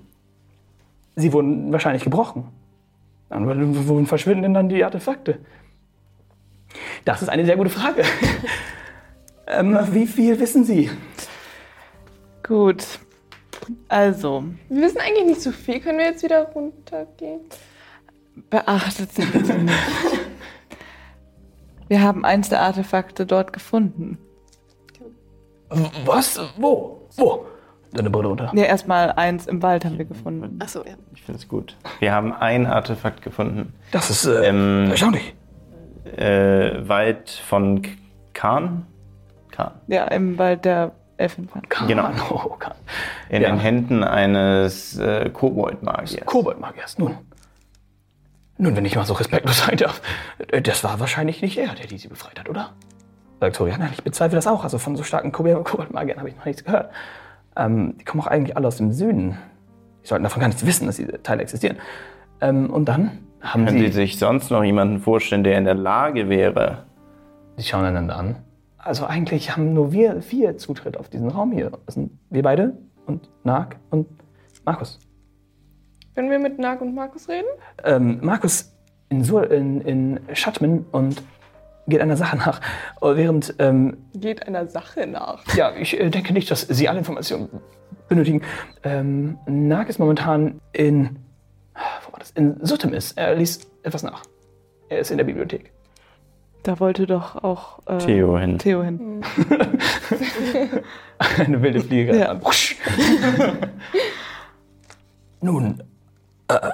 Sie 1.17 1.33
wurden 1.33 1.73
wahrscheinlich 1.73 2.05
gebrochen. 2.05 2.49
Dann 3.29 3.89
wohin 3.89 4.07
verschwinden 4.07 4.43
denn 4.43 4.55
dann 4.55 4.69
die 4.69 4.83
Artefakte? 4.85 5.39
Das 7.05 7.23
ist 7.23 7.29
eine 7.29 7.45
sehr 7.45 7.57
gute 7.57 7.71
Frage. 7.71 8.03
ähm, 9.47 9.79
wie 9.93 10.07
viel 10.07 10.39
wissen 10.41 10.65
Sie? 10.65 10.91
Gut. 12.43 12.85
Also, 13.89 14.45
Wir 14.69 14.83
wissen 14.83 14.99
eigentlich 14.99 15.27
nicht 15.27 15.43
so 15.43 15.53
viel. 15.53 15.81
Können 15.81 15.99
wir 15.99 16.07
jetzt 16.07 16.23
wieder 16.23 16.43
runtergehen? 16.43 17.41
beachtet 18.51 19.13
Sie 19.13 19.25
bitte 19.25 19.55
nicht. 19.55 19.75
Wir 21.89 22.03
haben 22.03 22.25
eins 22.25 22.49
der 22.49 22.61
Artefakte 22.61 23.27
dort 23.27 23.53
gefunden. 23.53 24.19
Was? 26.05 26.39
Wo? 26.57 27.09
Wo? 27.17 27.47
Deine 27.93 28.11
Brille 28.11 28.29
unter. 28.29 28.51
Ja, 28.55 28.65
erstmal 28.65 29.13
eins 29.13 29.47
im 29.47 29.63
Wald 29.63 29.85
haben 29.85 29.97
wir 29.99 30.05
gefunden. 30.05 30.59
Achso, 30.63 30.81
ja. 30.85 30.93
ich 31.15 31.23
finde 31.23 31.41
es 31.41 31.49
gut. 31.49 31.77
Wir 32.01 32.13
haben 32.13 32.33
ein 32.33 32.67
Artefakt 32.67 33.23
gefunden. 33.23 33.73
Das 33.93 34.11
ist 34.11 34.27
äh, 34.27 34.47
Ähm, 34.49 34.89
erstaunlich. 34.91 35.35
äh, 36.17 36.87
weit 36.89 37.31
von 37.31 37.83
K- 37.83 37.91
Kahn? 38.35 38.87
Kahn. 39.51 39.73
Ja, 39.87 40.05
im 40.05 40.39
Wald 40.39 40.65
der 40.67 40.93
Elfenwand. 41.17 41.69
Genau. 41.89 42.11
Oh, 42.31 42.51
kann. 42.59 42.75
In 43.31 43.43
Ja. 43.43 43.49
den 43.51 43.59
Händen 43.59 44.05
eines 44.05 44.99
äh, 44.99 45.31
Koboldmagiers. 45.31 46.25
Koboldmagiers, 46.27 46.99
nun. 46.99 47.17
Nun, 48.59 48.77
wenn 48.77 48.85
ich 48.85 48.97
mal 48.97 49.05
so 49.07 49.15
respektlos 49.15 49.65
sein 49.67 49.77
darf. 49.79 50.01
äh, 50.49 50.61
Das 50.61 50.85
war 50.85 51.01
wahrscheinlich 51.01 51.43
nicht 51.43 51.57
er, 51.59 51.75
der 51.75 51.87
die 51.87 51.97
sie 51.99 52.09
befreit 52.09 52.39
hat, 52.39 52.49
oder? 52.49 52.71
Sagt 53.41 53.57
Tori, 53.57 53.73
nein, 53.79 53.91
ich 53.93 54.03
bezweifle 54.03 54.37
das 54.37 54.47
auch. 54.47 54.63
Also 54.65 54.79
von 54.79 54.95
so 54.97 55.03
starken 55.05 55.33
Kobold- 55.33 55.65
Koboldmagiern 55.65 56.19
habe 56.19 56.29
ich 56.29 56.37
noch 56.37 56.45
nichts 56.45 56.65
gehört. 56.65 56.91
Ähm, 57.59 57.97
die 57.99 58.05
kommen 58.05 58.23
auch 58.23 58.29
eigentlich 58.29 58.57
alle 58.57 58.69
aus 58.69 58.79
dem 58.79 58.93
Süden. 58.93 59.37
Die 60.03 60.09
sollten 60.09 60.23
davon 60.23 60.41
gar 60.41 60.49
nichts 60.49 60.65
wissen, 60.65 60.87
dass 60.87 60.97
diese 60.97 61.23
Teile 61.23 61.43
existieren. 61.43 61.77
Ähm, 62.41 62.71
und 62.71 62.87
dann 62.87 63.11
haben 63.41 63.67
Können 63.67 63.79
sie... 63.79 63.87
Sie 63.89 63.93
sich 63.93 64.19
sonst 64.19 64.51
noch 64.51 64.65
jemanden 64.65 65.01
vorstellen, 65.01 65.45
der 65.45 65.59
in 65.59 65.65
der 65.65 65.75
Lage 65.75 66.29
wäre? 66.29 66.85
Sie 67.57 67.65
schauen 67.65 67.85
einander 67.85 68.17
an. 68.17 68.37
Also 68.79 69.05
eigentlich 69.05 69.55
haben 69.55 69.75
nur 69.75 69.93
wir 69.93 70.23
vier 70.23 70.57
Zutritt 70.57 70.97
auf 70.97 71.09
diesen 71.09 71.29
Raum 71.29 71.53
hier. 71.53 71.73
Das 71.85 71.97
sind 71.97 72.13
wir 72.31 72.43
beide 72.43 72.79
und 73.07 73.29
Nag 73.43 73.77
und 73.91 74.07
Markus. 74.65 75.01
Können 76.15 76.31
wir 76.31 76.39
mit 76.39 76.59
Nag 76.59 76.81
und 76.81 76.95
Markus 76.95 77.29
reden? 77.29 77.49
Ähm, 77.85 78.19
Markus 78.23 78.73
in, 79.09 79.25
Sur 79.25 79.51
in, 79.51 79.81
in 79.81 80.21
Schattman 80.33 80.87
und 80.93 81.23
geht 81.89 82.01
einer 82.01 82.17
Sache 82.17 82.37
nach. 82.37 82.61
Während, 83.01 83.55
ähm, 83.59 83.97
Geht 84.15 84.47
einer 84.47 84.69
Sache 84.69 85.07
nach. 85.07 85.43
ja, 85.57 85.73
ich 85.75 85.99
äh, 85.99 86.11
denke 86.11 86.33
nicht, 86.33 86.51
dass 86.51 86.63
Sie 86.63 86.89
alle 86.89 86.99
Informationen 86.99 87.49
benötigen. 88.09 88.43
Ähm, 88.85 89.39
Nag 89.47 89.89
ist 89.89 89.99
momentan 89.99 90.61
in, 90.73 91.19
wo 92.07 92.13
war 92.13 92.19
das? 92.19 92.31
In 92.33 92.65
Suttemis. 92.65 93.13
Er 93.13 93.35
liest 93.35 93.69
etwas 93.83 94.03
nach. 94.03 94.23
Er 94.89 94.99
ist 95.01 95.11
in 95.11 95.19
der 95.19 95.25
Bibliothek. 95.25 95.73
Da 96.63 96.81
wollte 96.81 97.07
doch 97.07 97.43
auch 97.43 97.79
äh, 97.87 97.99
Theo 97.99 98.39
hin. 98.39 98.59
Theo 98.59 98.83
hin. 98.83 99.23
Eine 101.39 101.63
wilde 101.63 101.81
Fliege. 101.81 102.17
Ja. 102.17 102.39
Nun, 105.41 105.83
äh, 106.49 106.55
äh, 106.55 106.71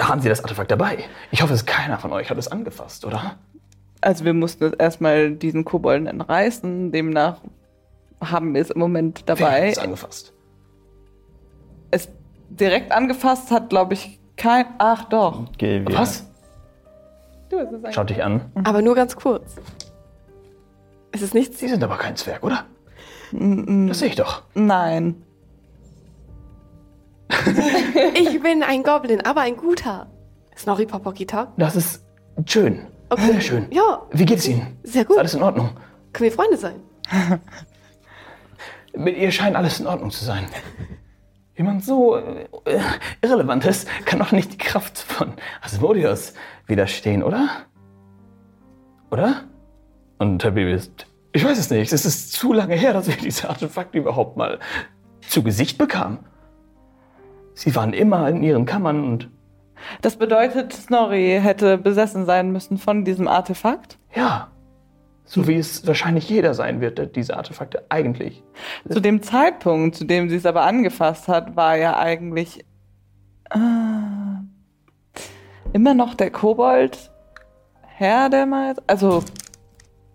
haben 0.00 0.20
Sie 0.20 0.28
das 0.28 0.42
Artefakt 0.42 0.70
dabei? 0.70 1.04
Ich 1.30 1.42
hoffe, 1.42 1.54
es 1.54 1.66
keiner 1.66 1.98
von 1.98 2.12
euch 2.12 2.30
hat 2.30 2.38
es 2.38 2.48
angefasst, 2.48 3.04
oder? 3.04 3.36
Also 4.00 4.24
wir 4.24 4.34
mussten 4.34 4.72
erstmal 4.78 5.32
diesen 5.32 5.64
Kobolden 5.64 6.06
entreißen. 6.06 6.92
Demnach 6.92 7.40
haben 8.20 8.54
wir 8.54 8.60
es 8.62 8.70
im 8.70 8.78
Moment 8.80 9.24
Wer 9.26 9.34
hat 9.34 9.40
dabei. 9.40 9.68
es 9.70 9.78
angefasst? 9.78 10.32
Es 11.90 12.08
direkt 12.48 12.92
angefasst 12.92 13.50
hat, 13.50 13.70
glaube 13.70 13.94
ich, 13.94 14.18
kein. 14.36 14.66
Ach 14.78 15.04
doch. 15.04 15.46
Wieder. 15.58 15.84
Was? 15.94 16.24
Du 17.48 17.58
hast 17.58 17.68
es 17.68 17.74
eigentlich. 17.74 17.94
Schaut 17.94 18.10
dich 18.10 18.22
an. 18.22 18.42
Aber 18.64 18.82
nur 18.82 18.94
ganz 18.94 19.16
kurz. 19.16 19.56
Es 21.12 21.22
ist 21.22 21.34
nichts. 21.34 21.58
Sie 21.58 21.68
sind 21.68 21.82
aber 21.82 21.96
kein 21.96 22.14
Zwerg, 22.16 22.42
oder? 22.44 22.64
Das 23.32 23.98
sehe 23.98 24.08
ich 24.08 24.16
doch. 24.16 24.42
Nein. 24.54 25.22
Ich 28.14 28.40
bin 28.42 28.62
ein 28.62 28.82
Goblin, 28.82 29.20
aber 29.24 29.42
ein 29.42 29.56
guter. 29.56 30.06
Snorri 30.56 30.86
Popokitok. 30.86 31.48
Das 31.56 31.76
ist 31.76 32.04
schön. 32.46 32.86
Okay. 33.10 33.32
Sehr 33.32 33.40
schön. 33.40 33.66
Ja, 33.70 34.02
Wie 34.12 34.24
geht's 34.26 34.46
Ihnen? 34.48 34.76
sehr 34.82 35.02
Ist 35.02 35.08
gut. 35.08 35.18
alles 35.18 35.34
in 35.34 35.42
Ordnung? 35.42 35.70
Können 36.12 36.30
wir 36.30 36.36
Freunde 36.36 36.56
sein? 36.56 36.76
Mit 38.94 39.16
ihr 39.16 39.30
scheint 39.30 39.56
alles 39.56 39.80
in 39.80 39.86
Ordnung 39.86 40.10
zu 40.10 40.24
sein. 40.24 40.46
Jemand 41.56 41.84
so 41.84 42.16
äh, 42.16 42.46
Irrelevantes 43.22 43.86
kann 44.04 44.18
doch 44.18 44.32
nicht 44.32 44.52
die 44.52 44.58
Kraft 44.58 44.98
von 44.98 45.34
Asmodeus 45.62 46.34
widerstehen, 46.66 47.22
oder? 47.22 47.48
Oder? 49.10 49.44
Und 50.18 50.42
Herr 50.44 50.50
Bibis, 50.52 50.90
ich 51.32 51.44
weiß 51.44 51.58
es 51.58 51.70
nicht. 51.70 51.92
Es 51.92 52.04
ist 52.04 52.32
zu 52.32 52.52
lange 52.52 52.74
her, 52.74 52.92
dass 52.92 53.06
wir 53.08 53.16
diese 53.16 53.48
Artefakte 53.48 53.98
überhaupt 53.98 54.36
mal 54.36 54.58
zu 55.28 55.42
Gesicht 55.42 55.78
bekamen. 55.78 56.18
Sie 57.58 57.74
waren 57.74 57.92
immer 57.92 58.28
in 58.28 58.44
ihren 58.44 58.66
Kammern 58.66 59.02
und 59.02 59.30
Das 60.00 60.14
bedeutet, 60.14 60.72
Snorri 60.72 61.40
hätte 61.42 61.76
besessen 61.76 62.24
sein 62.24 62.52
müssen 62.52 62.78
von 62.78 63.04
diesem 63.04 63.26
Artefakt. 63.26 63.98
ja, 64.14 64.52
so 65.24 65.48
wie 65.48 65.56
es 65.56 65.84
wahrscheinlich 65.84 66.30
jeder 66.30 66.54
sein 66.54 66.80
wird, 66.80 66.98
der 66.98 67.06
diese 67.06 67.36
Artefakte 67.36 67.84
eigentlich. 67.88 68.44
Zu 68.88 69.00
dem 69.00 69.22
Zeitpunkt, 69.22 69.96
zu 69.96 70.04
dem 70.04 70.30
sie 70.30 70.36
es 70.36 70.46
aber 70.46 70.62
angefasst 70.62 71.26
hat, 71.26 71.56
war 71.56 71.76
ja 71.76 71.98
eigentlich 71.98 72.64
äh, 73.50 73.58
immer 75.72 75.94
noch 75.94 76.14
der 76.14 76.30
Kobold 76.30 77.10
Herr 77.82 78.30
der 78.30 78.46
Meister. 78.46 78.84
Also 78.86 79.24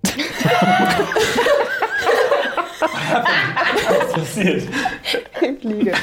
Passiert. 4.13 4.63
Fliege. 5.63 5.93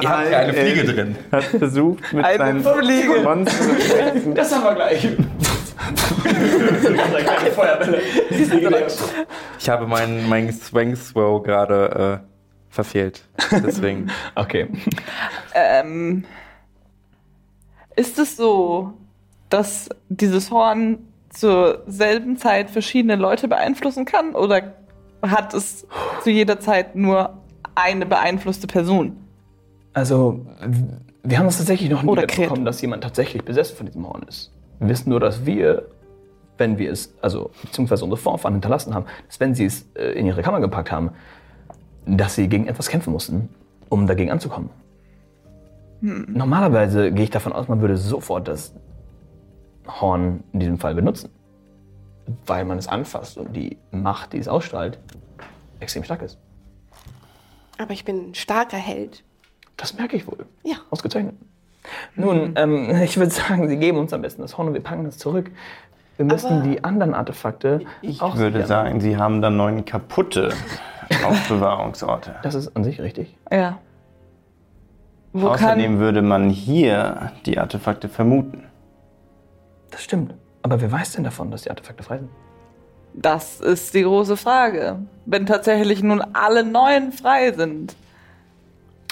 Ihr 0.00 0.10
habt 0.10 0.30
ja 0.30 0.38
eine 0.38 0.52
Fliege 0.52 0.84
drin. 0.84 1.16
Hat 1.30 1.44
versucht, 1.44 2.12
mit 2.12 2.24
Eine 2.24 2.38
seinen 2.38 2.62
Fliege. 2.62 3.44
Das 4.34 4.50
Monster 4.50 4.56
haben 4.56 4.64
wir 4.64 4.74
gleich. 4.74 5.08
Ich 9.58 9.68
habe 9.68 9.86
meinen 9.86 10.28
mein 10.28 10.52
Swang 10.52 10.94
Throw 10.94 11.42
gerade 11.42 12.22
äh, 12.22 12.26
verfehlt. 12.74 13.22
Deswegen. 13.50 14.10
Okay. 14.34 14.68
ähm, 15.54 16.24
ist 17.94 18.18
es 18.18 18.36
so, 18.36 18.92
dass 19.48 19.88
dieses 20.08 20.50
Horn 20.50 20.98
zur 21.30 21.82
selben 21.86 22.36
Zeit 22.36 22.70
verschiedene 22.70 23.16
Leute 23.16 23.48
beeinflussen 23.48 24.04
kann? 24.04 24.34
Oder 24.34 24.74
hat 25.22 25.54
es 25.54 25.86
zu 26.22 26.30
jeder 26.30 26.60
Zeit 26.60 26.96
nur 26.96 27.42
eine 27.74 28.06
beeinflusste 28.06 28.66
Person? 28.66 29.16
Also, 29.92 30.46
wir 31.22 31.38
haben 31.38 31.46
es 31.46 31.58
tatsächlich 31.58 31.90
noch 31.90 32.02
nie 32.02 32.08
Oder 32.08 32.22
mitbekommen, 32.22 32.64
dass 32.64 32.80
jemand 32.80 33.02
tatsächlich 33.02 33.44
besessen 33.44 33.76
von 33.76 33.86
diesem 33.86 34.06
Horn 34.06 34.22
ist. 34.28 34.52
Wir 34.78 34.88
wissen 34.88 35.10
nur, 35.10 35.20
dass 35.20 35.46
wir, 35.46 35.88
wenn 36.58 36.78
wir 36.78 36.90
es, 36.92 37.14
also 37.22 37.50
beziehungsweise 37.62 38.04
unsere 38.04 38.20
Vorfahren 38.20 38.54
hinterlassen 38.54 38.94
haben, 38.94 39.06
dass 39.26 39.40
wenn 39.40 39.54
sie 39.54 39.64
es 39.64 39.86
äh, 39.94 40.12
in 40.12 40.26
ihre 40.26 40.42
Kammer 40.42 40.60
gepackt 40.60 40.92
haben, 40.92 41.10
dass 42.06 42.34
sie 42.34 42.48
gegen 42.48 42.66
etwas 42.68 42.88
kämpfen 42.88 43.12
mussten, 43.12 43.48
um 43.88 44.06
dagegen 44.06 44.30
anzukommen. 44.30 44.70
Normalerweise 46.00 47.10
gehe 47.10 47.24
ich 47.24 47.30
davon 47.30 47.52
aus, 47.52 47.68
man 47.68 47.80
würde 47.80 47.96
sofort 47.96 48.48
das 48.48 48.74
Horn 49.88 50.44
in 50.52 50.60
diesem 50.60 50.78
Fall 50.78 50.94
benutzen. 50.94 51.30
Weil 52.46 52.64
man 52.64 52.78
es 52.78 52.88
anfasst 52.88 53.38
und 53.38 53.54
die 53.54 53.76
Macht, 53.90 54.32
die 54.32 54.38
es 54.38 54.48
ausstrahlt, 54.48 54.98
extrem 55.80 56.04
stark 56.04 56.22
ist. 56.22 56.38
Aber 57.78 57.92
ich 57.92 58.04
bin 58.04 58.30
ein 58.30 58.34
starker 58.34 58.78
Held. 58.78 59.22
Das 59.76 59.94
merke 59.94 60.16
ich 60.16 60.26
wohl. 60.26 60.46
Ja. 60.64 60.76
Ausgezeichnet. 60.90 61.34
Nun, 62.14 62.54
ähm, 62.56 62.96
ich 63.02 63.16
würde 63.16 63.30
sagen, 63.30 63.68
Sie 63.68 63.76
geben 63.76 63.98
uns 63.98 64.12
am 64.12 64.22
besten 64.22 64.42
das 64.42 64.56
Horn 64.58 64.68
und 64.68 64.74
wir 64.74 64.82
packen 64.82 65.06
es 65.06 65.18
zurück. 65.18 65.50
Wir 66.16 66.24
müssen 66.24 66.60
Aber 66.60 66.62
die 66.62 66.82
anderen 66.82 67.14
Artefakte 67.14 67.82
Ich 68.00 68.22
auch 68.22 68.36
würde 68.36 68.62
sichern. 68.62 68.68
sagen, 68.68 69.00
sie 69.00 69.18
haben 69.18 69.42
dann 69.42 69.56
neun 69.58 69.84
kaputte 69.84 70.54
Aufbewahrungsorte. 71.24 72.36
Das 72.42 72.54
ist 72.54 72.74
an 72.74 72.84
sich 72.84 73.00
richtig. 73.00 73.36
Ja. 73.52 73.78
Wo 75.34 75.48
Außerdem 75.48 75.92
kann, 75.92 75.98
würde 75.98 76.22
man 76.22 76.48
hier 76.48 77.32
die 77.44 77.58
Artefakte 77.58 78.08
vermuten. 78.08 78.64
Das 79.90 80.02
stimmt. 80.02 80.34
Aber 80.66 80.80
wer 80.80 80.90
weiß 80.90 81.12
denn 81.12 81.22
davon, 81.22 81.52
dass 81.52 81.62
die 81.62 81.70
Artefakte 81.70 82.02
frei 82.02 82.18
sind? 82.18 82.30
das 83.18 83.60
ist 83.60 83.94
die 83.94 84.02
große 84.02 84.36
Frage. 84.36 84.98
Wenn 85.26 85.46
tatsächlich 85.46 86.02
nun 86.02 86.20
alle 86.32 86.64
neun 86.64 87.12
frei 87.12 87.52
sind. 87.52 87.94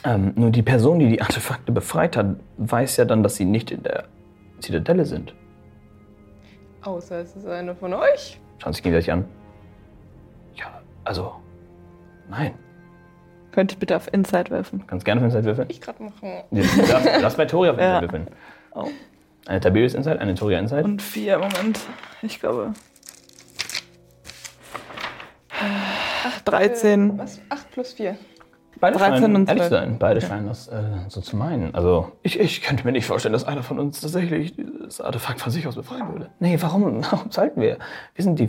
Ähm, 0.03 0.33
nur 0.35 0.51
die 0.51 0.63
Person, 0.63 0.99
die 0.99 1.09
die 1.11 1.23
Artefakte 1.23 1.71
befreit 1.71 2.17
hat, 2.17 2.35
weiß 2.59 2.97
ja 2.97 3.05
dann, 3.05 3.23
dass 3.23 3.37
sie 3.37 3.45
nicht 3.45 3.71
in 3.71 3.85
der 3.85 4.05
Zitadelle 4.59 5.05
sind. 5.07 5.33
Außer 6.83 7.21
es 7.21 7.37
ist 7.37 7.47
eine 7.47 7.77
von 7.77 7.95
euch. 7.95 8.41
Schauen 8.59 8.73
Sie 8.73 8.79
sich 8.79 8.83
gegenseitig 8.83 9.13
an. 9.13 9.25
Ja, 10.57 10.83
also, 11.05 11.33
nein. 12.29 12.53
Könnt 13.53 13.73
ihr 13.73 13.79
bitte 13.79 13.95
auf 13.95 14.13
Inside 14.13 14.51
werfen? 14.51 14.85
Ganz 14.89 15.05
gerne 15.05 15.21
auf 15.21 15.25
Inside 15.27 15.45
würfeln. 15.45 15.69
Ich 15.71 15.81
gerade 15.81 16.03
machen. 16.03 16.31
Lass, 16.51 17.05
lass 17.23 17.37
bei 17.37 17.45
Tori 17.47 17.69
auf 17.71 17.77
Inside 17.79 17.95
Ja. 17.95 18.01
würfeln. 18.03 18.27
Oh. 18.75 18.89
Eine 19.47 19.61
Tiberius 19.61 19.95
Inside, 19.95 20.20
eine 20.20 20.34
Toria 20.34 20.59
Inside. 20.59 20.84
Und 20.84 21.03
vier, 21.03 21.38
Moment. 21.38 21.80
Ich 22.22 22.40
glaube. 22.40 22.72
13. 26.45 27.18
Was? 27.18 27.40
8 27.49 27.70
plus 27.70 27.92
4. 27.92 28.16
Beide 28.80 28.99
13 28.99 29.18
scheinen 29.22 29.36
und 29.36 29.49
ehrlich 29.49 29.64
12. 29.64 29.70
sein. 29.70 29.99
Beide 29.99 30.20
scheinen 30.20 30.47
das 30.49 30.68
äh, 30.68 30.82
so 31.09 31.20
zu 31.20 31.36
meinen. 31.36 31.74
Also, 31.74 32.12
ich, 32.22 32.40
ich 32.40 32.62
könnte 32.62 32.84
mir 32.84 32.92
nicht 32.92 33.07
vorstellen, 33.07 33.32
dass 33.32 33.45
einer 33.45 33.62
von 33.62 33.78
uns 33.78 34.01
tatsächlich 34.01 34.57
dieses 34.57 35.01
Artefakt 35.01 35.40
von 35.40 35.53
sich 35.53 35.66
aus 35.66 35.76
befreien 35.76 36.11
würde. 36.12 36.30
Nee, 36.40 36.57
warum, 36.61 37.03
warum 37.11 37.30
sollten 37.30 37.61
wir? 37.61 37.78
Wir 38.14 38.24
sind 38.24 38.38
die 38.38 38.49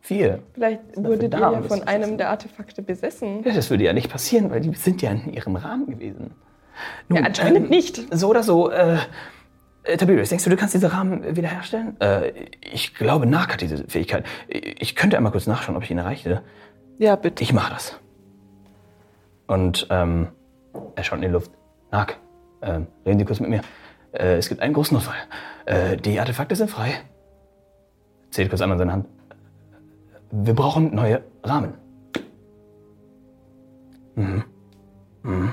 vier. 0.00 0.40
Vielleicht 0.54 0.80
ihr 0.96 1.04
um 1.04 1.20
ja 1.20 1.62
von 1.62 1.82
einem 1.82 2.16
der 2.16 2.30
Artefakte 2.30 2.82
besessen. 2.82 3.42
Ja, 3.44 3.52
das 3.52 3.70
würde 3.70 3.84
ja 3.84 3.92
nicht 3.92 4.10
passieren, 4.10 4.50
weil 4.50 4.60
die 4.60 4.72
sind 4.74 5.02
ja 5.02 5.10
in 5.10 5.32
ihrem 5.32 5.56
Rahmen 5.56 5.86
gewesen. 5.86 6.30
Nun, 7.08 7.18
Ja, 7.18 7.24
anscheinend 7.24 7.64
ähm, 7.64 7.68
nicht. 7.68 8.02
So 8.16 8.28
oder 8.28 8.42
so, 8.42 8.70
äh, 8.70 8.98
äh, 9.86 9.96
Tiberius, 9.96 10.28
denkst 10.28 10.44
du, 10.44 10.50
du 10.50 10.56
kannst 10.56 10.74
diese 10.74 10.92
Rahmen 10.92 11.36
wiederherstellen? 11.36 12.00
Äh, 12.00 12.32
ich 12.60 12.94
glaube, 12.94 13.26
Nark 13.26 13.52
hat 13.52 13.60
diese 13.60 13.84
Fähigkeit. 13.88 14.24
Ich 14.48 14.96
könnte 14.96 15.16
einmal 15.16 15.32
kurz 15.32 15.46
nachschauen, 15.46 15.76
ob 15.76 15.82
ich 15.82 15.90
ihn 15.90 15.98
erreiche. 15.98 16.42
Ja, 16.98 17.16
bitte. 17.16 17.42
Ich 17.42 17.52
mache 17.52 17.72
das. 17.72 17.98
Und 19.46 19.86
ähm, 19.90 20.28
er 20.94 21.04
schaut 21.04 21.16
in 21.16 21.22
die 21.22 21.28
Luft. 21.28 21.50
Nark, 21.90 22.18
ähm, 22.62 22.86
reden 23.04 23.18
Sie 23.18 23.24
kurz 23.24 23.40
mit 23.40 23.50
mir. 23.50 23.60
Äh, 24.12 24.36
es 24.36 24.48
gibt 24.48 24.60
einen 24.60 24.74
großen 24.74 24.94
Notfall. 24.94 25.16
Äh, 25.66 25.96
die 25.96 26.18
Artefakte 26.18 26.56
sind 26.56 26.70
frei. 26.70 26.94
Zählt 28.30 28.48
kurz 28.48 28.60
einmal 28.60 28.76
in 28.76 28.78
seine 28.80 28.92
Hand. 28.92 29.06
Wir 30.30 30.54
brauchen 30.54 30.94
neue 30.94 31.22
Rahmen. 31.44 31.74
Mhm. 34.16 34.44
Mhm. 35.22 35.52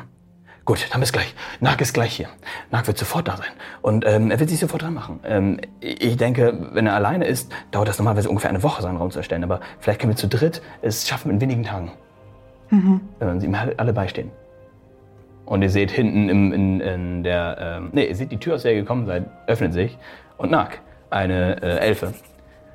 Gut, 0.66 0.88
dann 0.92 1.02
bis 1.02 1.12
gleich. 1.12 1.36
Nark 1.60 1.82
ist 1.82 1.94
gleich 1.94 2.16
hier. 2.16 2.30
Nark 2.72 2.88
wird 2.88 2.98
sofort 2.98 3.28
da 3.28 3.36
sein. 3.36 3.50
Und 3.82 4.06
ähm, 4.08 4.32
er 4.32 4.40
wird 4.40 4.50
sich 4.50 4.60
sofort 4.60 4.82
dran 4.82 4.94
machen. 4.94 5.20
Ähm, 5.26 5.60
ich 5.82 6.16
denke, 6.16 6.70
wenn 6.72 6.88
er 6.88 6.96
alleine 6.96 7.26
ist, 7.26 7.52
dauert 7.72 7.90
das 7.90 7.98
normalerweise 7.98 8.30
ungefähr 8.30 8.50
eine 8.50 8.64
Woche, 8.64 8.82
seinen 8.82 8.96
Raum 8.96 9.12
zu 9.12 9.20
erstellen. 9.20 9.44
Aber 9.44 9.60
vielleicht 9.80 10.00
können 10.00 10.14
wir 10.14 10.18
zu 10.18 10.30
dritt 10.30 10.62
es 10.82 11.06
schaffen 11.08 11.32
in 11.32 11.42
wenigen 11.42 11.64
Tagen. 11.64 11.92
Wenn 13.20 13.42
sie 13.42 13.48
ihm 13.48 13.56
alle 13.56 13.92
beistehen. 13.92 14.32
Und 15.46 15.62
ihr 15.62 15.70
seht 15.70 15.92
hinten 15.92 16.30
im, 16.30 16.54
in, 16.54 16.80
in 16.80 17.24
der, 17.24 17.58
ähm, 17.60 17.90
nee, 17.92 18.06
ihr 18.06 18.16
seht 18.16 18.32
die 18.32 18.38
Tür, 18.38 18.56
aus 18.56 18.64
der 18.64 18.72
ihr 18.74 18.82
gekommen 18.82 19.06
seid, 19.06 19.26
öffnet 19.48 19.74
sich. 19.74 19.98
Und 20.38 20.52
Nark, 20.52 20.80
eine 21.10 21.62
äh, 21.62 21.80
Elfe, 21.80 22.14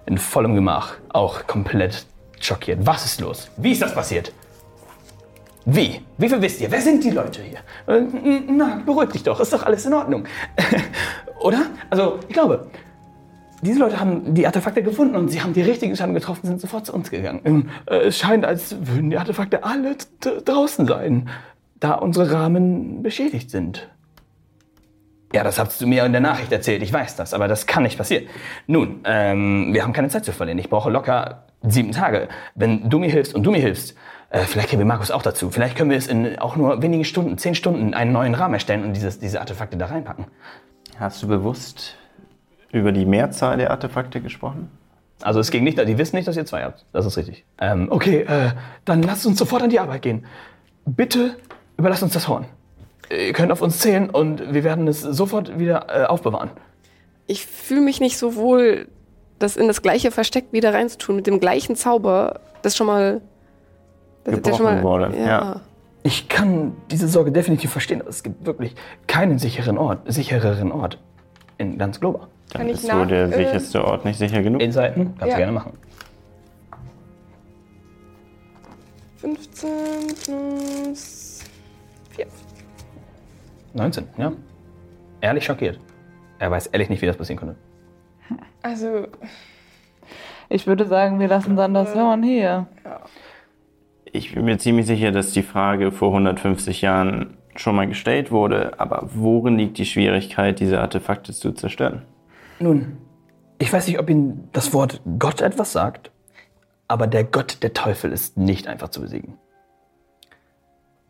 in 0.05 0.19
vollem 0.19 0.55
Gemach, 0.55 0.95
auch 1.09 1.47
komplett 1.47 2.05
schockiert. 2.41 2.81
Was 2.83 3.07
ist 3.07 3.21
los? 3.23 3.51
Wie 3.57 3.73
ist 3.73 3.81
das 3.81 3.95
passiert? 3.95 4.33
Wie? 5.71 6.01
Wie 6.17 6.29
viel 6.31 6.41
wisst 6.41 6.61
ihr? 6.63 6.71
Wer 6.71 6.81
sind 6.81 7.05
die 7.05 7.11
Leute 7.11 7.43
hier? 7.43 7.59
Äh, 7.87 7.99
n- 7.99 8.57
Nark, 8.57 8.87
beruhig 8.87 9.11
dich 9.11 9.23
doch, 9.23 9.39
ist 9.39 9.53
doch 9.53 9.65
alles 9.67 9.85
in 9.85 9.93
Ordnung. 9.93 10.25
Oder? 11.41 11.67
Also, 11.91 12.21
ich 12.27 12.33
glaube, 12.33 12.69
diese 13.61 13.79
Leute 13.79 14.01
haben 14.01 14.35
die 14.35 14.47
Artefakte 14.47 14.83
gefunden 14.83 15.15
und 15.15 15.29
sie 15.29 15.43
haben 15.43 15.53
die 15.53 15.61
richtigen 15.61 15.91
Entscheidungen 15.91 16.15
getroffen, 16.15 16.47
sind 16.47 16.61
sofort 16.61 16.87
zu 16.87 16.95
uns 16.95 17.11
gegangen. 17.11 17.41
Ähm, 17.45 17.69
äh, 17.87 17.97
Es 18.07 18.19
scheint, 18.19 18.47
als 18.47 18.77
würden 18.81 19.11
die 19.11 19.19
Artefakte 19.19 19.63
alle 19.63 19.97
draußen 20.45 20.87
sein, 20.87 21.29
da 21.81 21.95
unsere 21.95 22.33
Rahmen 22.33 23.03
beschädigt 23.03 23.51
sind. 23.51 23.89
Ja, 25.35 25.45
das 25.45 25.59
hast 25.59 25.79
du 25.83 25.87
mir 25.87 26.07
in 26.07 26.13
der 26.13 26.23
Nachricht 26.23 26.51
erzählt, 26.51 26.83
ich 26.83 26.91
weiß 26.93 27.17
das, 27.17 27.35
aber 27.35 27.47
das 27.47 27.67
kann 27.67 27.83
nicht 27.83 27.99
passieren. 27.99 28.25
Nun, 28.67 29.01
ähm, 29.05 29.75
wir 29.75 29.83
haben 29.83 29.93
keine 29.93 30.09
Zeit 30.09 30.25
zu 30.25 30.33
verlieren. 30.33 30.59
Ich 30.59 30.71
brauche 30.71 30.89
locker 30.89 31.45
sieben 31.63 31.93
Tage. 31.93 32.29
Wenn 32.55 32.89
du 32.89 32.99
mir 32.99 33.11
hilfst 33.11 33.35
und 33.35 33.43
du 33.43 33.51
mir 33.51 33.61
hilfst, 33.61 33.95
äh, 34.31 34.41
vielleicht 34.41 34.69
kriegen 34.69 34.81
wir 34.81 34.87
Markus 34.87 35.11
auch 35.11 35.23
dazu. 35.23 35.51
Vielleicht 35.51 35.77
können 35.77 35.91
wir 35.91 35.97
es 35.97 36.07
in 36.07 36.39
auch 36.39 36.57
nur 36.57 36.83
wenigen 36.83 37.05
Stunden, 37.05 37.39
zehn 37.39 37.55
Stunden, 37.55 37.95
einen 37.95 38.13
neuen 38.13 38.35
Rahmen 38.35 38.55
erstellen 38.55 38.85
und 38.85 38.93
dieses, 38.95 39.19
diese 39.19 39.41
Artefakte 39.41 39.77
da 39.77 39.87
reinpacken. 39.87 40.27
Hast 40.99 41.23
du 41.23 41.29
bewusst 41.29 41.97
über 42.73 42.93
die 42.93 43.07
Mehrzahl 43.07 43.57
der 43.57 43.71
Artefakte 43.71 44.21
gesprochen? 44.21 44.71
Also 45.23 45.41
es 45.41 45.51
ging 45.51 45.65
nicht, 45.65 45.79
die 45.79 45.99
wissen 45.99 46.17
nicht, 46.17 46.29
dass 46.29 46.37
ihr 46.37 46.47
zwei 46.47 46.63
habt. 46.63 46.85
Das 46.93 47.05
ist 47.07 47.17
richtig. 47.17 47.45
Ähm, 47.61 47.89
okay, 47.91 48.21
äh, 48.21 48.51
dann 48.85 49.03
lasst 49.03 49.27
uns 49.27 49.39
sofort 49.39 49.63
an 49.63 49.71
die 49.71 49.81
Arbeit 49.81 50.03
gehen. 50.03 50.27
Bitte 50.85 51.37
überlasst 51.77 52.03
uns 52.03 52.13
das 52.13 52.29
Horn. 52.29 52.47
Ihr 53.11 53.33
könnt 53.33 53.51
auf 53.51 53.63
uns 53.63 53.79
zählen 53.79 54.11
und 54.11 54.53
wir 54.53 54.65
werden 54.65 54.87
es 54.87 55.01
sofort 55.01 55.59
wieder 55.59 55.87
äh, 55.89 56.05
aufbewahren. 56.05 56.51
Ich 57.27 57.47
fühle 57.47 57.81
mich 57.81 58.01
nicht 58.01 58.19
so 58.19 58.37
wohl, 58.37 58.89
das 59.39 59.57
in 59.57 59.67
das 59.67 59.83
gleiche 59.83 60.11
Versteck 60.11 60.47
wieder 60.53 60.75
reinzutun, 60.75 61.17
mit 61.17 61.27
dem 61.27 61.41
gleichen 61.41 61.75
Zauber, 61.75 62.41
das 62.63 62.77
schon 62.77 62.87
mal. 62.87 63.23
Das, 64.31 64.43
Gebrochen 64.59 64.83
wurde, 64.83 65.17
ja. 65.17 65.61
Ich 66.03 66.29
kann 66.29 66.73
diese 66.91 67.09
Sorge 67.09 67.33
definitiv 67.33 67.71
verstehen. 67.73 68.01
aber 68.01 68.11
Es 68.11 68.23
gibt 68.23 68.47
wirklich 68.47 68.75
keinen 69.07 69.39
sicheren 69.39 69.77
Ort, 69.79 70.11
sichereren 70.11 70.73
Ort 70.73 70.99
in 71.59 71.77
ganz 71.79 72.01
Globa. 72.01 72.29
Dann 72.53 72.61
Kann 72.63 72.69
ich 72.69 72.75
ist 72.77 72.87
so 72.87 73.05
der 73.05 73.25
äh, 73.25 73.33
sicherste 73.37 73.85
Ort 73.85 74.05
nicht 74.05 74.19
sicher 74.19 74.43
genug. 74.43 74.63
In 74.63 74.73
Seiten 74.73 75.15
kannst 75.19 75.23
Ja. 75.23 75.35
du 75.35 75.37
gerne 75.37 75.53
machen. 75.53 75.73
15 79.17 79.69
plus 80.25 81.41
4. 82.11 82.27
19, 83.75 84.05
ja. 84.17 84.33
Ehrlich 85.21 85.45
schockiert. 85.45 85.79
Er 86.39 86.51
weiß 86.51 86.69
ehrlich 86.69 86.89
nicht, 86.89 87.03
wie 87.03 87.07
das 87.07 87.17
passieren 87.17 87.39
konnte. 87.41 87.57
Also, 88.63 89.09
Ich 90.49 90.67
würde 90.67 90.87
sagen, 90.87 91.19
wir 91.21 91.29
lassen 91.29 91.57
dann 91.57 91.75
das 91.75 91.95
Horn 91.95 92.23
hier. 92.23 92.67
Ich 94.13 94.35
bin 94.35 94.45
mir 94.45 94.59
ziemlich 94.59 94.87
sicher, 94.87 95.13
dass 95.13 95.33
die 95.33 95.43
Frage 95.43 95.93
vor 95.93 96.09
150 96.09 96.83
Jahren 96.83 97.37
schon 97.57 97.77
mal 97.77 97.87
gestellt 97.87 98.31
wurde, 98.31 98.79
aber 98.79 99.09
worin 99.15 99.59
liegt 99.59 99.79
die 99.79 99.85
Schwierigkeit, 99.85 100.61
diese 100.61 100.81
Artefakte 100.81 101.33
zu 101.33 101.53
zerstören? 101.53 102.03
Nun, 102.61 102.99
ich 103.59 103.73
weiß 103.73 103.87
nicht, 103.89 103.99
ob 103.99 104.09
Ihnen 104.09 104.49
das 104.53 104.73
Wort 104.73 105.03
Gott 105.19 105.41
etwas 105.41 105.73
sagt, 105.73 106.11
aber 106.87 107.07
der 107.07 107.25
Gott 107.25 107.63
der 107.63 107.75
Teufel 107.75 108.13
ist 108.13 108.37
nicht 108.37 108.69
einfach 108.69 108.89
zu 108.89 109.01
besiegen. 109.01 109.35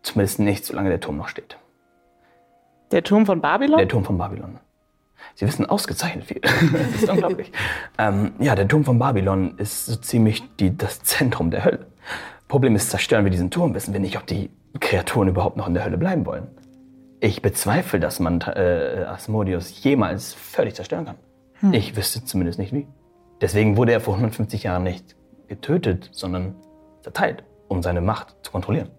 Zumindest 0.03 0.39
nicht, 0.39 0.65
solange 0.65 0.89
der 0.89 1.01
Turm 1.01 1.19
noch 1.19 1.29
steht. 1.29 1.59
Der 2.91 3.03
Turm 3.03 3.27
von 3.27 3.41
Babylon? 3.41 3.79
Der 3.79 3.89
Turm 3.89 4.05
von 4.05 4.17
Babylon. 4.17 4.59
Sie 5.35 5.47
wissen 5.47 5.67
ausgezeichnet 5.67 6.25
viel. 6.25 6.41
das 6.41 7.03
ist 7.03 7.09
unglaublich. 7.09 7.53
Ähm, 8.01 8.33
ja, 8.39 8.55
der 8.55 8.69
Turm 8.69 8.85
von 8.85 8.99
Babylon 8.99 9.59
ist 9.59 9.87
so 9.87 9.97
ziemlich 9.97 10.43
die, 10.57 10.77
das 10.77 11.03
Zentrum 11.03 11.51
der 11.51 11.65
Hölle. 11.65 11.87
Problem 12.49 12.75
ist, 12.75 12.91
zerstören 12.91 13.25
wir 13.25 13.31
diesen 13.31 13.51
Turm, 13.51 13.75
wissen 13.75 13.93
wir 13.93 14.01
nicht, 14.01 14.17
ob 14.17 14.27
die 14.27 14.51
Kreaturen 14.81 15.29
überhaupt 15.29 15.57
noch 15.57 15.69
in 15.69 15.75
der 15.75 15.85
Hölle 15.85 15.99
bleiben 15.99 16.25
wollen. 16.25 16.49
Ich 17.21 17.43
bezweifle, 17.43 18.01
dass 18.01 18.21
man 18.21 18.41
äh, 18.41 19.05
Asmodeus 19.07 19.83
jemals 19.83 20.35
völlig 20.35 20.75
zerstören 20.75 21.05
kann. 21.05 21.17
Ich 21.73 21.97
wüsste 21.97 22.25
zumindest 22.25 22.59
nicht 22.59 22.73
wie. 22.73 22.87
Deswegen 23.41 23.77
wurde 23.77 23.93
er 23.93 24.01
vor 24.01 24.15
150 24.15 24.63
Jahren 24.63 24.85
nicht 24.85 25.17
getötet, 25.49 26.09
sondern 26.13 26.55
zerteilt, 27.03 27.45
um 27.67 27.83
seine 27.83 28.01
Macht 28.01 28.37
zu 28.43 28.53
kontrollieren. 28.53 28.91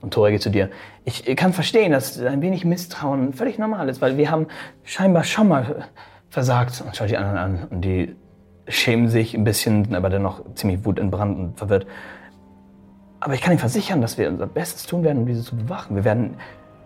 Und 0.00 0.14
Tora 0.14 0.30
geht 0.30 0.42
zu 0.42 0.50
dir. 0.50 0.70
Ich 1.04 1.24
kann 1.36 1.52
verstehen, 1.52 1.92
dass 1.92 2.20
ein 2.20 2.42
wenig 2.42 2.64
Misstrauen 2.64 3.32
völlig 3.32 3.58
normal 3.58 3.88
ist, 3.88 4.00
weil 4.00 4.16
wir 4.16 4.30
haben 4.30 4.46
scheinbar 4.82 5.24
schon 5.24 5.48
mal 5.48 5.88
versagt. 6.28 6.82
Und 6.84 6.96
schaut 6.96 7.10
die 7.10 7.16
anderen 7.16 7.38
an 7.38 7.68
und 7.70 7.82
die 7.82 8.16
schämen 8.72 9.08
sich 9.08 9.34
ein 9.34 9.44
bisschen, 9.44 9.84
sind 9.84 9.94
aber 9.94 10.10
dennoch 10.10 10.42
ziemlich 10.54 10.84
wutentbrannt 10.84 11.38
und 11.38 11.58
verwirrt. 11.58 11.86
Aber 13.20 13.34
ich 13.34 13.40
kann 13.40 13.52
Ihnen 13.52 13.60
versichern, 13.60 14.00
dass 14.00 14.18
wir 14.18 14.28
unser 14.28 14.46
Bestes 14.46 14.86
tun 14.86 15.04
werden, 15.04 15.18
um 15.18 15.26
diese 15.26 15.42
zu 15.42 15.56
bewachen. 15.56 15.94
Wir 15.94 16.04
werden 16.04 16.36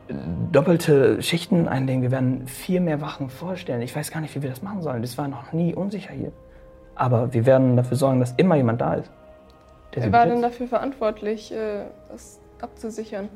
äh, 0.08 0.14
doppelte 0.52 1.22
Schichten 1.22 1.66
einlegen, 1.66 2.02
wir 2.02 2.10
werden 2.10 2.46
viel 2.46 2.80
mehr 2.80 3.00
Wachen 3.00 3.30
vorstellen. 3.30 3.80
Ich 3.80 3.96
weiß 3.96 4.10
gar 4.10 4.20
nicht, 4.20 4.34
wie 4.34 4.42
wir 4.42 4.50
das 4.50 4.62
machen 4.62 4.82
sollen. 4.82 5.00
Das 5.00 5.16
war 5.16 5.28
noch 5.28 5.52
nie 5.52 5.74
unsicher 5.74 6.12
hier. 6.12 6.32
Aber 6.94 7.32
wir 7.32 7.46
werden 7.46 7.76
dafür 7.76 7.96
sorgen, 7.96 8.20
dass 8.20 8.32
immer 8.36 8.56
jemand 8.56 8.80
da 8.80 8.94
ist. 8.94 9.10
wer 9.92 10.12
war 10.12 10.26
denn 10.26 10.42
dafür 10.42 10.66
verantwortlich, 10.66 11.52
äh, 11.52 11.84
das 12.10 12.40
abzusichern? 12.60 13.28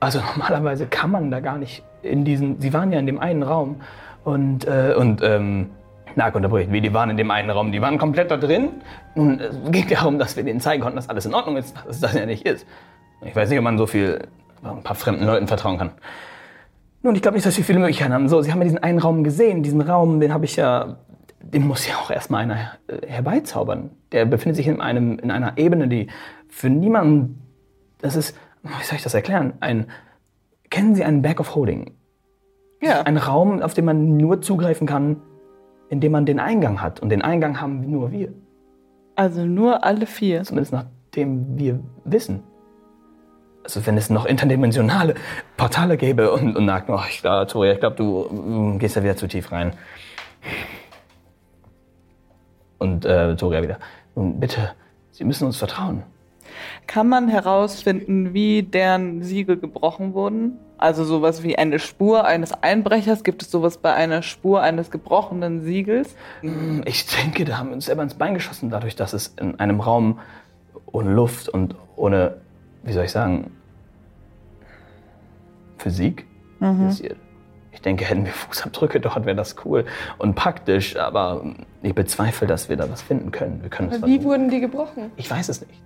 Also 0.00 0.20
normalerweise 0.36 0.86
kann 0.86 1.10
man 1.10 1.30
da 1.30 1.40
gar 1.40 1.56
nicht 1.56 1.82
in 2.02 2.24
diesen. 2.24 2.60
Sie 2.60 2.72
waren 2.72 2.92
ja 2.92 2.98
in 2.98 3.06
dem 3.06 3.18
einen 3.18 3.42
Raum 3.42 3.80
und 4.24 4.64
und 4.64 4.66
äh, 4.66 4.94
und 4.94 5.22
ähm, 5.22 5.70
Nag 6.16 6.34
unterbricht, 6.34 6.72
wie 6.72 6.80
die 6.80 6.92
waren 6.92 7.10
in 7.10 7.16
dem 7.16 7.30
einen 7.30 7.50
Raum, 7.50 7.72
die 7.72 7.80
waren 7.80 7.98
komplett 7.98 8.30
da 8.30 8.36
drin. 8.36 8.68
Nun 9.14 9.40
es 9.40 9.56
ging 9.70 9.88
darum, 9.88 10.18
dass 10.18 10.36
wir 10.36 10.44
denen 10.44 10.60
zeigen 10.60 10.82
konnten, 10.82 10.96
dass 10.96 11.08
alles 11.08 11.26
in 11.26 11.34
Ordnung 11.34 11.56
ist, 11.56 11.74
dass 11.86 12.00
das 12.00 12.14
ja 12.14 12.26
nicht 12.26 12.46
ist. 12.46 12.66
Ich 13.24 13.34
weiß 13.34 13.48
nicht, 13.48 13.58
ob 13.58 13.64
man 13.64 13.78
so 13.78 13.86
viel 13.86 14.26
ein 14.62 14.82
paar 14.82 14.96
fremden 14.96 15.24
Leuten 15.24 15.46
vertrauen 15.46 15.78
kann. 15.78 15.90
Nun, 17.02 17.14
ich 17.14 17.22
glaube 17.22 17.36
nicht, 17.36 17.46
dass 17.46 17.56
wir 17.56 17.64
viele 17.64 17.78
Möglichkeiten 17.78 18.14
haben. 18.14 18.28
So, 18.28 18.40
Sie 18.40 18.50
haben 18.50 18.60
ja 18.60 18.64
diesen 18.64 18.82
einen 18.82 18.98
Raum 18.98 19.24
gesehen, 19.24 19.62
diesen 19.62 19.82
Raum, 19.82 20.20
den 20.20 20.32
habe 20.32 20.46
ich 20.46 20.56
ja, 20.56 20.96
den 21.40 21.66
muss 21.66 21.86
ja 21.86 21.96
auch 21.96 22.10
erstmal 22.10 22.42
einer 22.42 22.72
äh, 22.86 23.06
herbeizaubern. 23.06 23.90
Der 24.12 24.24
befindet 24.24 24.56
sich 24.56 24.66
in 24.66 24.80
einem 24.80 25.18
in 25.18 25.30
einer 25.30 25.58
Ebene, 25.58 25.88
die 25.88 26.08
für 26.48 26.70
niemanden, 26.70 27.42
das 28.00 28.16
ist, 28.16 28.36
wie 28.62 28.84
soll 28.84 28.96
ich 28.96 29.02
das 29.02 29.12
erklären? 29.12 29.52
Ein, 29.60 29.86
kennen 30.70 30.94
Sie 30.94 31.04
einen 31.04 31.20
Bag 31.20 31.40
of 31.40 31.54
Holding? 31.54 31.92
Ja. 32.80 33.02
Ein 33.02 33.18
Raum, 33.18 33.60
auf 33.60 33.74
den 33.74 33.84
man 33.84 34.16
nur 34.16 34.40
zugreifen 34.40 34.86
kann, 34.86 35.20
indem 35.88 36.12
man 36.12 36.26
den 36.26 36.40
Eingang 36.40 36.80
hat. 36.80 37.00
Und 37.00 37.08
den 37.10 37.22
Eingang 37.22 37.60
haben 37.60 37.90
nur 37.90 38.12
wir. 38.12 38.32
Also 39.16 39.44
nur 39.44 39.84
alle 39.84 40.06
vier. 40.06 40.42
Zumindest 40.42 40.72
nachdem 40.72 41.58
wir 41.58 41.80
wissen. 42.04 42.42
Also 43.62 43.84
wenn 43.86 43.96
es 43.96 44.10
noch 44.10 44.26
interdimensionale 44.26 45.14
Portale 45.56 45.96
gäbe 45.96 46.30
und, 46.32 46.56
und 46.56 46.66
sagt, 46.66 46.90
oh, 46.90 47.00
ich 47.08 47.20
glaube, 47.20 47.46
Toria, 47.46 47.72
ich 47.72 47.80
glaube, 47.80 47.96
du 47.96 48.28
mm, 48.30 48.78
gehst 48.78 48.96
da 48.96 49.02
wieder 49.02 49.16
zu 49.16 49.26
tief 49.26 49.52
rein. 49.52 49.72
Und 52.78 53.06
äh, 53.06 53.34
Toria 53.36 53.62
wieder, 53.62 53.78
nun 54.14 54.38
bitte, 54.38 54.74
Sie 55.12 55.24
müssen 55.24 55.46
uns 55.46 55.56
vertrauen. 55.56 56.02
Kann 56.86 57.08
man 57.08 57.28
herausfinden, 57.28 58.34
wie 58.34 58.62
deren 58.62 59.22
Siegel 59.22 59.58
gebrochen 59.58 60.14
wurden? 60.14 60.58
Also 60.76 61.04
sowas 61.04 61.42
wie 61.42 61.56
eine 61.56 61.78
Spur 61.78 62.24
eines 62.24 62.52
Einbrechers? 62.52 63.24
Gibt 63.24 63.42
es 63.42 63.50
sowas 63.50 63.78
bei 63.78 63.94
einer 63.94 64.22
Spur 64.22 64.60
eines 64.60 64.90
gebrochenen 64.90 65.62
Siegels? 65.62 66.14
Ich 66.84 67.06
denke, 67.06 67.44
da 67.44 67.58
haben 67.58 67.68
wir 67.68 67.74
uns 67.74 67.86
selber 67.86 68.02
ins 68.02 68.14
Bein 68.14 68.34
geschossen, 68.34 68.70
dadurch, 68.70 68.96
dass 68.96 69.12
es 69.12 69.34
in 69.40 69.58
einem 69.60 69.80
Raum 69.80 70.18
ohne 70.86 71.12
Luft 71.12 71.48
und 71.48 71.74
ohne, 71.96 72.36
wie 72.82 72.92
soll 72.92 73.04
ich 73.04 73.12
sagen, 73.12 73.52
Physik 75.78 76.26
passiert. 76.60 77.16
Ich 77.72 77.80
denke, 77.82 78.04
hätten 78.04 78.24
wir 78.24 78.32
Fußabdrücke 78.32 79.00
dort, 79.00 79.26
wäre 79.26 79.36
das 79.36 79.56
cool 79.64 79.84
und 80.18 80.34
praktisch, 80.34 80.96
aber 80.96 81.44
ich 81.82 81.94
bezweifle, 81.94 82.46
dass 82.46 82.68
wir 82.68 82.76
da 82.76 82.90
was 82.90 83.02
finden 83.02 83.30
können. 83.32 83.62
Wir 83.62 83.68
können 83.68 83.90
es 83.90 83.98
Aber 83.98 84.06
wie 84.06 84.14
versuchen. 84.14 84.30
wurden 84.30 84.50
die 84.50 84.60
gebrochen? 84.60 85.10
Ich 85.16 85.30
weiß 85.30 85.48
es 85.48 85.60
nicht. 85.60 85.82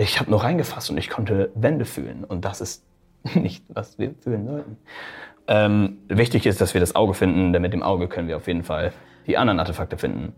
Ich 0.00 0.18
habe 0.18 0.30
nur 0.30 0.42
reingefasst 0.42 0.88
und 0.88 0.96
ich 0.96 1.10
konnte 1.10 1.50
Wände 1.54 1.84
fühlen 1.84 2.24
und 2.24 2.46
das 2.46 2.62
ist 2.62 2.82
nicht, 3.34 3.62
was 3.68 3.98
wir 3.98 4.14
fühlen 4.14 4.46
sollten. 4.46 4.78
Ähm, 5.46 5.98
wichtig 6.08 6.46
ist, 6.46 6.62
dass 6.62 6.72
wir 6.72 6.80
das 6.80 6.94
Auge 6.94 7.12
finden, 7.12 7.52
denn 7.52 7.60
mit 7.60 7.74
dem 7.74 7.82
Auge 7.82 8.08
können 8.08 8.26
wir 8.26 8.38
auf 8.38 8.46
jeden 8.46 8.62
Fall 8.62 8.94
die 9.26 9.36
anderen 9.36 9.60
Artefakte 9.60 9.98
finden. 9.98 10.32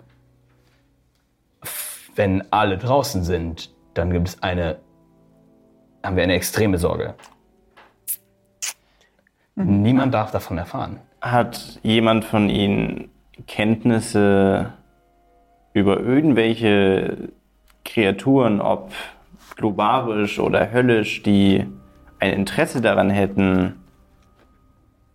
Wenn 2.16 2.42
alle 2.52 2.76
draußen 2.76 3.22
sind, 3.22 3.72
dann 3.94 4.10
gibt 4.10 4.28
es 4.28 4.42
eine, 4.42 4.78
haben 6.02 6.16
wir 6.16 6.24
eine 6.24 6.34
extreme 6.34 6.78
Sorge. 6.78 7.14
Niemand 9.54 10.12
darf 10.12 10.32
davon 10.32 10.58
erfahren. 10.58 10.98
Hat 11.20 11.78
jemand 11.84 12.24
von 12.24 12.48
Ihnen 12.48 13.10
Kenntnisse 13.46 14.72
über 15.72 16.00
irgendwelche 16.00 17.28
Kreaturen, 17.84 18.60
ob 18.60 18.90
globarisch 19.62 20.38
oder 20.40 20.72
höllisch, 20.72 21.22
die 21.22 21.66
ein 22.18 22.32
Interesse 22.32 22.80
daran 22.80 23.10
hätten, 23.10 23.76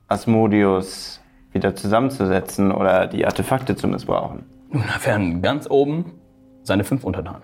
Asmodeus 0.08 1.22
wieder 1.52 1.76
zusammenzusetzen 1.76 2.72
oder 2.72 3.08
die 3.08 3.26
Artefakte 3.26 3.76
zu 3.76 3.88
missbrauchen? 3.88 4.46
Nun, 4.72 4.84
da 4.88 5.06
wären 5.06 5.42
ganz 5.42 5.70
oben 5.70 6.14
seine 6.64 6.84
fünf 6.86 7.04
Untertanen. 7.04 7.44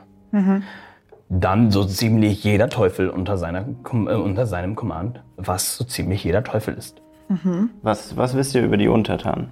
Dann 1.29 1.71
so 1.71 1.83
ziemlich 1.83 2.43
jeder 2.43 2.69
Teufel 2.69 3.09
unter, 3.09 3.37
seiner, 3.37 3.65
äh, 3.67 4.15
unter 4.15 4.45
seinem 4.45 4.75
Command, 4.75 5.21
was 5.35 5.77
so 5.77 5.83
ziemlich 5.83 6.23
jeder 6.23 6.43
Teufel 6.43 6.73
ist. 6.75 7.01
Was, 7.81 8.15
was 8.15 8.35
wisst 8.35 8.55
ihr 8.55 8.63
über 8.63 8.77
die 8.77 8.87
Untertanen? 8.87 9.49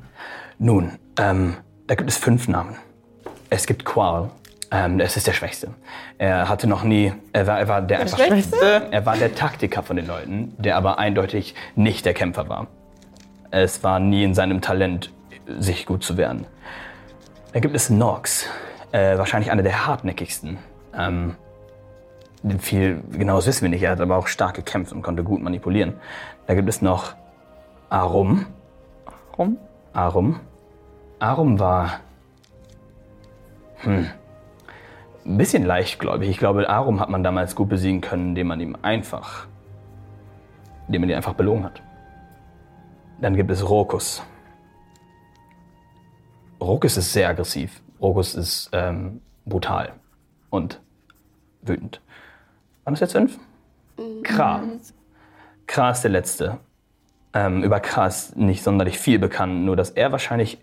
Nun, 0.58 0.92
ähm, 1.20 1.56
Da 1.88 1.96
gibt 1.96 2.10
es 2.10 2.18
fünf 2.18 2.48
Namen. 2.48 2.76
Es 3.50 3.66
gibt 3.66 3.84
Qual. 3.84 4.30
Ähm, 4.74 5.00
es 5.02 5.18
ist 5.18 5.28
der 5.28 5.34
Schwächste. 5.34 5.74
Er 6.18 6.48
hatte 6.48 6.66
noch 6.66 6.84
nie, 6.84 7.14
er 7.34 7.46
war, 7.46 7.60
er 7.60 7.68
war 7.68 7.82
der, 7.82 8.00
einfach 8.00 8.18
Schwächste? 8.18 8.88
Er 8.90 9.06
war 9.06 9.18
der 9.18 9.36
Taktiker 9.36 9.84
von 9.84 9.98
den 9.98 10.08
Leuten, 10.08 10.56
der 10.58 10.78
aber 10.78 10.98
eindeutig 10.98 11.56
nicht 11.76 12.06
der 12.06 12.14
Kämpfer 12.14 12.48
war. 12.48 12.68
Es 13.52 13.84
war 13.84 14.00
nie 14.00 14.24
in 14.24 14.34
seinem 14.34 14.62
Talent, 14.62 15.12
sich 15.60 15.86
gut 15.86 16.04
zu 16.04 16.16
wehren. 16.16 16.46
Da 17.52 17.60
gibt 17.60 17.76
es 17.76 17.90
Nox, 17.90 18.48
äh, 18.94 19.18
wahrscheinlich 19.18 19.52
einer 19.52 19.64
der 19.64 19.86
hartnäckigsten. 19.86 20.58
Ähm, 20.98 21.36
viel 22.60 23.04
genaues 23.12 23.48
wissen 23.48 23.64
wir 23.64 23.70
nicht, 23.70 23.84
er 23.84 23.92
hat 23.92 24.00
aber 24.00 24.16
auch 24.16 24.28
stark 24.28 24.56
gekämpft 24.56 24.94
und 24.94 25.02
konnte 25.02 25.24
gut 25.24 25.42
manipulieren. 25.42 25.96
Da 26.48 26.54
gibt 26.54 26.70
es 26.70 26.82
noch 26.82 27.14
Arum. 27.90 28.46
Warum? 29.32 29.58
Arum. 29.92 30.40
Arum 31.20 31.60
war 31.60 32.00
hm, 33.78 34.08
ein 35.26 35.38
bisschen 35.38 35.64
leichtgläubig. 35.64 36.30
Ich 36.30 36.38
glaube, 36.38 36.68
Arum 36.70 37.00
hat 37.00 37.10
man 37.10 37.24
damals 37.24 37.56
gut 37.56 37.70
besiegen 37.70 38.02
können, 38.02 38.30
indem 38.30 38.48
man 38.48 38.60
ihm 38.60 38.78
einfach, 38.82 39.48
indem 40.88 41.02
man 41.02 41.10
ihn 41.10 41.16
einfach 41.16 41.34
belogen 41.34 41.64
hat. 41.64 41.82
Dann 43.20 43.36
gibt 43.36 43.52
es 43.52 43.68
Rokus. 43.68 44.24
Rokus 46.60 46.98
ist 46.98 47.14
sehr 47.14 47.30
aggressiv. 47.30 47.82
Rokus 48.02 48.36
ist 48.36 48.70
ähm, 48.74 49.22
brutal 49.46 49.94
und 50.50 50.82
wütend. 51.62 52.02
Waren 52.84 52.94
das 52.94 53.00
jetzt 53.00 53.12
fünf? 53.14 53.38
Kra. 54.24 54.64
Kra 55.68 55.92
ist 55.92 56.02
der 56.02 56.12
letzte. 56.12 56.58
Ähm, 57.34 57.64
über 57.64 57.80
Kra 57.80 58.08
ist 58.08 58.36
nicht 58.36 58.64
sonderlich 58.64 59.00
viel 59.00 59.20
bekannt, 59.20 59.66
nur 59.66 59.76
dass 59.76 59.92
er 59.92 60.12
wahrscheinlich 60.12 60.60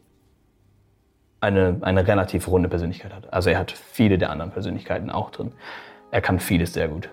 eine, 1.41 1.77
eine 1.83 2.07
relativ 2.07 2.49
runde 2.49 2.69
Persönlichkeit 2.69 3.15
hat. 3.15 3.33
Also 3.33 3.51
er 3.51 3.59
hat 3.59 3.73
viele 3.73 4.19
der 4.19 4.31
anderen 4.31 4.51
Persönlichkeiten 4.51 5.11
auch 5.11 5.31
drin. 5.31 5.53
Er 6.11 6.21
kann 6.21 6.41
vieles 6.41 6.73
sehr 6.73 6.89
gut. 6.89 7.11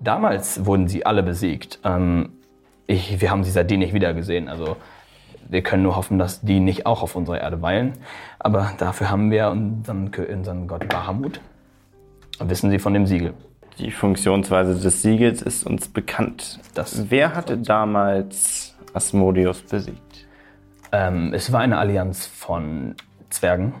Damals 0.00 0.66
wurden 0.66 0.88
sie 0.88 1.06
alle 1.06 1.22
besiegt. 1.22 1.78
Ähm, 1.84 2.32
ich, 2.86 3.20
wir 3.20 3.30
haben 3.30 3.44
sie 3.44 3.50
seitdem 3.50 3.78
nicht 3.80 3.94
wiedergesehen. 3.94 4.48
Also 4.48 4.76
wir 5.48 5.62
können 5.62 5.82
nur 5.82 5.96
hoffen, 5.96 6.18
dass 6.18 6.40
die 6.42 6.60
nicht 6.60 6.84
auch 6.84 7.02
auf 7.02 7.16
unserer 7.16 7.40
Erde 7.40 7.62
weilen. 7.62 7.92
Aber 8.38 8.72
dafür 8.78 9.10
haben 9.10 9.30
wir 9.30 9.48
unseren, 9.50 10.10
unseren 10.30 10.68
Gott 10.68 10.88
Bahamut. 10.88 11.40
Wissen 12.40 12.70
Sie 12.70 12.78
von 12.78 12.92
dem 12.92 13.06
Siegel. 13.06 13.32
Die 13.78 13.90
Funktionsweise 13.90 14.78
des 14.80 15.02
Siegels 15.02 15.40
ist 15.42 15.64
uns 15.66 15.88
bekannt. 15.88 16.60
Das- 16.74 17.10
Wer 17.10 17.34
hatte 17.34 17.56
damals 17.58 18.74
Asmodeus 18.92 19.62
besiegt? 19.62 20.26
Ähm, 20.92 21.32
es 21.32 21.52
war 21.52 21.60
eine 21.60 21.78
Allianz 21.78 22.26
von 22.26 22.94
Zwergen. 23.34 23.74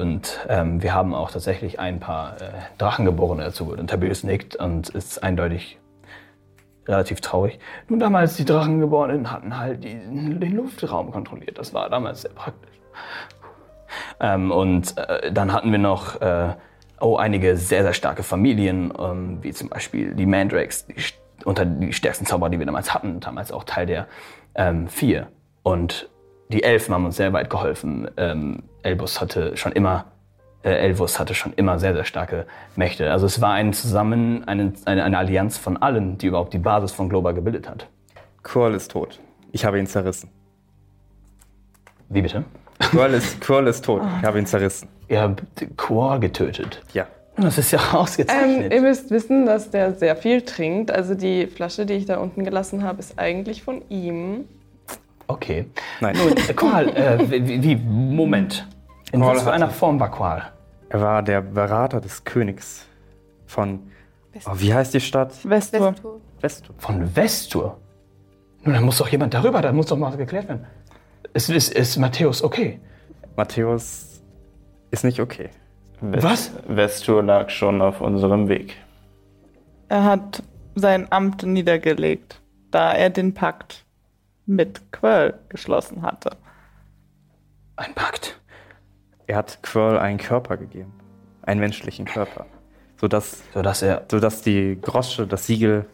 Und 0.00 0.40
ähm, 0.48 0.82
wir 0.82 0.94
haben 0.94 1.14
auch 1.14 1.30
tatsächlich 1.30 1.78
ein 1.78 2.00
paar 2.00 2.40
äh, 2.40 2.52
Drachengeborene 2.78 3.44
dazu. 3.44 3.72
Und 3.72 3.90
Tabius 3.90 4.24
nickt 4.24 4.56
und 4.56 4.88
ist 4.88 5.22
eindeutig 5.22 5.78
relativ 6.88 7.20
traurig. 7.20 7.58
Nun, 7.88 8.00
damals 8.00 8.36
die 8.36 8.44
Drachengeborenen 8.44 9.30
hatten 9.30 9.58
halt 9.58 9.84
die, 9.84 9.94
den 9.94 10.56
Luftraum 10.56 11.10
kontrolliert. 11.10 11.58
Das 11.58 11.74
war 11.74 11.90
damals 11.90 12.22
sehr 12.22 12.32
praktisch. 12.32 12.70
Ähm, 14.20 14.50
und 14.50 14.96
äh, 14.96 15.30
dann 15.32 15.52
hatten 15.52 15.70
wir 15.70 15.78
noch 15.78 16.20
äh, 16.20 16.54
oh, 17.00 17.16
einige 17.16 17.56
sehr, 17.56 17.82
sehr 17.82 17.92
starke 17.92 18.22
Familien, 18.22 18.92
ähm, 18.98 19.38
wie 19.42 19.52
zum 19.52 19.68
Beispiel 19.68 20.14
die 20.14 20.26
Mandrakes, 20.26 20.86
die, 20.86 20.94
unter 21.44 21.66
die 21.66 21.92
stärksten 21.92 22.24
Zauberer, 22.24 22.50
die 22.50 22.58
wir 22.58 22.66
damals 22.66 22.94
hatten, 22.94 23.20
damals 23.20 23.52
auch 23.52 23.64
Teil 23.64 23.86
der 23.86 24.06
ähm, 24.54 24.88
Vier. 24.88 25.28
Und 25.62 26.08
die 26.52 26.62
Elfen 26.62 26.94
haben 26.94 27.04
uns 27.04 27.16
sehr 27.16 27.32
weit 27.32 27.50
geholfen. 27.50 28.08
Ähm, 28.16 28.62
Elbus 28.82 29.20
hatte 29.20 29.56
schon 29.56 29.72
immer, 29.72 30.06
äh, 30.62 30.70
Elvus 30.70 31.18
hatte 31.18 31.34
schon 31.34 31.52
immer 31.54 31.78
sehr, 31.78 31.94
sehr 31.94 32.04
starke 32.04 32.46
Mächte. 32.76 33.10
Also 33.10 33.26
es 33.26 33.40
war 33.40 33.52
ein 33.52 33.72
Zusammen, 33.72 34.46
eine, 34.46 34.72
eine, 34.84 35.04
eine 35.04 35.18
Allianz 35.18 35.58
von 35.58 35.76
allen, 35.76 36.18
die 36.18 36.26
überhaupt 36.26 36.52
die 36.52 36.58
Basis 36.58 36.92
von 36.92 37.08
Global 37.08 37.34
gebildet 37.34 37.68
hat. 37.68 37.88
Quirl 38.42 38.74
ist 38.74 38.90
tot. 38.90 39.20
Ich 39.52 39.64
habe 39.64 39.78
ihn 39.78 39.86
zerrissen. 39.86 40.30
Wie 42.08 42.22
bitte? 42.22 42.44
Quirl 42.78 43.14
ist, 43.14 43.40
Quirl 43.40 43.66
ist 43.68 43.84
tot. 43.84 44.02
Ich 44.20 44.26
habe 44.26 44.38
ihn 44.38 44.46
zerrissen. 44.46 44.88
Ihr 45.08 45.20
habt 45.20 45.42
Quor 45.76 46.18
getötet. 46.20 46.82
Ja. 46.92 47.06
Das 47.36 47.56
ist 47.56 47.70
ja 47.70 47.78
Ähm, 47.92 47.96
ausgezeichnet. 47.98 48.72
ihr 48.72 48.82
müsst 48.82 49.10
wissen, 49.10 49.46
dass 49.46 49.70
der 49.70 49.94
sehr 49.94 50.16
viel 50.16 50.42
trinkt. 50.42 50.90
Also 50.90 51.14
die 51.14 51.46
Flasche, 51.46 51.86
die 51.86 51.94
ich 51.94 52.06
da 52.06 52.18
unten 52.18 52.44
gelassen 52.44 52.82
habe, 52.82 52.98
ist 53.00 53.18
eigentlich 53.18 53.62
von 53.62 53.82
ihm. 53.88 54.44
Okay. 55.32 55.66
Nein. 56.00 56.16
Nun, 56.16 56.36
äh, 56.36 56.52
Qual, 56.52 56.88
äh, 56.90 57.30
wie, 57.30 57.62
wie, 57.62 57.76
Moment. 57.76 58.66
In 59.12 59.20
Qual 59.20 59.36
was 59.36 59.42
für 59.44 59.52
einer 59.52 59.70
Form 59.70 59.98
war 59.98 60.10
Qual? 60.10 60.52
Er 60.90 61.00
war 61.00 61.22
der 61.22 61.40
Berater 61.40 62.00
des 62.00 62.24
Königs 62.24 62.86
von. 63.46 63.90
Oh, 64.46 64.52
wie 64.54 64.72
heißt 64.74 64.92
die 64.92 65.00
Stadt? 65.00 65.32
Westur. 65.44 65.92
Westur. 65.92 66.20
Westur. 66.40 66.74
Von 66.78 67.06
Vestur? 67.06 67.78
Nun, 68.64 68.74
da 68.74 68.80
muss 68.80 68.98
doch 68.98 69.08
jemand 69.08 69.34
darüber, 69.34 69.60
da 69.60 69.72
muss 69.72 69.86
doch 69.86 69.96
mal 69.96 70.16
geklärt 70.16 70.48
werden. 70.48 70.66
Ist, 71.34 71.48
ist, 71.50 71.72
ist 71.72 71.96
Matthäus 71.96 72.42
okay? 72.42 72.80
Matthäus 73.36 74.22
ist 74.90 75.04
nicht 75.04 75.20
okay. 75.20 75.50
Was? 76.00 76.52
Vestur 76.66 77.22
lag 77.22 77.48
schon 77.48 77.80
auf 77.80 78.00
unserem 78.00 78.48
Weg. 78.48 78.76
Er 79.88 80.04
hat 80.04 80.42
sein 80.74 81.10
Amt 81.10 81.42
niedergelegt, 81.42 82.40
da 82.70 82.92
er 82.92 83.10
den 83.10 83.34
Pakt 83.34 83.84
mit 84.46 84.92
Quirl 84.92 85.38
geschlossen 85.48 86.02
hatte. 86.02 86.36
Ein 87.76 87.94
Pakt. 87.94 88.40
Er 89.26 89.36
hat 89.36 89.62
Quirl 89.62 89.98
einen 89.98 90.18
Körper 90.18 90.56
gegeben. 90.56 90.92
Einen 91.42 91.60
menschlichen 91.60 92.04
Körper. 92.04 92.46
Sodass, 93.00 93.42
Sodass 93.52 93.82
er. 93.82 94.06
sodass 94.10 94.42
die 94.42 94.78
Grosche, 94.80 95.26
das 95.26 95.46
Siegel. 95.46 95.86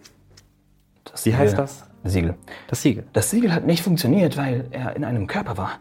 Das 1.05 1.24
Wie 1.24 1.34
heißt 1.34 1.57
das? 1.57 1.84
Siegel. 2.05 2.34
Das 2.68 2.82
Siegel. 2.82 3.07
Das 3.12 3.30
Siegel 3.30 3.53
hat 3.53 3.64
nicht 3.64 3.82
funktioniert, 3.82 4.36
weil 4.36 4.66
er 4.70 4.94
in 4.96 5.05
einem 5.05 5.26
Körper 5.26 5.57
war. 5.57 5.78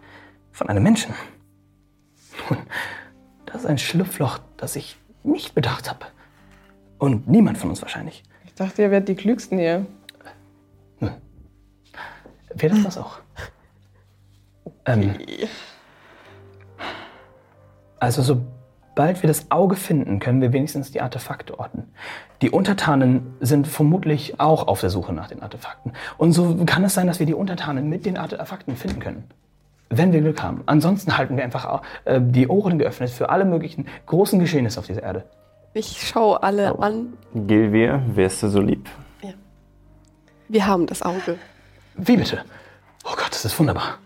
Von 0.52 0.70
einem 0.70 0.84
Menschen. 0.84 1.14
Nun, 2.50 2.60
das 3.46 3.58
ist 3.62 3.66
ein 3.66 3.78
Schlupfloch, 3.78 4.40
das 4.58 4.76
ich 4.76 4.98
nicht 5.24 5.54
bedacht 5.54 5.90
habe. 5.90 6.06
Und 6.98 7.28
niemand 7.28 7.58
von 7.58 7.70
uns 7.70 7.82
wahrscheinlich. 7.82 8.24
Ich 8.46 8.54
dachte, 8.56 8.82
ihr 8.82 8.92
werdet 8.92 9.10
die 9.10 9.16
Klügsten 9.16 9.58
hier. 9.60 9.86
Wäre 12.58 12.76
das 12.76 12.84
das 12.84 12.98
auch? 12.98 13.20
Ähm, 14.86 15.16
also 18.00 18.22
sobald 18.22 19.22
wir 19.22 19.28
das 19.28 19.52
Auge 19.52 19.76
finden, 19.76 20.20
können 20.20 20.42
wir 20.42 20.54
wenigstens 20.54 20.92
die 20.92 21.02
Artefakte 21.02 21.60
orten. 21.60 21.84
Die 22.42 22.50
Untertanen 22.50 23.36
sind 23.40 23.68
vermutlich 23.68 24.40
auch 24.40 24.68
auf 24.68 24.82
der 24.82 24.90
Suche 24.90 25.14
nach 25.14 25.28
den 25.28 25.42
Artefakten. 25.42 25.94
Und 26.18 26.34
so 26.34 26.58
kann 26.66 26.84
es 26.84 26.94
sein, 26.94 27.08
dass 27.08 27.20
wir 27.20 27.26
die 27.26 27.34
Untertanen 27.34 27.90
mit 27.90 28.06
den 28.06 28.18
Artefakten 28.18 28.76
finden 28.76 29.00
können. 29.00 29.24
Wenn 29.90 30.12
wir 30.12 30.22
Glück 30.22 30.42
haben. 30.42 30.64
Ansonsten 30.66 31.18
halten 31.18 31.38
wir 31.38 31.44
einfach 31.44 31.82
äh, 32.06 32.20
die 32.22 32.48
Ohren 32.48 32.78
geöffnet 32.78 33.10
für 33.10 33.30
alle 33.30 33.46
möglichen 33.46 33.88
großen 34.06 34.40
Geschehnisse 34.40 34.80
auf 34.80 34.88
dieser 34.88 35.04
Erde. 35.04 35.24
Ich 35.74 36.08
schaue 36.08 36.42
alle 36.44 36.78
an. 36.80 37.14
Gilvir, 37.34 38.02
wärst 38.08 38.44
du 38.44 38.50
so 38.50 38.60
lieb? 38.60 38.90
Wir 40.50 40.66
haben 40.66 40.86
das 40.88 41.02
Auge. 41.02 41.38
Wie 41.98 42.18
bitte? 42.18 42.44
Oh 43.04 43.16
Gott, 43.16 43.32
das 43.32 43.46
ist 43.46 43.60
wunderbar. 43.60 43.98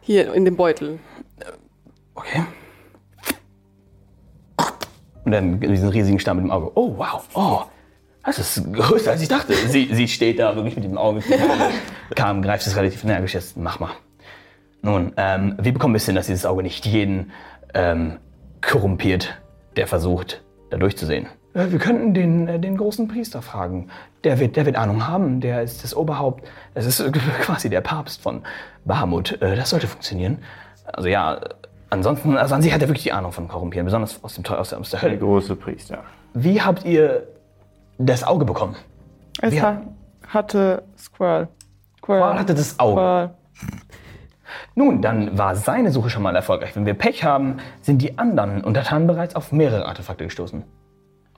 Hier 0.00 0.32
in 0.34 0.44
dem 0.44 0.56
Beutel. 0.56 0.98
Okay. 2.14 2.44
Und 5.24 5.32
dann 5.32 5.60
diesen 5.60 5.88
riesigen 5.90 6.18
Stamm 6.18 6.38
mit 6.38 6.46
dem 6.46 6.50
Auge. 6.50 6.72
Oh, 6.74 6.96
wow. 6.96 7.28
Oh, 7.34 7.62
das 8.24 8.38
ist 8.38 8.72
größer, 8.72 9.10
als 9.12 9.22
ich 9.22 9.28
dachte. 9.28 9.54
Sie, 9.54 9.88
sie 9.92 10.08
steht 10.08 10.38
da 10.38 10.54
wirklich 10.56 10.74
mit 10.74 10.84
dem 10.84 10.98
Auge. 10.98 11.22
Kam, 12.14 12.42
greift 12.42 12.66
es 12.66 12.76
relativ 12.76 13.04
energisch. 13.04 13.34
Jetzt 13.34 13.56
mach 13.56 13.78
mal. 13.78 13.92
Nun, 14.82 15.12
ähm, 15.16 15.56
wie 15.60 15.72
bekommen 15.72 15.94
wir 15.94 15.98
es 15.98 16.06
hin, 16.06 16.14
dass 16.14 16.26
dieses 16.26 16.46
Auge 16.46 16.62
nicht 16.62 16.86
jeden 16.86 17.32
ähm, 17.74 18.18
korrumpiert, 18.60 19.40
der 19.76 19.86
versucht, 19.86 20.42
da 20.70 20.78
durchzusehen? 20.78 21.26
Äh, 21.58 21.72
wir 21.72 21.78
könnten 21.78 22.14
den, 22.14 22.48
äh, 22.48 22.60
den 22.60 22.76
großen 22.76 23.08
Priester 23.08 23.42
fragen. 23.42 23.88
Der 24.24 24.38
wird, 24.38 24.56
der 24.56 24.66
wird 24.66 24.76
Ahnung 24.76 25.06
haben. 25.06 25.40
Der 25.40 25.62
ist 25.62 25.82
das 25.84 25.94
Oberhaupt. 25.94 26.46
Es 26.74 26.86
ist 26.86 27.00
äh, 27.00 27.10
quasi 27.42 27.68
der 27.68 27.80
Papst 27.80 28.22
von 28.22 28.42
Bahamut. 28.84 29.36
Das 29.40 29.70
sollte 29.70 29.88
funktionieren. 29.88 30.38
Also 30.86 31.08
ja, 31.08 31.40
ansonsten, 31.90 32.36
also 32.36 32.54
an 32.54 32.62
sich 32.62 32.72
hat 32.72 32.80
er 32.80 32.88
wirklich 32.88 33.02
die 33.04 33.12
Ahnung 33.12 33.32
von 33.32 33.48
Korrumpieren, 33.48 33.84
besonders 33.84 34.22
aus, 34.22 34.34
dem, 34.34 34.44
aus, 34.46 34.70
der, 34.70 34.78
aus 34.78 34.90
der 34.90 35.00
Der 35.00 35.10
Hölle. 35.10 35.18
große 35.18 35.56
Priester. 35.56 36.04
Wie 36.32 36.62
habt 36.62 36.84
ihr 36.84 37.26
das 37.98 38.22
Auge 38.24 38.44
bekommen? 38.44 38.76
Es 39.42 39.60
ha 39.60 39.82
hatte 40.28 40.82
Squirrel. 40.96 41.48
Squirrel. 41.98 42.20
Qual 42.20 42.38
hatte 42.38 42.54
das 42.54 42.78
Auge. 42.78 43.00
Squirrel. 43.00 43.30
Nun, 44.74 45.02
dann 45.02 45.36
war 45.36 45.56
seine 45.56 45.90
Suche 45.90 46.10
schon 46.10 46.22
mal 46.22 46.34
erfolgreich. 46.36 46.76
Wenn 46.76 46.86
wir 46.86 46.94
Pech 46.94 47.24
haben, 47.24 47.56
sind 47.82 48.00
die 48.02 48.18
anderen 48.18 48.62
Untertanen 48.62 49.06
bereits 49.06 49.34
auf 49.34 49.52
mehrere 49.52 49.86
Artefakte 49.86 50.24
gestoßen. 50.24 50.64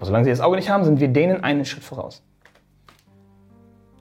Aber 0.00 0.06
solange 0.06 0.24
sie 0.24 0.30
das 0.30 0.40
Auge 0.40 0.56
nicht 0.56 0.70
haben, 0.70 0.82
sind 0.84 0.98
wir 0.98 1.08
denen 1.08 1.44
einen 1.44 1.66
Schritt 1.66 1.84
voraus. 1.84 2.22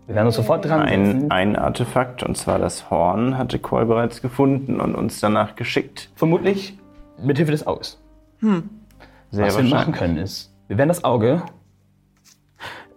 Wir 0.07 0.15
werden 0.15 0.27
uns 0.27 0.37
sofort 0.37 0.63
dran 0.63 0.87
setzen. 0.87 1.29
Ein, 1.29 1.31
ein 1.31 1.55
Artefakt, 1.57 2.23
und 2.23 2.37
zwar 2.37 2.57
das 2.57 2.89
Horn, 2.89 3.37
hatte 3.37 3.59
Koi 3.59 3.83
bereits 3.83 4.21
gefunden 4.21 4.79
und 4.79 4.95
uns 4.95 5.19
danach 5.19 5.57
geschickt. 5.57 6.09
Vermutlich 6.15 6.79
mit 7.21 7.35
Hilfe 7.35 7.51
des 7.51 7.67
Auges. 7.67 8.01
Sehr 8.39 9.45
Was 9.45 9.57
wir 9.57 9.65
machen 9.65 9.91
können 9.91 10.17
ist, 10.17 10.55
wir 10.69 10.77
werden 10.77 10.87
das 10.87 11.03
Auge. 11.03 11.43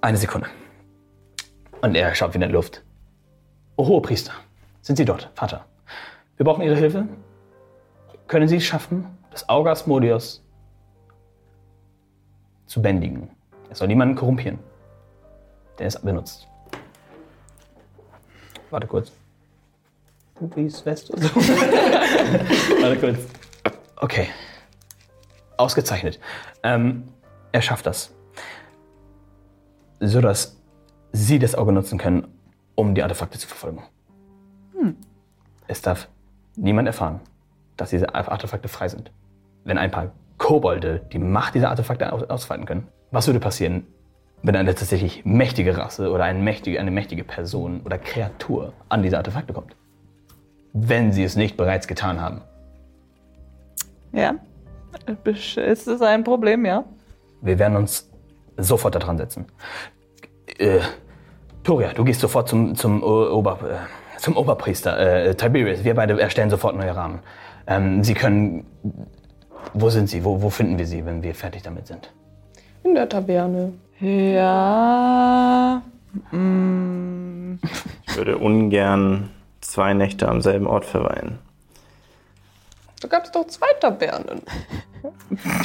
Eine 0.00 0.16
Sekunde. 0.16 0.46
Und 1.80 1.96
er 1.96 2.14
schaut 2.14 2.34
wieder 2.34 2.46
in 2.46 2.50
die 2.50 2.54
Luft. 2.54 2.84
O 3.74 3.84
hohe 3.84 4.00
Priester, 4.00 4.32
sind 4.80 4.94
Sie 4.94 5.04
dort, 5.04 5.28
Vater? 5.34 5.64
Wir 6.36 6.44
brauchen 6.44 6.62
Ihre 6.62 6.76
Hilfe. 6.76 7.08
Können 8.28 8.46
Sie 8.46 8.58
es 8.58 8.64
schaffen, 8.64 9.06
das 9.32 9.48
Auge 9.48 9.72
Asmodios 9.72 10.41
zu 12.72 12.80
bändigen? 12.80 13.28
Es 13.68 13.78
soll 13.78 13.88
niemanden 13.88 14.14
korrumpieren, 14.14 14.58
der 15.78 15.88
es 15.88 16.00
benutzt. 16.00 16.48
Warte 18.70 18.86
kurz. 18.86 19.12
Pupis, 20.34 20.84
West 20.86 21.10
und 21.10 21.22
so. 21.22 21.36
Warte 21.36 22.96
kurz. 22.98 23.18
Okay. 23.96 24.28
Ausgezeichnet. 25.58 26.18
Ähm, 26.62 27.04
er 27.52 27.60
schafft 27.60 27.84
das. 27.84 28.14
So 30.00 30.22
dass 30.22 30.56
Sie 31.12 31.38
das 31.38 31.54
Auge 31.54 31.72
nutzen 31.72 31.98
können, 31.98 32.26
um 32.74 32.94
die 32.94 33.02
Artefakte 33.02 33.38
zu 33.38 33.46
verfolgen. 33.46 33.82
Es 35.68 35.82
darf 35.82 36.08
niemand 36.56 36.88
erfahren, 36.88 37.20
dass 37.76 37.90
diese 37.90 38.14
Artefakte 38.14 38.68
frei 38.68 38.88
sind. 38.88 39.12
Wenn 39.64 39.76
ein 39.76 39.90
paar 39.90 40.12
Kobolde 40.42 41.02
die 41.12 41.20
Macht 41.20 41.54
dieser 41.54 41.70
Artefakte 41.70 42.12
aus- 42.12 42.28
ausfalten 42.28 42.66
können, 42.66 42.88
was 43.12 43.28
würde 43.28 43.38
passieren, 43.38 43.86
wenn 44.42 44.56
eine 44.56 44.74
tatsächlich 44.74 45.24
mächtige 45.24 45.76
Rasse 45.78 46.10
oder 46.10 46.24
eine 46.24 46.40
mächtige, 46.40 46.80
eine 46.80 46.90
mächtige 46.90 47.22
Person 47.22 47.80
oder 47.84 47.96
Kreatur 47.96 48.72
an 48.88 49.04
diese 49.04 49.16
Artefakte 49.18 49.52
kommt? 49.52 49.76
Wenn 50.72 51.12
sie 51.12 51.22
es 51.22 51.36
nicht 51.36 51.56
bereits 51.56 51.86
getan 51.86 52.20
haben. 52.20 52.40
Ja. 54.12 54.34
Ist 55.24 55.86
es 55.86 56.02
ein 56.02 56.24
Problem, 56.24 56.66
ja? 56.66 56.84
Wir 57.40 57.58
werden 57.60 57.76
uns 57.76 58.10
sofort 58.56 58.96
daran 58.96 59.18
setzen. 59.18 59.46
Äh, 60.58 60.80
Toria, 61.62 61.92
du 61.92 62.02
gehst 62.02 62.20
sofort 62.20 62.48
zum, 62.48 62.74
zum, 62.74 63.02
Ober, 63.04 63.58
äh, 63.62 64.18
zum 64.18 64.36
Oberpriester 64.36 64.98
äh, 64.98 65.34
Tiberius. 65.36 65.84
Wir 65.84 65.94
beide 65.94 66.20
erstellen 66.20 66.50
sofort 66.50 66.74
neue 66.74 66.96
Rahmen. 66.96 67.20
Ähm, 67.68 68.02
sie 68.02 68.14
können. 68.14 68.66
Wo 69.74 69.90
sind 69.90 70.08
Sie? 70.08 70.24
Wo, 70.24 70.42
wo 70.42 70.50
finden 70.50 70.78
wir 70.78 70.86
Sie, 70.86 71.04
wenn 71.06 71.22
wir 71.22 71.34
fertig 71.34 71.62
damit 71.62 71.86
sind? 71.86 72.10
In 72.84 72.94
der 72.94 73.08
Taverne. 73.08 73.72
Ja. 74.00 75.82
Mm, 76.30 77.58
Ich 78.06 78.16
würde 78.16 78.38
ungern 78.38 79.30
zwei 79.60 79.94
Nächte 79.94 80.28
am 80.28 80.40
selben 80.42 80.66
Ort 80.66 80.84
verweilen. 80.84 81.38
Da 83.00 83.08
gab 83.08 83.24
es 83.24 83.30
doch 83.32 83.46
zwei 83.46 83.66
Tavernen. 83.80 84.42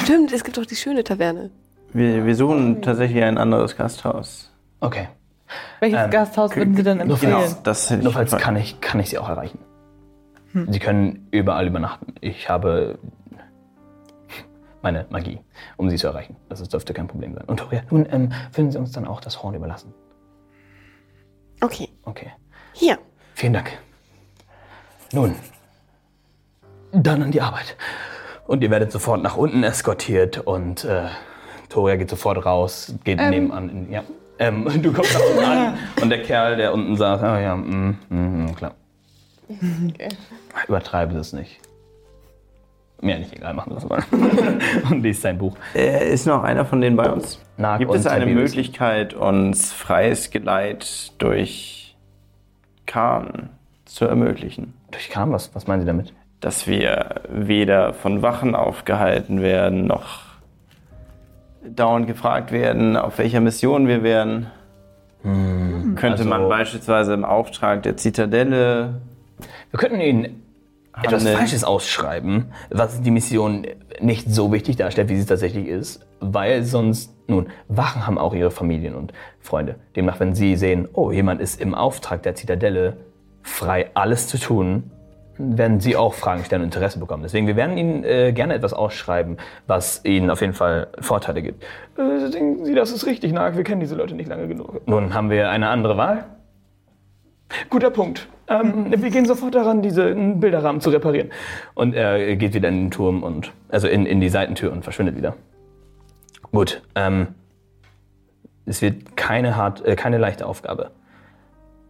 Stimmt, 0.02 0.32
es 0.32 0.42
gibt 0.42 0.56
doch 0.56 0.66
die 0.66 0.76
schöne 0.76 1.04
Taverne. 1.04 1.50
Wir, 1.92 2.24
wir 2.26 2.34
suchen 2.34 2.82
tatsächlich 2.82 3.22
ein 3.22 3.38
anderes 3.38 3.76
Gasthaus. 3.76 4.50
Okay. 4.80 5.08
welches 5.80 6.00
Ähm, 6.00 6.10
Gasthaus 6.10 6.54
würden 6.56 6.76
Sie 6.76 6.82
denn 6.82 7.00
empfehlen? 7.00 7.32
falls- 7.34 7.62
Das 7.62 7.90
Notfalls 7.90 8.36
kann 8.36 8.56
ich, 8.56 8.80
kann 8.80 9.00
ich 9.00 9.10
Sie 9.10 9.18
auch 9.18 9.28
erreichen. 9.28 9.58
Sie 10.70 10.78
können 10.78 11.28
überall 11.30 11.66
übernachten. 11.66 12.14
Ich 12.20 12.48
habe 12.48 12.98
meine 14.82 15.06
Magie, 15.10 15.40
um 15.76 15.90
Sie 15.90 15.96
zu 15.96 16.06
erreichen. 16.06 16.36
Das 16.48 16.62
dürfte 16.68 16.94
kein 16.94 17.08
Problem 17.08 17.34
sein. 17.34 17.44
Und 17.46 17.58
Toria, 17.58 17.82
nun 17.90 18.06
ähm, 18.10 18.32
würden 18.52 18.70
Sie 18.70 18.78
uns 18.78 18.92
dann 18.92 19.06
auch 19.06 19.20
das 19.20 19.42
Horn 19.42 19.54
überlassen. 19.54 19.92
Okay. 21.60 21.88
Okay. 22.04 22.32
Hier. 22.72 22.98
Vielen 23.34 23.52
Dank. 23.52 23.78
Nun, 25.12 25.34
dann 26.92 27.22
an 27.22 27.30
die 27.30 27.40
Arbeit. 27.40 27.76
Und 28.46 28.62
ihr 28.62 28.70
werdet 28.70 28.92
sofort 28.92 29.22
nach 29.22 29.36
unten 29.36 29.62
eskortiert 29.62 30.38
und 30.38 30.84
äh, 30.84 31.08
Toria 31.68 31.96
geht 31.96 32.10
sofort 32.10 32.44
raus, 32.44 32.94
geht 33.04 33.18
nebenan. 33.18 33.68
In, 33.68 33.92
ja. 33.92 34.02
Ähm, 34.38 34.64
du 34.82 34.92
kommst 34.92 35.14
da 35.14 35.18
unten 35.18 35.44
an 35.44 35.78
und 36.02 36.10
der 36.10 36.22
Kerl, 36.22 36.56
der 36.56 36.72
unten 36.72 36.96
sagt, 36.96 37.22
ah 37.22 37.40
ja, 37.40 37.56
mm, 37.56 37.98
mm, 38.08 38.44
mm, 38.44 38.54
klar. 38.54 38.74
Okay. 39.88 40.08
Übertreibe 40.66 41.14
das 41.14 41.32
nicht. 41.32 41.58
Mir 43.00 43.18
nicht 43.18 43.32
egal, 43.32 43.54
machen 43.54 43.70
wir 43.70 43.74
das 43.76 43.88
mal. 43.88 44.02
und 44.90 45.02
liest 45.02 45.22
sein 45.22 45.38
Buch. 45.38 45.56
Äh, 45.74 46.12
ist 46.12 46.26
noch 46.26 46.42
einer 46.42 46.64
von 46.64 46.80
denen 46.80 46.96
bei 46.96 47.08
uns? 47.10 47.40
Nag 47.56 47.78
Gibt 47.78 47.94
es 47.94 48.06
eine 48.06 48.24
Tiberius. 48.24 48.50
Möglichkeit, 48.50 49.14
uns 49.14 49.72
freies 49.72 50.30
Geleit 50.30 51.12
durch 51.18 51.96
Kahn 52.86 53.50
zu 53.84 54.04
ermöglichen? 54.06 54.74
Durch 54.90 55.10
Kam, 55.10 55.30
was, 55.32 55.54
was 55.54 55.66
meinen 55.68 55.80
Sie 55.80 55.86
damit? 55.86 56.12
Dass 56.40 56.66
wir 56.66 57.22
weder 57.30 57.92
von 57.92 58.22
Wachen 58.22 58.54
aufgehalten 58.56 59.42
werden, 59.42 59.86
noch 59.86 60.22
dauernd 61.64 62.06
gefragt 62.06 62.50
werden, 62.50 62.96
auf 62.96 63.18
welcher 63.18 63.40
Mission 63.40 63.86
wir 63.86 64.02
wären. 64.02 64.48
Könnte 65.22 66.24
man 66.24 66.40
also- 66.40 66.48
beispielsweise 66.48 67.14
im 67.14 67.24
Auftrag 67.24 67.82
der 67.82 67.96
Zitadelle 67.96 69.00
Wir 69.70 69.78
könnten 69.78 70.00
Ihnen 70.00 70.42
etwas? 71.02 71.28
Falsches 71.28 71.64
ausschreiben, 71.64 72.52
was 72.70 73.00
die 73.00 73.10
Mission 73.10 73.66
nicht 74.00 74.30
so 74.30 74.52
wichtig 74.52 74.76
darstellt, 74.76 75.08
wie 75.08 75.16
sie 75.16 75.26
tatsächlich 75.26 75.66
ist, 75.66 76.06
weil 76.20 76.62
sonst, 76.62 77.14
nun, 77.26 77.48
Wachen 77.68 78.06
haben 78.06 78.18
auch 78.18 78.34
ihre 78.34 78.50
Familien 78.50 78.94
und 78.94 79.12
Freunde. 79.40 79.76
Demnach, 79.96 80.20
wenn 80.20 80.34
sie 80.34 80.56
sehen, 80.56 80.88
oh, 80.92 81.10
jemand 81.10 81.40
ist 81.40 81.60
im 81.60 81.74
Auftrag 81.74 82.22
der 82.22 82.34
Zitadelle 82.34 82.96
frei, 83.42 83.90
alles 83.94 84.28
zu 84.28 84.38
tun, 84.38 84.90
werden 85.38 85.80
sie 85.80 85.96
auch 85.96 86.14
Fragen 86.14 86.44
stellen 86.44 86.62
und 86.62 86.74
Interesse 86.74 86.98
bekommen. 86.98 87.22
Deswegen, 87.22 87.46
wir 87.46 87.56
werden 87.56 87.78
Ihnen 87.78 88.04
äh, 88.04 88.32
gerne 88.32 88.54
etwas 88.54 88.72
ausschreiben, 88.72 89.36
was 89.66 90.04
Ihnen 90.04 90.30
auf 90.30 90.40
jeden 90.40 90.52
Fall 90.52 90.88
Vorteile 91.00 91.42
gibt. 91.42 91.62
Äh, 91.96 92.30
denken 92.30 92.64
Sie, 92.64 92.74
das 92.74 92.90
ist 92.90 93.06
richtig, 93.06 93.32
Nag, 93.32 93.56
wir 93.56 93.64
kennen 93.64 93.80
diese 93.80 93.94
Leute 93.94 94.14
nicht 94.14 94.28
lange 94.28 94.48
genug. 94.48 94.86
Nun 94.86 95.14
haben 95.14 95.30
wir 95.30 95.50
eine 95.50 95.68
andere 95.68 95.96
Wahl. 95.96 96.24
Guter 97.70 97.90
Punkt. 97.90 98.28
Ähm, 98.48 98.92
wir 99.02 99.10
gehen 99.10 99.26
sofort 99.26 99.54
daran, 99.54 99.82
diesen 99.82 100.40
Bilderrahmen 100.40 100.80
zu 100.80 100.90
reparieren. 100.90 101.30
Und 101.74 101.94
er 101.94 102.36
geht 102.36 102.54
wieder 102.54 102.68
in 102.68 102.84
den 102.84 102.90
Turm 102.90 103.22
und 103.22 103.52
also 103.68 103.88
in, 103.88 104.06
in 104.06 104.20
die 104.20 104.28
Seitentür 104.28 104.72
und 104.72 104.82
verschwindet 104.82 105.16
wieder. 105.16 105.36
Gut. 106.52 106.82
Ähm, 106.94 107.28
es 108.66 108.82
wird 108.82 109.16
keine 109.16 109.56
hart, 109.56 109.84
äh, 109.84 109.96
keine 109.96 110.18
leichte 110.18 110.46
Aufgabe. 110.46 110.90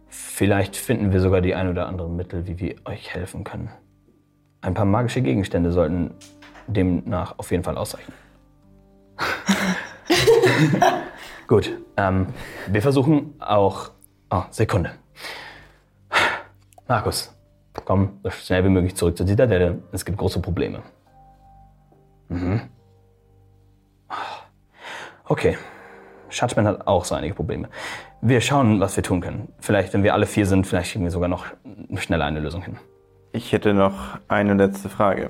Vielleicht 0.07 0.75
finden 0.75 1.11
wir 1.11 1.19
sogar 1.19 1.41
die 1.41 1.53
ein 1.53 1.69
oder 1.69 1.87
anderen 1.87 2.15
Mittel, 2.15 2.47
wie 2.47 2.59
wir 2.59 2.75
euch 2.85 3.13
helfen 3.13 3.43
können. 3.43 3.69
Ein 4.61 4.73
paar 4.73 4.85
magische 4.85 5.21
Gegenstände 5.21 5.71
sollten 5.71 6.11
demnach 6.67 7.35
auf 7.37 7.51
jeden 7.51 7.63
Fall 7.63 7.77
ausreichen. 7.77 8.13
Gut. 11.47 11.77
Ähm, 11.97 12.27
wir 12.67 12.81
versuchen 12.81 13.35
auch. 13.39 13.91
Oh, 14.31 14.43
Sekunde. 14.51 14.91
Markus, 16.89 17.31
komm 17.85 18.19
so 18.23 18.31
schnell 18.31 18.65
wie 18.65 18.69
möglich 18.69 18.95
zurück 18.95 19.15
zur 19.15 19.27
Zitadelle. 19.27 19.77
Es 19.91 20.03
gibt 20.03 20.17
große 20.17 20.41
Probleme. 20.41 20.81
Mhm. 22.29 22.61
Okay. 25.25 25.55
Schatzmann 26.29 26.65
hat 26.65 26.87
auch 26.87 27.05
so 27.05 27.13
einige 27.13 27.35
Probleme. 27.35 27.69
Wir 28.21 28.41
schauen, 28.41 28.79
was 28.79 28.95
wir 28.95 29.03
tun 29.03 29.21
können. 29.21 29.53
Vielleicht, 29.59 29.93
wenn 29.93 30.01
wir 30.01 30.15
alle 30.15 30.25
vier 30.25 30.47
sind, 30.47 30.65
vielleicht 30.65 30.91
kriegen 30.91 31.03
wir 31.03 31.11
sogar 31.11 31.29
noch 31.29 31.45
schneller 31.97 32.25
eine 32.25 32.39
Lösung 32.39 32.63
hin. 32.63 32.77
Ich 33.33 33.51
hätte 33.51 33.75
noch 33.75 34.17
eine 34.27 34.55
letzte 34.55 34.89
Frage. 34.89 35.29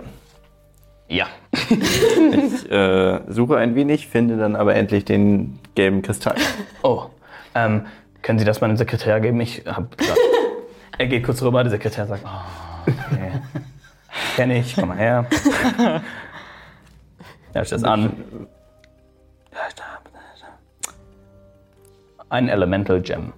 Ja. 1.09 1.27
Ich 1.51 2.71
äh, 2.71 3.19
suche 3.27 3.57
ein 3.57 3.75
wenig, 3.75 4.07
finde 4.07 4.37
dann 4.37 4.55
aber 4.55 4.75
endlich 4.75 5.03
den 5.03 5.59
gelben 5.75 6.03
Kristall. 6.03 6.35
Oh, 6.83 7.07
ähm, 7.53 7.85
können 8.21 8.39
Sie 8.39 8.45
das 8.45 8.61
meinem 8.61 8.77
Sekretär 8.77 9.19
geben? 9.19 9.41
Ich 9.41 9.63
hab 9.65 9.97
grad, 9.97 10.17
Er 10.99 11.07
geht 11.07 11.23
kurz 11.23 11.41
rüber, 11.41 11.63
der 11.63 11.71
Sekretär 11.71 12.05
sagt, 12.05 12.25
oh, 12.25 12.91
okay. 13.11 13.31
Kenn 14.35 14.51
ich, 14.51 14.75
komm 14.75 14.89
mal 14.89 14.97
her. 14.97 15.25
Er 17.53 17.65
stellt 17.65 17.81
es 17.81 17.87
an. 17.87 18.11
Ein 22.29 22.47
Elemental 22.49 23.01
Gem. 23.01 23.33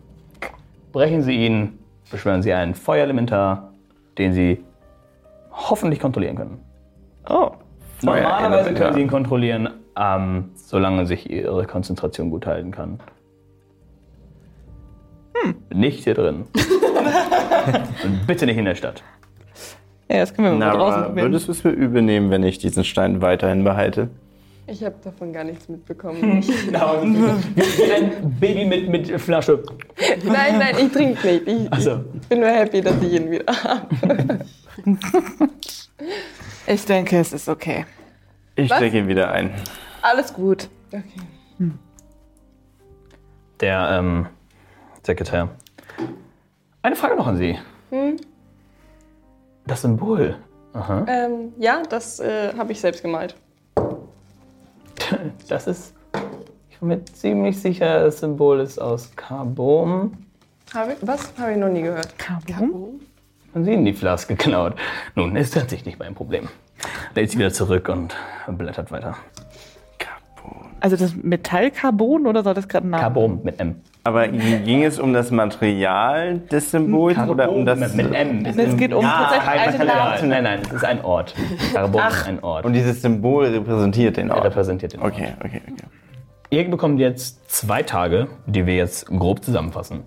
Brechen 0.91 1.21
Sie 1.21 1.45
ihn, 1.45 1.79
beschwören 2.11 2.41
Sie 2.41 2.51
einen 2.51 2.75
Feuerelementar, 2.75 3.71
den 4.17 4.33
Sie 4.33 4.65
hoffentlich 5.51 6.01
kontrollieren 6.01 6.35
können. 6.35 6.59
Oh, 7.29 7.51
Normalerweise 8.01 8.73
können 8.73 8.95
Sie 8.95 9.01
ihn 9.01 9.07
kontrollieren, 9.07 9.69
ähm, 9.95 10.49
solange 10.55 11.05
sich 11.05 11.29
Ihre 11.29 11.65
Konzentration 11.67 12.31
gut 12.31 12.47
halten 12.47 12.71
kann. 12.71 12.99
Nicht 15.73 16.03
hier 16.03 16.13
drin. 16.13 16.45
Und 18.03 18.27
bitte 18.27 18.45
nicht 18.45 18.57
in 18.57 18.65
der 18.65 18.75
Stadt. 18.75 19.03
Ja, 20.09 20.17
das 20.19 20.33
können 20.33 20.59
wir 20.59 20.65
mal 20.65 20.75
draußen 20.75 21.03
probieren. 21.05 21.27
würdest 21.27 21.47
du 21.47 21.51
es 21.53 21.63
mir 21.63 21.71
übel 21.71 22.01
nehmen, 22.01 22.31
wenn 22.31 22.43
ich 22.43 22.57
diesen 22.57 22.83
Stein 22.83 23.21
weiterhin 23.21 23.63
behalte? 23.63 24.09
Ich 24.67 24.83
habe 24.83 24.95
davon 25.03 25.33
gar 25.33 25.43
nichts 25.43 25.67
mitbekommen. 25.67 26.41
Genau, 26.65 27.01
wie, 27.03 27.15
wie 27.55 27.91
ein 27.91 28.37
Baby 28.39 28.65
mit, 28.65 28.89
mit 28.89 29.21
Flasche. 29.21 29.63
nein, 30.23 30.59
nein, 30.59 30.75
ich 30.79 30.91
trinke 30.91 31.27
nicht. 31.27 31.47
Ich, 31.47 31.73
Also, 31.73 32.03
ich 32.13 32.27
bin 32.27 32.39
nur 32.39 32.49
happy, 32.49 32.81
dass 32.81 33.01
ich 33.01 33.13
ihn 33.13 33.31
wieder 33.31 33.53
habe. 33.63 34.39
Ich 36.67 36.85
denke, 36.85 37.19
es 37.19 37.33
ist 37.33 37.49
okay. 37.49 37.85
Ich 38.55 38.69
Was? 38.69 38.77
stecke 38.77 38.99
ihn 38.99 39.07
wieder 39.07 39.31
ein. 39.31 39.51
Alles 40.01 40.33
gut. 40.33 40.69
Okay. 40.91 41.03
der 43.59 43.89
ähm, 43.99 44.27
Sekretär. 45.03 45.49
Eine 46.81 46.95
Frage 46.95 47.15
noch 47.15 47.27
an 47.27 47.37
Sie. 47.37 47.57
Das 49.65 49.81
Symbol. 49.81 50.37
Aha. 50.73 51.05
Ähm, 51.07 51.53
ja, 51.57 51.83
das 51.89 52.19
äh, 52.19 52.53
habe 52.57 52.71
ich 52.71 52.79
selbst 52.81 53.01
gemalt. 53.01 53.35
Das 55.49 55.67
ist, 55.67 55.93
ich 56.69 56.79
bin 56.79 56.87
mir 56.87 57.03
ziemlich 57.03 57.59
sicher, 57.59 58.05
das 58.05 58.21
Symbol 58.21 58.61
ist 58.61 58.79
aus 58.79 59.13
Carbon. 59.17 60.25
Hab 60.73 60.89
ich, 60.89 60.95
was? 61.01 61.33
Habe 61.37 61.51
ich 61.51 61.57
noch 61.57 61.67
nie 61.67 61.81
gehört. 61.81 62.13
Und 63.53 63.65
Sie 63.65 63.73
in 63.73 63.83
die 63.83 63.91
Flaske 63.91 64.35
geklaut. 64.35 64.75
Nun, 65.15 65.35
ist 65.35 65.53
tatsächlich 65.53 65.85
nicht 65.85 65.99
mein 65.99 66.15
Problem. 66.15 66.47
Lädt 67.13 67.31
sie 67.31 67.39
wieder 67.39 67.51
zurück 67.51 67.89
und 67.89 68.15
blättert 68.57 68.89
weiter. 68.91 69.17
Also 70.79 70.95
das 70.95 71.13
Metallcarbon 71.15 72.25
oder 72.25 72.43
soll 72.43 72.53
das 72.53 72.67
gerade 72.67 72.87
ein 72.87 72.91
Name? 72.91 73.03
Carbon 73.03 73.43
mit 73.43 73.59
M. 73.59 73.81
Aber 74.03 74.27
ging 74.27 74.83
es 74.83 74.99
um 74.99 75.13
das 75.13 75.29
Material 75.29 76.39
des 76.39 76.71
Symbols 76.71 77.17
oder 77.19 77.51
um 77.51 77.65
das. 77.65 77.79
mit, 77.79 78.09
mit 78.09 78.13
M. 78.13 78.45
Es 78.45 78.75
geht 78.75 78.93
um 78.93 79.03
tatsächlich 79.03 79.45
kein 79.45 79.59
eine 79.59 79.77
Material. 79.77 80.11
Nase. 80.11 80.27
Nein, 80.27 80.43
nein, 80.43 80.59
es 80.65 80.73
ist 80.73 80.85
ein 80.85 81.05
Ort. 81.05 81.35
Carbon 81.73 82.07
ist 82.07 82.27
ein 82.27 82.43
Ort. 82.43 82.65
Und 82.65 82.73
dieses 82.73 83.01
Symbol 83.01 83.45
repräsentiert 83.45 84.17
den 84.17 84.29
er 84.29 84.37
Ort. 84.37 84.45
repräsentiert 84.45 84.93
den 84.93 85.01
Ort. 85.01 85.13
Okay, 85.13 85.33
okay, 85.39 85.61
okay. 85.71 85.83
Ihr 86.49 86.69
bekommt 86.69 86.99
jetzt 86.99 87.49
zwei 87.49 87.83
Tage, 87.83 88.27
die 88.47 88.65
wir 88.65 88.75
jetzt 88.75 89.05
grob 89.05 89.43
zusammenfassen. 89.43 90.01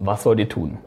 Was 0.00 0.26
wollt 0.26 0.38
ihr 0.40 0.48
tun? 0.48 0.78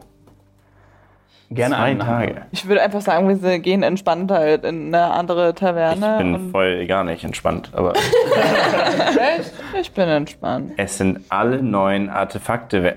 Gerne 1.54 1.74
Zwei 1.76 1.82
einen 1.82 2.00
Tage. 2.00 2.42
Ich 2.52 2.66
würde 2.66 2.82
einfach 2.82 3.00
sagen, 3.00 3.42
wir 3.42 3.58
gehen 3.58 3.82
entspannt 3.82 4.30
halt 4.30 4.64
in 4.64 4.94
eine 4.94 5.12
andere 5.12 5.50
Ich 5.50 5.54
Taverne. 5.56 6.18
bin 6.18 6.34
und 6.34 6.50
voll 6.50 6.86
gar 6.86 7.04
nicht 7.04 7.24
entspannt, 7.24 7.70
aber 7.74 7.92
Echt? 9.38 9.52
Ich 9.80 9.92
bin 9.92 10.08
entspannt. 10.08 10.72
es 10.76 10.98
sind 10.98 11.20
alle 11.28 11.62
neuen 11.62 12.08
Artefakte. 12.08 12.82
We- 12.84 12.96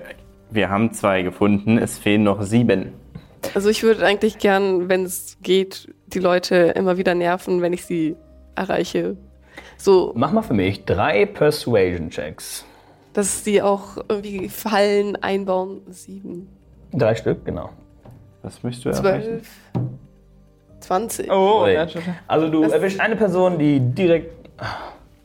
Wir 0.50 0.70
haben 0.70 0.92
zwei 0.92 1.22
gefunden, 1.22 1.78
es 1.78 1.98
fehlen 1.98 2.22
noch 2.24 2.42
sieben. 2.42 2.92
Also 3.54 3.68
ich 3.68 3.82
würde 3.82 4.04
eigentlich 4.06 4.38
gern, 4.38 4.88
wenn 4.88 5.04
es 5.04 5.36
geht, 5.42 5.92
die 6.08 6.18
Leute 6.18 6.56
immer 6.76 6.96
wieder 6.98 7.14
nerven, 7.14 7.62
wenn 7.62 7.72
ich 7.72 7.84
sie 7.84 8.16
erreiche. 8.54 9.16
So, 9.76 10.12
Mach 10.16 10.32
mal 10.32 10.42
für 10.42 10.54
mich 10.54 10.84
drei 10.84 11.26
Persuasion-Checks. 11.26 12.64
dass 13.12 13.44
sie 13.44 13.60
auch 13.62 13.96
irgendwie 14.08 14.48
Fallen 14.48 15.16
einbauen. 15.16 15.80
Sieben, 15.90 16.48
Drei 16.92 17.14
Stück, 17.14 17.44
genau. 17.44 17.70
Was 18.46 18.62
möchtest 18.62 18.84
du 18.84 18.90
erreichen? 18.90 19.22
zwölf, 19.24 19.48
zwanzig. 20.78 21.32
Oh, 21.32 21.64
Ui. 21.64 21.72
ja, 21.72 21.88
schon. 21.88 22.00
Also 22.28 22.48
du 22.48 22.62
erwischst 22.62 23.00
eine 23.00 23.16
Person, 23.16 23.58
die 23.58 23.80
direkt 23.80 24.36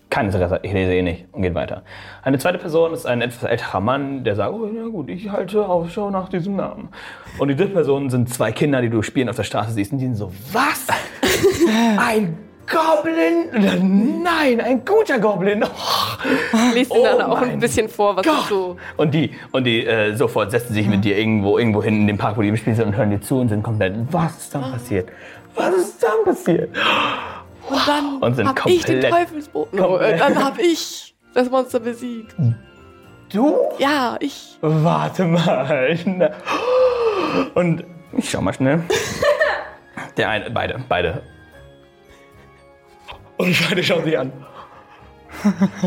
kein 0.10 0.26
Interesse 0.26 0.56
hat, 0.56 0.66
ich 0.66 0.74
lese 0.74 0.92
eh 0.92 1.04
nicht 1.04 1.26
und 1.32 1.44
geht 1.44 1.54
weiter. 1.54 1.84
Eine 2.24 2.40
zweite 2.40 2.58
Person 2.58 2.94
ist 2.94 3.06
ein 3.06 3.22
etwas 3.22 3.44
älterer 3.44 3.80
Mann, 3.80 4.24
der 4.24 4.36
sagt, 4.36 4.52
oh 4.54 4.68
na 4.74 4.88
gut, 4.88 5.08
ich 5.10 5.30
halte 5.30 5.70
Ausschau 5.70 6.10
nach 6.10 6.30
diesem 6.30 6.56
Namen. 6.56 6.90
Und 7.38 7.48
die 7.48 7.56
dritte 7.56 7.74
Person 7.74 8.10
sind 8.10 8.34
zwei 8.34 8.52
Kinder, 8.52 8.82
die 8.82 8.90
du 8.90 9.04
spielen 9.04 9.30
auf 9.30 9.36
der 9.36 9.44
Straße 9.44 9.72
siehst 9.72 9.92
und 9.92 10.00
die 10.00 10.06
sind 10.06 10.16
so, 10.16 10.32
was? 10.52 10.88
Ein 12.00 12.40
Goblin? 12.70 14.22
Nein, 14.24 14.62
ein 14.62 14.86
guter 14.86 15.20
Goblin. 15.20 15.64
Oh. 15.64 15.68
Lest 16.74 16.94
ihnen 16.94 17.04
dann 17.04 17.30
Oh 17.30 17.34
auch 17.34 17.42
ein 17.42 17.60
bisschen 17.60 17.90
vor, 17.90 18.16
was 18.16 18.26
Gott. 18.26 18.46
so. 18.48 18.78
Und 18.98 19.14
die, 19.14 19.32
und 19.52 19.66
die 19.66 19.86
äh, 19.86 20.16
sofort 20.16 20.52
setzen 20.52 20.74
sich 20.74 20.88
mit 20.88 21.04
dir 21.04 21.18
irgendwo, 21.18 21.58
irgendwo 21.58 21.84
hin 21.84 22.02
in 22.02 22.08
den 22.08 22.18
Park, 22.18 22.38
wo 22.38 22.42
die 22.42 22.48
im 22.50 22.58
Spiel 22.58 22.76
sind 22.76 22.88
und 22.88 22.96
hören 22.96 23.10
dir 23.10 23.20
zu 23.22 23.40
und 23.40 23.50
sind 23.50 23.64
komplett, 23.64 23.94
was 24.12 24.38
ist 24.38 24.56
dann 24.56 24.72
passiert? 24.72 25.10
Was 25.56 25.74
ist 25.76 26.02
dann 26.04 26.24
passiert? 26.24 26.70
Und 27.70 27.88
dann 27.88 28.18
Und 28.20 28.36
sind 28.36 28.48
hab 28.48 28.66
ich 28.68 28.84
den 28.86 29.02
komplett- 29.02 29.12
Teufelsboten. 29.12 29.78
No, 29.80 29.88
komplett- 29.90 30.20
dann 30.22 30.44
hab 30.44 30.60
ich 30.60 31.16
das 31.34 31.50
Monster 31.50 31.80
besiegt. 31.80 32.36
Du? 33.34 33.56
Ja, 33.80 34.18
ich. 34.20 34.58
Warte 34.62 35.24
mal. 35.26 36.00
Und 37.54 37.84
ich 38.18 38.30
schau 38.30 38.42
mal 38.42 38.54
schnell. 38.54 38.82
Der 40.18 40.30
eine, 40.30 40.50
beide, 40.52 40.80
beide. 40.90 41.22
Und 43.42 43.70
beide 43.70 43.84
schauen 43.84 44.04
sie 44.06 44.18
an. 44.18 44.32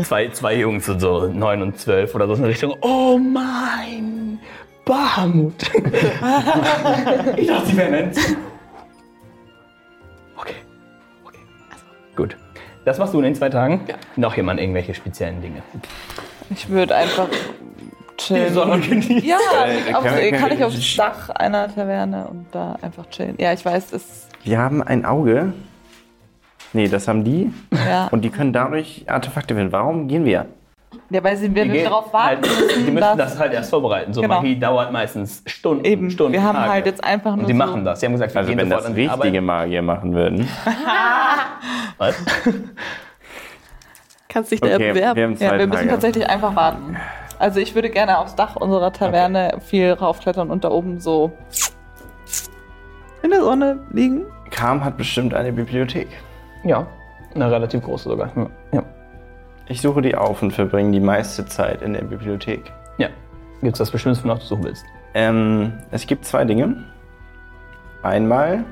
Zwei, 0.03 0.29
zwei 0.29 0.55
Jungs 0.57 0.85
so 0.85 1.27
neun 1.27 1.61
und 1.61 1.77
zwölf 1.79 2.13
oder 2.15 2.27
so 2.27 2.33
in 2.35 2.43
Richtung. 2.45 2.75
Oh 2.81 3.17
mein 3.17 4.39
Bahamut. 4.85 5.53
ich 7.37 7.47
dachte, 7.47 7.65
sie 7.67 7.77
wären 7.77 7.93
eins. 7.93 8.17
Okay. 10.35 10.55
Okay. 11.25 11.39
Gut. 12.15 12.35
Das 12.85 12.97
machst 12.97 13.13
du 13.13 13.17
in 13.19 13.23
den 13.25 13.35
zwei 13.35 13.49
Tagen. 13.49 13.81
Ja. 13.87 13.95
Noch 14.15 14.35
jemand 14.35 14.59
irgendwelche 14.59 14.93
speziellen 14.93 15.41
Dinge. 15.41 15.61
Ich 16.49 16.67
würde 16.69 16.95
einfach 16.95 17.27
chillen. 18.17 18.53
Sonne 18.53 18.79
genießen. 18.79 19.23
Ja, 19.23 19.37
Äh, 19.65 19.93
auf, 19.93 20.03
kann- 20.03 20.15
kann, 20.19 20.39
kann- 20.39 20.51
ich 20.57 20.63
aufs 20.63 20.95
Dach 20.95 21.29
einer 21.29 21.73
Taverne 21.73 22.27
und 22.27 22.47
da 22.51 22.77
einfach 22.81 23.09
chillen. 23.09 23.35
Ja, 23.39 23.53
ich 23.53 23.63
weiß, 23.65 23.87
das 23.91 24.27
Wir 24.43 24.59
haben 24.59 24.83
ein 24.83 25.05
Auge. 25.05 25.53
Nee, 26.73 26.87
das 26.87 27.07
haben 27.07 27.23
die. 27.23 27.51
ja. 27.87 28.07
Und 28.11 28.21
die 28.23 28.29
können 28.29 28.51
dadurch 28.53 29.05
Artefakte 29.07 29.55
finden. 29.55 29.71
Warum 29.71 30.07
gehen 30.07 30.25
wir? 30.25 30.45
ja, 31.09 31.23
weil 31.23 31.35
sie 31.37 31.53
wir 31.53 31.83
darauf 31.83 32.11
warten 32.13 32.27
halt, 32.27 32.41
müssen, 32.41 32.85
die 32.85 32.91
müssen 32.91 33.17
das 33.17 33.37
halt 33.37 33.53
erst 33.53 33.69
vorbereiten. 33.69 34.13
So 34.13 34.21
Genau. 34.21 34.35
Magie 34.35 34.57
dauert 34.59 34.91
meistens 34.91 35.43
Stunden. 35.45 35.85
eben. 35.85 36.09
Stunden 36.09 36.33
wir 36.33 36.41
haben 36.43 36.55
Tage. 36.55 36.71
halt 36.71 36.85
jetzt 36.85 37.03
einfach 37.03 37.31
nur 37.35 37.41
Und 37.43 37.47
die 37.47 37.53
so, 37.53 37.57
machen 37.57 37.85
das. 37.85 37.99
Sie 37.99 38.05
haben 38.07 38.13
gesagt, 38.13 38.33
wir 38.33 38.39
Also 38.39 38.49
gehen 38.49 38.57
wenn 38.59 38.65
sofort 38.67 38.81
das 38.81 38.87
an 38.89 38.95
die 38.95 39.01
richtige 39.05 39.27
Arbeit. 39.27 39.41
Magier 39.43 39.81
machen 39.81 40.13
würden. 40.13 40.47
Was? 41.97 42.15
Kannst 44.29 44.51
dich 44.51 44.59
da 44.61 44.67
Okay, 44.67 44.79
wir 44.79 44.93
bewerben. 44.93 45.21
haben 45.21 45.37
zwei 45.37 45.45
Ja, 45.45 45.51
wir 45.59 45.67
müssen 45.67 45.79
Tage. 45.79 45.89
tatsächlich 45.89 46.27
einfach 46.29 46.55
warten. 46.55 46.97
Also 47.39 47.59
ich 47.59 47.75
würde 47.75 47.89
gerne 47.89 48.17
aufs 48.19 48.35
Dach 48.35 48.55
unserer 48.55 48.91
Taverne 48.91 49.57
viel 49.65 49.91
raufklettern 49.93 50.49
und 50.49 50.63
da 50.63 50.69
oben 50.71 50.99
so 50.99 51.31
in 53.21 53.29
der 53.31 53.41
Sonne 53.41 53.79
liegen. 53.91 54.25
Kam 54.51 54.83
hat 54.83 54.97
bestimmt 54.97 55.33
eine 55.33 55.51
Bibliothek. 55.51 56.07
Ja, 56.65 56.87
eine 57.33 57.51
relativ 57.51 57.83
große 57.83 58.09
sogar. 58.09 58.31
Ja. 58.35 58.47
ja. 58.73 58.83
Ich 59.67 59.81
suche 59.81 60.01
die 60.01 60.15
auf 60.15 60.41
und 60.41 60.51
verbringe 60.51 60.91
die 60.91 60.99
meiste 60.99 61.45
Zeit 61.45 61.81
in 61.81 61.93
der 61.93 62.03
Bibliothek. 62.03 62.71
ja. 62.97 63.07
Gibt 63.61 63.75
es 63.75 63.79
was 63.79 63.91
Bestimmtes, 63.91 64.23
wonach 64.23 64.39
du 64.39 64.45
suchen 64.45 64.63
willst? 64.65 64.85
Ähm, 65.13 65.73
es 65.91 66.05
gibt 66.05 66.25
zwei 66.25 66.43
Dinge. 66.43 66.83
Einmal 68.03 68.65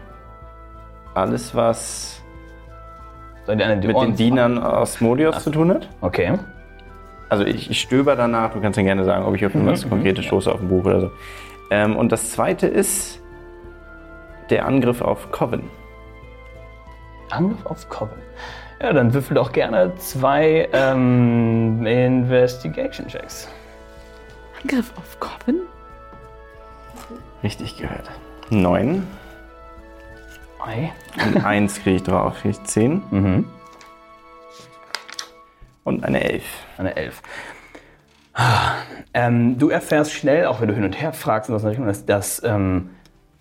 alles, 1.15 1.55
was 1.55 2.21
mit 3.47 3.59
den 3.59 4.15
Dienern 4.15 4.57
aus 4.61 5.01
Modios 5.01 5.43
zu 5.43 5.51
tun 5.51 5.71
hat. 5.71 5.89
Okay. 6.01 6.37
Also 7.29 7.45
ich, 7.45 7.71
ich 7.71 7.81
stöber 7.81 8.15
danach, 8.15 8.53
du 8.53 8.61
kannst 8.61 8.77
dann 8.77 8.85
gerne 8.85 9.05
sagen, 9.05 9.25
ob 9.25 9.35
ich 9.35 9.45
auf 9.45 9.55
irgendwas 9.55 9.87
Konkretes 9.87 10.25
stoße 10.25 10.51
auf 10.51 10.61
ein 10.61 10.67
Buch 10.67 10.85
oder 10.85 11.01
so. 11.01 11.11
Ähm, 11.71 11.95
und 11.95 12.11
das 12.11 12.31
zweite 12.31 12.67
ist 12.67 13.19
der 14.49 14.65
Angriff 14.67 15.01
auf 15.01 15.31
Coven. 15.31 15.63
Angriff 17.29 17.65
auf 17.65 17.89
Coven. 17.89 18.21
Ja, 18.81 18.93
dann 18.93 19.13
würfel 19.13 19.35
doch 19.35 19.51
gerne 19.51 19.95
zwei 19.97 20.67
ähm, 20.73 21.85
Investigation-Checks. 21.85 23.47
Angriff 24.61 24.91
auf 24.97 25.19
Coven? 25.19 25.61
Richtig 27.43 27.77
gehört. 27.77 28.09
Neun. 28.49 29.07
Ei. 30.65 30.91
Und 31.25 31.43
eins 31.45 31.81
kriege 31.81 31.97
ich 31.97 32.03
drauf, 32.03 32.35
kriege 32.41 32.57
ich 32.57 32.63
zehn. 32.63 33.01
Mhm. 33.11 33.45
Und 35.83 36.03
eine 36.05 36.23
elf. 36.23 36.45
Eine 36.77 36.95
Elf. 36.95 37.21
Ah, 38.33 38.75
Ähm, 39.13 39.59
du 39.59 39.69
erfährst 39.69 40.11
schnell, 40.13 40.45
auch 40.47 40.59
wenn 40.61 40.67
du 40.69 40.73
hin 40.73 40.83
und 40.85 40.99
her 40.99 41.13
fragst, 41.13 41.51
was 41.51 41.63
Richtung, 41.65 41.85
dass, 41.85 42.05
dass 42.05 42.41
ähm, 42.43 42.89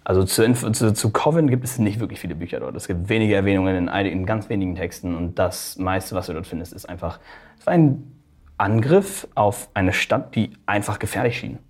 also 0.05 0.24
zu, 0.24 0.53
zu, 0.53 0.92
zu 0.92 1.11
Coven 1.11 1.48
gibt 1.48 1.64
es 1.64 1.78
nicht 1.78 2.00
wirklich 2.00 2.20
viele 2.20 2.34
Bücher 2.34 2.61
dort. 2.61 2.74
Es 2.74 2.86
gibt 2.86 3.09
wenige 3.09 3.34
Erwähnungen 3.34 3.76
in, 3.76 3.88
einigen, 3.88 4.20
in 4.20 4.26
ganz 4.26 4.48
wenigen 4.48 4.74
Texten 4.74 5.16
und 5.16 5.38
das 5.38 5.78
meiste, 5.78 6.14
was 6.14 6.26
du 6.26 6.32
dort 6.32 6.46
findest, 6.46 6.72
ist 6.72 6.88
einfach 6.88 7.18
es 7.62 7.66
war 7.66 7.74
ein 7.74 8.12
Angriff 8.59 9.28
auf 9.36 9.68
eine 9.72 9.92
Stadt, 9.92 10.34
die 10.34 10.50
einfach 10.66 10.98
gefährlich 10.98 11.38
schien. 11.38 11.61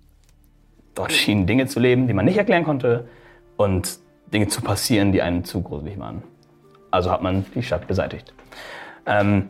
Dort 0.95 1.11
schienen 1.11 1.45
Dinge 1.45 1.67
zu 1.67 1.79
leben, 1.79 2.07
die 2.07 2.13
man 2.13 2.25
nicht 2.25 2.37
erklären 2.37 2.63
konnte 2.63 3.07
und 3.57 3.99
Dinge 4.33 4.47
zu 4.47 4.61
passieren, 4.63 5.11
die 5.11 5.21
einem 5.21 5.43
zu 5.43 5.61
gruselig 5.61 5.99
waren. 5.99 6.23
Also 6.89 7.11
hat 7.11 7.21
man 7.21 7.45
die 7.53 7.61
Stadt 7.61 7.87
beseitigt. 7.87 8.33
Ähm, 9.05 9.49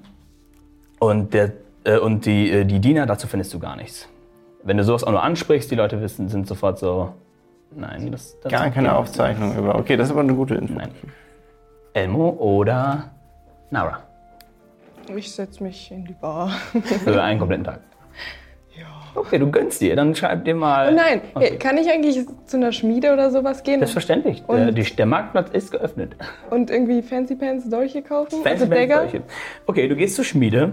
und, 0.99 1.33
der, 1.33 1.53
äh, 1.85 1.97
und 1.97 2.25
die, 2.25 2.51
äh, 2.51 2.65
die 2.65 2.79
Diener, 2.79 3.05
dazu 3.05 3.27
findest 3.27 3.53
du 3.53 3.59
gar 3.59 3.77
nichts. 3.77 4.09
Wenn 4.63 4.75
du 4.75 4.83
sowas 4.83 5.05
auch 5.05 5.11
nur 5.11 5.23
ansprichst, 5.23 5.71
die 5.71 5.75
Leute 5.75 6.01
wissen, 6.01 6.27
sind 6.27 6.45
sofort 6.45 6.77
so, 6.77 7.13
nein, 7.75 8.11
das, 8.11 8.39
das 8.41 8.51
Gar 8.51 8.69
keine 8.71 8.95
Aufzeichnung 8.95 9.57
über. 9.57 9.75
Okay, 9.75 9.97
das 9.97 10.07
ist 10.07 10.11
aber 10.11 10.21
eine 10.21 10.33
gute 10.33 10.55
Info. 10.55 10.73
Nein. 10.73 10.89
Elmo 11.93 12.29
oder 12.39 13.11
Nara. 13.69 13.99
Ich 15.15 15.33
setze 15.33 15.61
mich 15.63 15.91
in 15.91 16.05
die 16.05 16.13
Bar. 16.13 16.49
Für 17.03 17.21
einen 17.21 17.39
kompletten 17.39 17.65
Tag. 17.65 17.79
Ja. 18.77 18.85
Okay, 19.15 19.37
du 19.37 19.51
gönnst 19.51 19.81
dir. 19.81 19.95
Dann 19.95 20.15
schreib 20.15 20.45
dir 20.45 20.55
mal. 20.55 20.89
Oh 20.91 20.95
nein, 20.95 21.21
Okay. 21.35 21.57
kann 21.57 21.77
ich 21.77 21.89
eigentlich 21.91 22.25
zu 22.45 22.57
einer 22.57 22.71
Schmiede 22.71 23.13
oder 23.13 23.29
sowas 23.29 23.63
gehen 23.63 23.79
Selbstverständlich. 23.79 24.43
Der, 24.49 24.71
die, 24.71 24.83
der 24.83 25.05
Marktplatz 25.05 25.49
ist 25.51 25.71
geöffnet. 25.71 26.15
und 26.49 26.69
irgendwie 26.71 27.01
Fancy 27.01 27.35
Pants 27.35 27.69
Dolche 27.69 28.01
kaufen? 28.01 28.41
Fancy 28.43 28.63
also 28.63 28.67
Pants? 28.69 28.95
Dolche. 28.95 29.21
Okay, 29.67 29.87
du 29.87 29.95
gehst 29.95 30.15
zur 30.15 30.25
Schmiede 30.25 30.71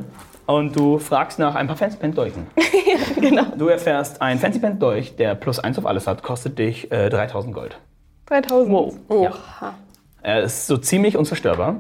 und 0.50 0.76
du 0.76 0.98
fragst 0.98 1.38
nach 1.38 1.54
ein 1.54 1.66
paar 1.66 1.76
Fancy 1.76 1.96
Pants 1.98 2.16
Dolchen. 2.16 2.46
genau. 3.20 3.44
Du 3.56 3.68
erfährst, 3.68 4.20
ein 4.20 4.38
Fancy 4.38 4.58
Pants 4.58 4.78
Dolch, 4.78 5.16
der 5.16 5.34
plus 5.34 5.58
eins 5.58 5.78
auf 5.78 5.86
alles 5.86 6.06
hat, 6.06 6.22
kostet 6.22 6.58
dich 6.58 6.90
äh, 6.92 7.08
3000 7.08 7.54
Gold. 7.54 7.78
3000. 8.26 9.00
Oha. 9.08 9.74
Er 10.22 10.42
ist 10.42 10.66
so 10.66 10.76
ziemlich 10.76 11.16
unzerstörbar 11.16 11.76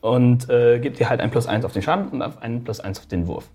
und 0.00 0.48
äh, 0.48 0.78
gibt 0.80 0.98
dir 0.98 1.08
halt 1.08 1.20
ein 1.20 1.30
plus 1.30 1.46
eins 1.46 1.64
auf 1.64 1.72
den 1.72 1.82
Schaden 1.82 2.08
und 2.08 2.22
ein 2.22 2.64
plus 2.64 2.80
eins 2.80 2.98
auf 2.98 3.06
den 3.06 3.26
Wurf. 3.26 3.48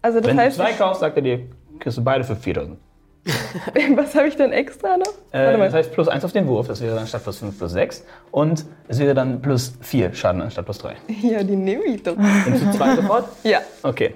Also 0.00 0.18
das 0.18 0.28
Wenn 0.28 0.36
du 0.36 0.42
heißt, 0.42 0.56
zwei 0.56 0.72
kaufst, 0.72 1.00
sagt 1.00 1.16
er 1.16 1.22
dir, 1.22 1.40
kriegst 1.78 1.98
du 1.98 2.04
beide 2.04 2.24
für 2.24 2.36
4000. 2.36 2.78
was 3.96 4.14
habe 4.16 4.26
ich 4.26 4.36
denn 4.36 4.52
extra 4.52 4.96
noch? 4.96 5.12
Äh, 5.30 5.44
Warte 5.44 5.58
mal. 5.58 5.64
das 5.66 5.74
heißt 5.74 5.92
plus 5.92 6.08
1 6.08 6.24
auf 6.24 6.32
den 6.32 6.46
Wurf, 6.48 6.66
das 6.66 6.80
wäre 6.80 6.96
dann 6.96 7.06
statt 7.06 7.22
plus 7.22 7.38
5 7.38 7.56
plus 7.56 7.72
6. 7.72 8.04
Und 8.30 8.64
es 8.88 8.98
wäre 8.98 9.14
dann 9.14 9.40
plus 9.40 9.74
4 9.80 10.12
Schaden 10.14 10.42
anstatt 10.42 10.64
plus 10.64 10.78
3. 10.78 10.96
Ja, 11.22 11.42
die 11.42 11.56
nehme 11.56 11.84
ich 11.84 12.02
doch. 12.02 12.16
Nimmst 12.16 12.64
du 12.64 12.70
2 12.72 12.96
sofort? 12.96 13.28
Ja. 13.44 13.60
Okay. 13.82 14.14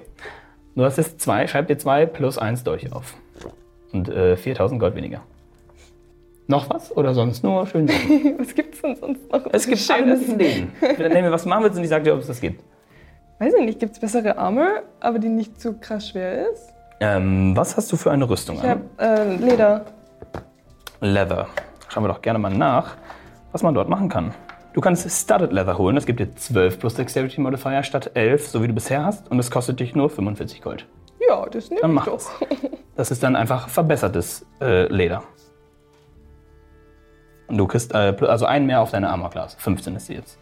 Du 0.75 0.83
hast 0.83 0.97
jetzt 0.97 1.21
2, 1.21 1.47
schreib 1.47 1.67
dir 1.67 1.77
2 1.77 2.05
plus 2.05 2.37
1 2.37 2.63
durch 2.63 2.91
auf. 2.91 3.13
Und 3.93 4.09
äh, 4.09 4.35
4000 4.35 4.79
Gold 4.79 4.95
weniger. 4.95 5.21
Noch 6.47 6.69
was 6.69 6.95
oder 6.95 7.13
sonst 7.13 7.43
nur 7.43 7.65
schön? 7.67 7.89
Was 8.37 8.55
gibt's 8.55 8.81
denn 8.81 8.95
sonst 8.95 9.29
noch? 9.31 9.45
es 9.51 9.67
gibt 9.67 10.05
möglichen 10.05 10.37
Läden. 10.39 10.71
Dann 10.81 11.11
nehmen 11.11 11.25
wir 11.25 11.31
was 11.31 11.45
machen 11.45 11.63
willst 11.63 11.77
und 11.77 11.83
ich 11.83 11.89
sag 11.89 12.03
dir, 12.03 12.13
ob 12.13 12.21
es 12.21 12.27
das 12.27 12.39
gibt. 12.39 12.61
Weiß 13.39 13.53
ich 13.53 13.65
nicht, 13.65 13.79
gibt's 13.79 13.99
bessere 13.99 14.37
Armor, 14.37 14.83
aber 14.99 15.19
die 15.19 15.29
nicht 15.29 15.59
zu 15.59 15.73
krass 15.73 16.09
schwer 16.09 16.49
ist? 16.49 16.73
Ähm, 16.99 17.55
was 17.55 17.77
hast 17.77 17.91
du 17.91 17.97
für 17.97 18.11
eine 18.11 18.27
Rüstung 18.29 18.57
Ich 18.57 18.63
an? 18.63 18.69
habe 18.69 19.21
äh, 19.21 19.35
Leder. 19.35 19.85
Leather. 20.99 21.47
Schauen 21.89 22.03
wir 22.03 22.07
doch 22.07 22.21
gerne 22.21 22.39
mal 22.39 22.53
nach, 22.53 22.95
was 23.51 23.61
man 23.63 23.73
dort 23.73 23.87
machen 23.89 24.09
kann. 24.09 24.33
Du 24.73 24.81
kannst 24.81 25.09
Studded 25.09 25.51
Leather 25.53 25.77
holen. 25.77 25.95
Das 25.95 26.05
gibt 26.05 26.19
dir 26.19 26.35
12 26.35 26.79
plus 26.79 26.95
Dexterity 26.95 27.39
Modifier 27.41 27.83
statt 27.83 28.11
11, 28.13 28.47
so 28.47 28.61
wie 28.63 28.67
du 28.67 28.73
bisher 28.73 29.05
hast. 29.05 29.29
Und 29.31 29.39
es 29.39 29.49
kostet 29.51 29.79
dich 29.79 29.95
nur 29.95 30.09
45 30.09 30.61
Gold. 30.61 30.85
Ja, 31.27 31.45
das 31.47 31.69
nehme 31.69 31.81
Dann 31.81 31.91
ich 31.91 31.95
mach 31.95 32.05
doch. 32.05 32.13
das. 32.15 32.31
Das 32.95 33.11
ist 33.11 33.21
dann 33.21 33.35
einfach 33.35 33.69
verbessertes 33.69 34.43
äh, 34.59 34.91
Leder. 34.91 35.21
Und 37.47 37.59
du 37.59 37.67
kriegst 37.67 37.93
äh, 37.93 38.15
also 38.21 38.47
einen 38.47 38.65
mehr 38.65 38.81
auf 38.81 38.89
deine 38.89 39.09
Armor 39.09 39.29
Class. 39.29 39.53
15 39.59 39.95
ist 39.95 40.07
sie 40.07 40.15
jetzt. 40.15 40.39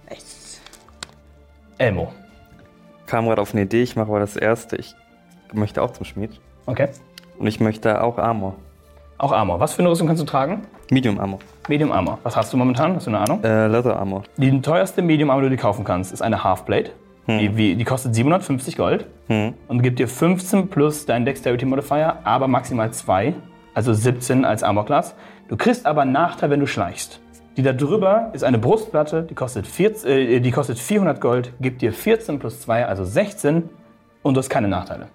Elmo. 1.78 2.14
Kam 3.08 3.26
gerade 3.28 3.42
auf 3.42 3.52
eine 3.54 3.64
Idee, 3.64 3.84
ich 3.84 3.98
mache 3.98 4.08
aber 4.08 4.22
das 4.22 4.38
erste. 4.38 4.78
Ich 4.78 4.96
möchte 5.54 5.82
auch 5.82 5.92
zum 5.92 6.06
Schmied. 6.06 6.32
Okay. 6.66 6.88
Und 7.38 7.48
ich 7.48 7.60
möchte 7.60 8.02
auch 8.02 8.18
Armor. 8.18 8.56
Auch 9.18 9.32
Armor. 9.32 9.60
Was 9.60 9.74
für 9.74 9.80
eine 9.82 9.90
Rüstung 9.90 10.08
kannst 10.08 10.22
du 10.22 10.26
tragen? 10.26 10.64
Medium 10.90 11.20
Armor. 11.20 11.40
Medium 11.68 11.92
Armor. 11.92 12.20
Was 12.24 12.36
hast 12.36 12.52
du 12.54 12.58
momentan? 12.58 12.96
Hast 12.96 13.08
du 13.08 13.12
eine 13.12 13.20
Ahnung? 13.20 13.44
Äh, 13.44 13.68
Leather 13.68 13.98
Armor. 13.98 14.24
Die 14.38 14.62
teuerste 14.62 15.02
Medium 15.02 15.30
Armor, 15.30 15.44
die 15.44 15.50
du 15.50 15.56
dir 15.56 15.62
kaufen 15.62 15.84
kannst, 15.84 16.12
ist 16.14 16.22
eine 16.22 16.44
Halfblade. 16.44 16.92
Die, 17.28 17.58
wie, 17.58 17.76
die 17.76 17.84
kostet 17.86 18.14
750 18.14 18.78
Gold 18.78 19.08
Hm. 19.28 19.56
und 19.68 19.82
gibt 19.82 19.98
dir 19.98 20.08
15 20.08 20.68
plus 20.68 21.08
dein 21.08 21.26
Dexterity 21.26 21.66
Modifier, 21.66 22.20
aber 22.24 22.48
maximal 22.48 22.92
2, 22.92 23.34
also 23.74 23.94
17 23.94 24.46
als 24.46 24.62
Armor 24.62 24.86
Class. 24.86 25.16
Du 25.48 25.58
kriegst 25.58 25.88
aber 25.88 26.04
einen 26.04 26.12
Nachteil, 26.12 26.52
wenn 26.52 26.60
du 26.60 26.68
schleichst. 26.68 27.20
Die 27.58 27.64
da 27.64 27.74
drüber 27.74 28.30
ist 28.34 28.44
eine 28.44 28.60
Brustplatte, 28.60 29.24
die 29.24 29.34
kostet, 29.34 29.66
14, 29.66 30.08
äh, 30.12 30.40
die 30.40 30.52
kostet 30.52 30.78
400 30.78 31.20
Gold, 31.20 31.54
gibt 31.60 31.82
dir 31.82 31.94
14 31.94 32.38
plus 32.38 32.62
2, 32.62 32.86
also 32.86 33.04
16 33.04 33.68
und 34.22 34.36
du 34.36 34.40
hast 34.40 34.50
keine 34.50 34.68
Nachteile. 34.68 35.08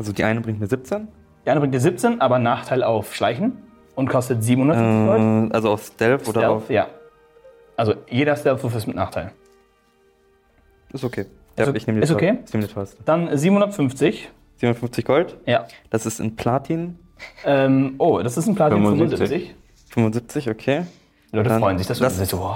Also 0.00 0.12
die 0.14 0.24
eine 0.24 0.40
bringt 0.40 0.58
mir 0.58 0.66
17. 0.66 1.08
Die 1.44 1.50
eine 1.50 1.60
bringt 1.60 1.74
dir 1.74 1.80
17, 1.80 2.22
aber 2.22 2.38
Nachteil 2.38 2.82
auf 2.82 3.14
Schleichen 3.14 3.58
und 3.96 4.08
kostet 4.08 4.42
750 4.42 5.06
Gold. 5.06 5.50
Äh, 5.50 5.54
also 5.54 5.70
auf 5.72 5.82
Stealth 5.84 6.22
oder 6.26 6.40
Stealth, 6.40 6.50
auf. 6.56 6.70
ja. 6.70 6.86
Also 7.76 7.94
jeder 8.08 8.34
Stealth-Wurf 8.34 8.74
ist 8.76 8.86
mit 8.86 8.96
Nachteil. 8.96 9.32
Ist 10.94 11.04
okay. 11.04 11.26
Ja, 11.58 11.66
Ist 11.66 11.76
ich 11.76 11.86
nehme 11.86 12.00
die 12.00 12.04
ist 12.04 12.10
okay? 12.12 12.38
Ich 12.46 12.52
nehme 12.54 12.66
die 12.66 12.72
teuerste. 12.72 12.96
Dann 13.04 13.36
750. 13.36 14.30
750 14.56 15.04
Gold. 15.04 15.36
Ja. 15.44 15.66
Das 15.90 16.06
ist 16.06 16.18
in 16.18 16.34
Platin. 16.34 16.98
Ähm, 17.44 17.96
oh, 17.98 18.20
das 18.22 18.38
ist 18.38 18.46
ein 18.46 18.54
Platin 18.54 18.78
75. 18.82 19.18
75. 19.28 19.54
75, 19.92 20.48
okay. 20.50 20.82
Die 21.30 21.36
Leute 21.36 21.50
Dann 21.50 21.60
freuen 21.60 21.76
sich, 21.76 21.86
dass 21.86 21.98
du 21.98 22.04
lass- 22.04 22.18
das 22.18 22.30
so. 22.30 22.50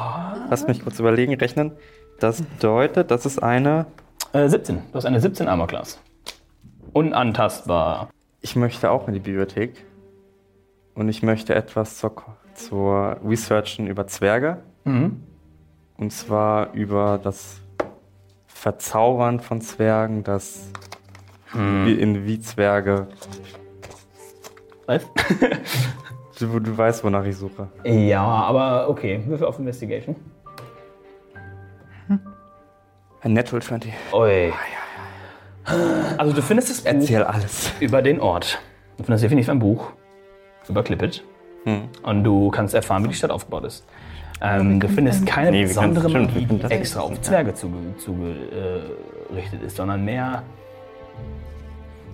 Lass 0.48 0.66
mich 0.66 0.82
kurz 0.82 0.98
überlegen, 0.98 1.34
rechnen. 1.34 1.72
Das 2.20 2.40
bedeutet, 2.40 3.10
das 3.10 3.26
ist 3.26 3.42
eine. 3.42 3.84
äh, 4.32 4.48
17. 4.48 4.76
Du 4.90 4.94
hast 4.94 5.04
eine 5.04 5.20
17 5.20 5.46
Armor 5.46 5.66
Class. 5.66 5.98
Unantastbar. 6.94 8.08
Ich 8.40 8.56
möchte 8.56 8.90
auch 8.90 9.06
in 9.08 9.14
die 9.14 9.20
Bibliothek. 9.20 9.84
Und 10.94 11.08
ich 11.08 11.22
möchte 11.22 11.54
etwas 11.54 11.98
zur, 11.98 12.14
zur 12.54 13.16
Researchen 13.26 13.86
über 13.86 14.06
Zwerge. 14.06 14.62
Mhm. 14.84 15.22
Und 15.98 16.12
zwar 16.12 16.72
über 16.72 17.18
das 17.22 17.60
Verzaubern 18.46 19.40
von 19.40 19.60
Zwergen, 19.60 20.24
das 20.24 20.70
Hm. 21.52 21.86
wie 21.86 21.94
in 21.94 22.24
wie 22.26 22.40
Zwerge. 22.40 23.06
Was? 24.86 25.06
Du, 26.40 26.58
du 26.58 26.76
weißt, 26.76 27.04
wonach 27.04 27.24
ich 27.24 27.36
suche. 27.36 27.68
ja, 27.84 28.24
aber 28.24 28.88
okay. 28.88 29.22
Würfel 29.24 29.46
auf 29.46 29.56
Investigation. 29.60 30.16
Ein 33.20 33.32
Natural 33.32 33.62
20. 33.62 33.92
Ui. 34.12 34.52
Also 36.18 36.32
du 36.34 36.42
findest 36.42 36.70
das 36.70 36.80
Buch 36.82 36.90
Erzähl 36.92 37.22
alles. 37.22 37.72
über 37.80 38.02
den 38.02 38.20
Ort. 38.20 38.58
Du 38.98 39.04
findest 39.04 39.24
definitiv 39.24 39.48
ein 39.48 39.58
Buch 39.58 39.90
über 40.68 40.82
Clippet. 40.82 41.24
Und 42.02 42.24
du 42.24 42.50
kannst 42.50 42.74
erfahren, 42.74 43.02
wie 43.04 43.08
die 43.08 43.14
Stadt 43.14 43.30
aufgebaut 43.30 43.64
ist. 43.64 43.86
Ähm, 44.42 44.80
du 44.80 44.88
findest 44.88 45.24
keine 45.26 45.50
Nee, 45.50 45.62
besondere 45.62 46.08
Magie, 46.10 46.44
die 46.44 46.62
extra 46.64 47.00
auf 47.00 47.12
ja. 47.12 47.22
Zwerge 47.22 47.54
zugerichtet 47.54 48.00
zuge, 48.00 48.30
äh, 49.30 49.34
richtet 49.34 49.62
ist, 49.62 49.76
sondern 49.76 50.04
mehr. 50.04 50.42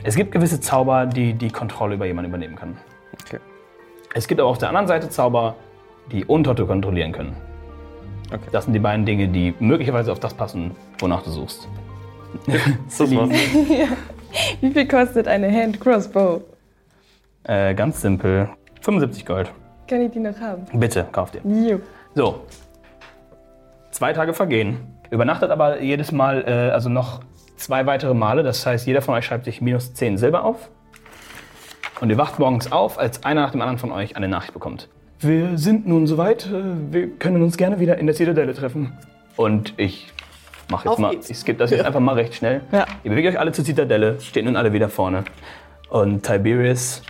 Es 0.04 0.14
gibt 0.14 0.30
gewisse 0.30 0.60
Zauber, 0.60 1.06
die 1.06 1.34
die 1.34 1.50
Kontrolle 1.50 1.96
über 1.96 2.06
jemanden 2.06 2.30
übernehmen 2.30 2.54
können. 2.54 2.78
Okay. 3.26 3.38
Es 4.14 4.28
gibt 4.28 4.40
aber 4.40 4.48
auf 4.50 4.58
der 4.58 4.68
anderen 4.68 4.86
Seite 4.86 5.08
Zauber, 5.08 5.56
die 6.12 6.24
Untote 6.24 6.64
kontrollieren 6.66 7.10
können. 7.12 7.34
Okay. 8.28 8.48
Das 8.52 8.64
sind 8.64 8.74
die 8.74 8.78
beiden 8.78 9.04
Dinge, 9.04 9.26
die 9.26 9.54
möglicherweise 9.58 10.12
auf 10.12 10.20
das 10.20 10.34
passen, 10.34 10.76
wonach 11.00 11.22
du 11.22 11.30
suchst. 11.30 11.68
Das 12.98 13.00
war's. 13.14 13.30
Wie 14.60 14.70
viel 14.70 14.86
kostet 14.88 15.26
eine 15.28 15.50
Hand 15.52 15.80
Crossbow? 15.80 16.42
Äh, 17.44 17.74
ganz 17.74 18.00
simpel. 18.00 18.48
75 18.82 19.26
Gold. 19.26 19.50
Kann 19.88 20.02
ich 20.02 20.12
die 20.12 20.20
noch 20.20 20.38
haben? 20.40 20.64
Bitte, 20.78 21.06
kauf 21.10 21.30
dir. 21.32 21.40
Jo. 21.44 21.80
So. 22.14 22.40
Zwei 23.90 24.12
Tage 24.12 24.32
vergehen. 24.34 24.78
Übernachtet 25.10 25.50
aber 25.50 25.80
jedes 25.82 26.12
Mal, 26.12 26.44
äh, 26.46 26.70
also 26.70 26.88
noch 26.88 27.20
zwei 27.56 27.86
weitere 27.86 28.14
Male. 28.14 28.42
Das 28.42 28.64
heißt, 28.64 28.86
jeder 28.86 29.02
von 29.02 29.14
euch 29.14 29.24
schreibt 29.24 29.44
sich 29.46 29.60
minus 29.60 29.92
10 29.94 30.16
Silber 30.18 30.44
auf. 30.44 30.70
Und 32.00 32.08
ihr 32.10 32.16
wacht 32.18 32.38
morgens 32.38 32.70
auf, 32.72 32.98
als 32.98 33.24
einer 33.24 33.42
nach 33.42 33.50
dem 33.50 33.60
anderen 33.60 33.78
von 33.78 33.92
euch 33.92 34.16
eine 34.16 34.28
Nachricht 34.28 34.54
bekommt. 34.54 34.88
Wir 35.18 35.58
sind 35.58 35.86
nun 35.86 36.06
soweit. 36.06 36.46
äh, 36.46 36.62
Wir 36.92 37.10
können 37.18 37.42
uns 37.42 37.56
gerne 37.56 37.80
wieder 37.80 37.98
in 37.98 38.06
der 38.06 38.14
Zitadelle 38.14 38.54
treffen. 38.54 38.92
Und 39.36 39.74
ich 39.76 40.09
mache 40.70 40.84
jetzt 40.84 40.92
Auf 40.92 40.98
mal, 40.98 41.10
geht's. 41.10 41.30
ich 41.30 41.38
skippe 41.38 41.58
das 41.58 41.70
jetzt 41.70 41.84
einfach 41.84 42.00
mal 42.00 42.14
recht 42.14 42.34
schnell. 42.34 42.62
Ja. 42.72 42.86
Ihr 43.04 43.10
bewegt 43.10 43.28
euch 43.28 43.38
alle 43.38 43.52
zur 43.52 43.64
Zitadelle, 43.64 44.20
steht 44.20 44.44
nun 44.44 44.56
alle 44.56 44.72
wieder 44.72 44.88
vorne. 44.88 45.24
Und 45.88 46.22
Tiberius, 46.24 47.02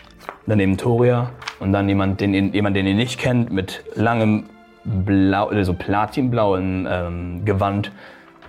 daneben 0.46 0.76
Toria 0.76 1.30
und 1.58 1.72
dann 1.72 1.88
jemand, 1.88 2.20
den, 2.20 2.32
ihr- 2.34 2.48
jemand, 2.54 2.76
den 2.76 2.86
ihr 2.86 2.94
nicht 2.94 3.18
kennt, 3.20 3.52
mit 3.52 3.84
langem 3.94 4.44
blau, 4.84 5.48
also 5.48 5.74
platinblauem 5.74 6.88
ähm, 6.90 7.44
Gewand 7.44 7.92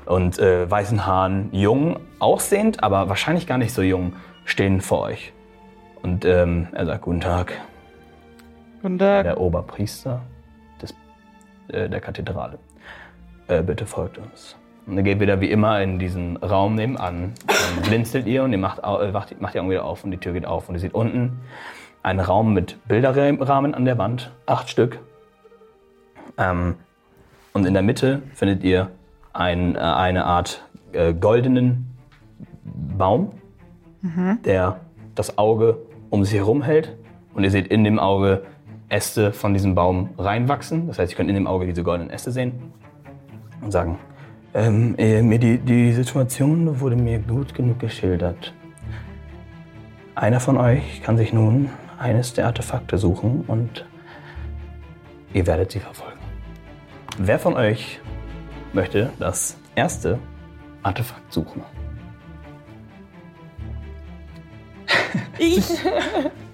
und 0.05 0.39
äh, 0.39 0.69
weißen 0.69 1.05
Haaren, 1.05 1.49
jung 1.51 1.99
aussehend, 2.19 2.83
aber 2.83 3.09
wahrscheinlich 3.09 3.45
gar 3.47 3.57
nicht 3.57 3.73
so 3.73 3.81
jung, 3.81 4.13
stehen 4.45 4.79
vor 4.81 5.01
euch. 5.01 5.33
Und 6.01 6.25
ähm, 6.25 6.67
er 6.71 6.85
sagt, 6.85 7.01
guten 7.03 7.19
Tag, 7.21 7.53
Guten 8.81 8.97
Tag. 8.97 9.23
der 9.25 9.39
Oberpriester 9.39 10.21
des, 10.81 10.95
äh, 11.67 11.87
der 11.89 11.99
Kathedrale. 12.01 12.57
Äh, 13.47 13.61
bitte 13.61 13.85
folgt 13.85 14.17
uns. 14.17 14.55
Und 14.87 14.97
er 14.97 15.03
geht 15.03 15.19
wieder 15.19 15.41
wie 15.41 15.51
immer 15.51 15.81
in 15.81 15.99
diesen 15.99 16.37
Raum 16.37 16.75
nebenan. 16.75 17.33
Dann 17.47 17.83
blinzelt 17.83 18.25
ihr 18.27 18.43
und 18.43 18.51
ihr 18.51 18.57
macht, 18.57 18.79
äh, 18.79 19.11
macht, 19.11 19.39
macht 19.39 19.53
die 19.53 19.59
Augen 19.59 19.69
wieder 19.69 19.85
auf 19.85 20.03
und 20.03 20.11
die 20.11 20.17
Tür 20.17 20.33
geht 20.33 20.45
auf. 20.45 20.69
Und 20.69 20.75
ihr 20.75 20.81
seht 20.81 20.93
unten 20.93 21.39
einen 22.03 22.19
Raum 22.19 22.53
mit 22.53 22.77
Bilderrahmen 22.87 23.75
an 23.75 23.85
der 23.85 23.97
Wand, 23.97 24.31
acht 24.45 24.69
Stück. 24.69 24.99
Ähm, 26.37 26.75
und 27.53 27.65
in 27.65 27.73
der 27.73 27.83
Mitte 27.83 28.23
findet 28.33 28.63
ihr 28.63 28.89
ein, 29.33 29.75
äh, 29.75 29.79
eine 29.79 30.25
Art 30.25 30.63
äh, 30.93 31.13
goldenen 31.13 31.97
Baum, 32.63 33.31
der 34.45 34.79
das 35.13 35.37
Auge 35.37 35.77
um 36.09 36.23
sich 36.23 36.35
herum 36.35 36.63
hält. 36.63 36.97
Und 37.33 37.43
ihr 37.43 37.51
seht 37.51 37.67
in 37.67 37.83
dem 37.83 37.99
Auge 37.99 38.43
Äste 38.89 39.31
von 39.31 39.53
diesem 39.53 39.75
Baum 39.75 40.09
reinwachsen. 40.17 40.87
Das 40.87 40.99
heißt, 40.99 41.13
ihr 41.13 41.15
könnt 41.15 41.29
in 41.29 41.35
dem 41.35 41.47
Auge 41.47 41.65
diese 41.65 41.83
goldenen 41.83 42.11
Äste 42.11 42.31
sehen 42.31 42.73
und 43.61 43.71
sagen, 43.71 43.99
Ähm, 44.53 44.95
äh, 44.97 45.21
mir 45.21 45.39
die, 45.39 45.59
die 45.59 45.93
Situation 45.93 46.81
wurde 46.81 46.97
mir 46.97 47.19
gut 47.19 47.53
genug 47.53 47.79
geschildert. 47.79 48.53
Einer 50.13 50.41
von 50.41 50.57
euch 50.57 51.01
kann 51.01 51.17
sich 51.17 51.31
nun 51.31 51.69
eines 51.97 52.33
der 52.33 52.47
Artefakte 52.47 52.97
suchen 52.97 53.45
und 53.47 53.85
ihr 55.33 55.47
werdet 55.47 55.71
sie 55.71 55.79
verfolgen. 55.79 56.19
Wer 57.17 57.39
von 57.39 57.53
euch 57.53 58.01
möchte 58.73 59.11
das 59.19 59.55
erste 59.75 60.19
Artefakt 60.83 61.31
suchen? 61.31 61.63
Ich? 65.37 65.67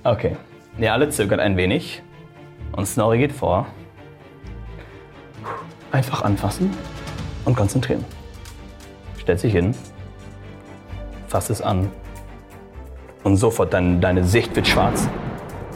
Okay. 0.04 0.38
Ihr 0.78 0.94
alle 0.94 1.10
zögert 1.10 1.42
ein 1.42 1.58
wenig 1.58 2.02
und 2.72 2.86
Snorri 2.86 3.18
geht 3.18 3.34
vor. 3.34 3.66
Einfach 5.92 6.22
anfassen 6.22 6.72
und 7.48 7.56
konzentrieren. 7.56 8.06
Stellt 9.18 9.40
sich 9.40 9.54
hin, 9.54 9.74
fasst 11.28 11.50
es 11.50 11.62
an 11.62 11.90
und 13.24 13.38
sofort 13.38 13.74
dein, 13.74 14.00
deine 14.00 14.24
Sicht 14.24 14.56
wird 14.56 14.68
schwarz. 14.68 15.08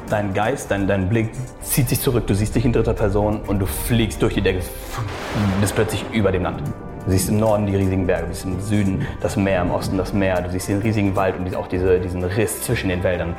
Dein 0.09 0.33
Geist, 0.33 0.69
dein, 0.69 0.87
dein 0.87 1.07
Blick 1.07 1.29
zieht 1.61 1.87
sich 1.87 2.01
zurück. 2.01 2.27
Du 2.27 2.35
siehst 2.35 2.53
dich 2.53 2.65
in 2.65 2.73
dritter 2.73 2.93
Person 2.93 3.41
und 3.47 3.59
du 3.59 3.65
fliegst 3.65 4.21
durch 4.21 4.33
die 4.33 4.41
Decke. 4.41 4.59
Du 4.59 5.61
bist 5.61 5.73
plötzlich 5.73 6.03
über 6.11 6.31
dem 6.31 6.43
Land. 6.43 6.61
Du 7.05 7.11
siehst 7.11 7.29
im 7.29 7.37
Norden 7.37 7.65
die 7.65 7.75
riesigen 7.75 8.05
Berge, 8.05 8.27
du 8.27 8.33
siehst 8.33 8.45
im 8.45 8.61
Süden 8.61 9.07
das 9.21 9.37
Meer, 9.37 9.61
im 9.61 9.71
Osten 9.71 9.97
das 9.97 10.13
Meer, 10.13 10.41
du 10.41 10.51
siehst 10.51 10.67
den 10.67 10.79
riesigen 10.79 11.15
Wald 11.15 11.35
und 11.39 11.55
auch 11.55 11.67
diese, 11.67 11.99
diesen 11.99 12.23
Riss 12.23 12.61
zwischen 12.61 12.89
den 12.89 13.01
Wäldern. 13.01 13.35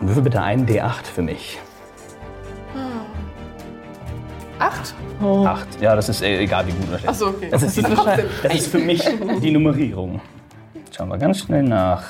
Und 0.00 0.08
würfel 0.08 0.22
bitte 0.22 0.42
einen 0.42 0.66
D8 0.66 1.06
für 1.12 1.22
mich. 1.22 1.58
Acht? 4.58 4.94
Acht. 5.44 5.80
Ja, 5.80 5.94
das 5.94 6.08
ist 6.08 6.22
äh, 6.22 6.38
egal, 6.40 6.66
wie 6.66 6.72
gut 6.72 6.88
oder 6.88 6.98
schlecht. 6.98 7.08
Achso, 7.08 7.28
okay. 7.28 7.48
Das 7.50 7.62
ist, 7.62 7.76
die, 7.76 7.82
das 7.82 8.54
ist 8.54 8.68
für 8.68 8.78
mich 8.78 9.02
die 9.42 9.50
Nummerierung. 9.50 10.20
Schauen 10.96 11.08
wir 11.08 11.18
ganz 11.18 11.40
schnell 11.40 11.62
nach. 11.62 12.02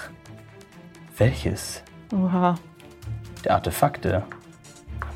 Welches 1.19 1.83
Oha. 2.15 2.55
der 3.45 3.55
Artefakte? 3.55 4.23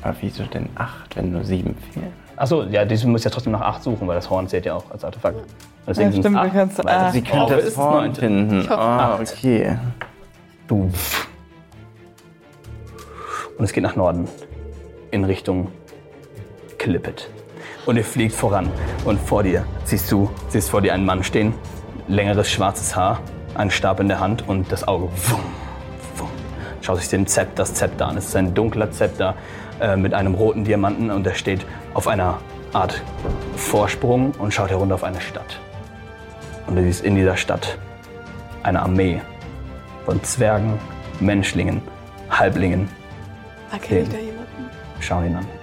Aber 0.01 0.15
wieso 0.19 0.43
denn 0.45 0.67
acht, 0.75 1.15
wenn 1.15 1.31
nur 1.31 1.43
sieben 1.43 1.75
fehlen? 1.93 2.11
Achso, 2.35 2.63
ja, 2.63 2.83
du 2.85 3.07
musst 3.07 3.23
ja 3.23 3.29
trotzdem 3.31 3.53
nach 3.53 3.61
acht 3.61 3.83
suchen, 3.83 4.07
weil 4.07 4.15
das 4.15 4.29
Horn 4.29 4.47
zählt 4.47 4.65
ja 4.65 4.73
auch 4.75 4.89
als 4.89 5.03
Artefakt. 5.03 5.37
Und 5.85 5.97
Ja, 5.97 6.11
stimmt, 6.11 6.35
acht, 6.35 6.53
kannst 6.53 6.85
Ah. 6.87 7.11
Sie 7.11 7.21
können 7.21 7.43
Oh, 7.43 7.49
das 7.49 7.77
Horn 7.77 8.05
neun. 8.07 8.15
finden. 8.15 8.67
Ah, 8.69 9.13
acht. 9.13 9.21
okay. 9.21 9.77
Du. 10.67 10.91
Und 13.57 13.63
es 13.65 13.71
geht 13.71 13.83
nach 13.83 13.95
Norden. 13.95 14.27
In 15.11 15.23
Richtung 15.25 15.67
Klippet. 16.81 17.29
Und 17.85 17.95
ihr 17.97 18.03
fliegt 18.03 18.33
voran. 18.33 18.67
Und 19.05 19.19
vor 19.19 19.43
dir 19.43 19.65
siehst 19.83 20.11
du, 20.11 20.31
siehst 20.49 20.71
vor 20.71 20.81
dir 20.81 20.95
einen 20.95 21.05
Mann 21.05 21.23
stehen. 21.23 21.53
Längeres 22.07 22.49
schwarzes 22.49 22.95
Haar, 22.95 23.19
einen 23.53 23.69
Stab 23.69 23.99
in 23.99 24.07
der 24.07 24.19
Hand 24.19 24.47
und 24.47 24.71
das 24.71 24.87
Auge. 24.87 25.09
Wumm, 25.27 25.43
wumm. 26.17 26.29
Schaut 26.81 26.97
sich 26.97 27.09
den 27.09 27.27
Zept, 27.27 27.59
das 27.59 27.75
Zepter 27.75 28.07
an. 28.07 28.17
Es 28.17 28.29
ist 28.29 28.35
ein 28.35 28.55
dunkler 28.55 28.89
Zepter 28.89 29.35
äh, 29.79 29.95
mit 29.95 30.15
einem 30.15 30.33
roten 30.33 30.63
Diamanten 30.63 31.11
und 31.11 31.27
er 31.27 31.35
steht 31.35 31.67
auf 31.93 32.07
einer 32.07 32.39
Art 32.73 32.99
Vorsprung 33.57 34.31
und 34.39 34.51
schaut 34.51 34.71
herunter 34.71 34.95
auf 34.95 35.03
eine 35.03 35.21
Stadt. 35.21 35.59
Und 36.65 36.77
du 36.77 36.81
siehst 36.81 37.03
in 37.03 37.13
dieser 37.13 37.37
Stadt 37.37 37.77
eine 38.63 38.81
Armee 38.81 39.21
von 40.05 40.23
Zwergen, 40.23 40.79
Menschlingen, 41.19 41.83
Halblingen. 42.31 42.89
Erkenne 43.71 44.01
ich 44.01 44.09
da 44.09 44.17
jemanden? 44.17 44.69
Schau 44.99 45.21
ihn 45.21 45.35
an. 45.35 45.60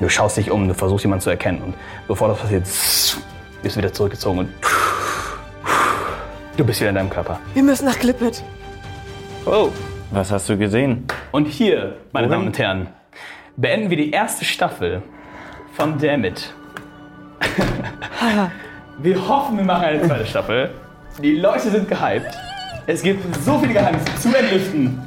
Du 0.00 0.08
schaust 0.08 0.36
dich 0.36 0.50
um, 0.50 0.66
du 0.66 0.74
versuchst 0.74 1.04
jemanden 1.04 1.22
zu 1.22 1.30
erkennen. 1.30 1.62
Und 1.62 1.74
bevor 2.08 2.28
das 2.28 2.38
passiert, 2.38 2.64
bist 2.64 3.76
du 3.76 3.78
wieder 3.78 3.92
zurückgezogen 3.92 4.40
und 4.40 4.48
du 6.56 6.64
bist 6.64 6.80
wieder 6.80 6.90
in 6.90 6.96
deinem 6.96 7.10
Körper. 7.10 7.38
Wir 7.54 7.62
müssen 7.62 7.84
nach 7.84 7.98
Klippet. 7.98 8.42
Oh. 9.46 9.70
Was 10.10 10.30
hast 10.30 10.48
du 10.48 10.56
gesehen? 10.56 11.06
Und 11.32 11.46
hier, 11.46 11.96
meine 12.12 12.28
Wohin? 12.28 12.30
Damen 12.30 12.46
und 12.48 12.58
Herren, 12.58 12.88
beenden 13.56 13.90
wir 13.90 13.96
die 13.96 14.10
erste 14.10 14.44
Staffel 14.44 15.02
von 15.72 15.98
Dammit. 15.98 16.52
wir 18.98 19.28
hoffen, 19.28 19.56
wir 19.56 19.64
machen 19.64 19.84
eine 19.84 20.02
zweite 20.02 20.26
Staffel. 20.26 20.70
Die 21.22 21.36
Leute 21.36 21.70
sind 21.70 21.88
gehypt. 21.88 22.34
Es 22.86 23.02
gibt 23.02 23.34
so 23.44 23.58
viele 23.58 23.72
Geheimnisse 23.72 24.14
zu 24.20 24.36
entlüften. 24.36 25.02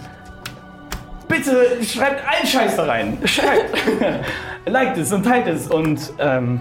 Bitte 1.28 1.84
schreibt 1.84 2.22
allen 2.28 2.48
Scheiß 2.48 2.76
da 2.76 2.86
rein. 2.86 3.18
Schreibt. 3.26 3.78
Liked 4.68 4.98
es 4.98 5.14
und 5.14 5.24
teilt 5.24 5.48
es 5.48 5.68
und 5.68 6.14
ähm, 6.20 6.60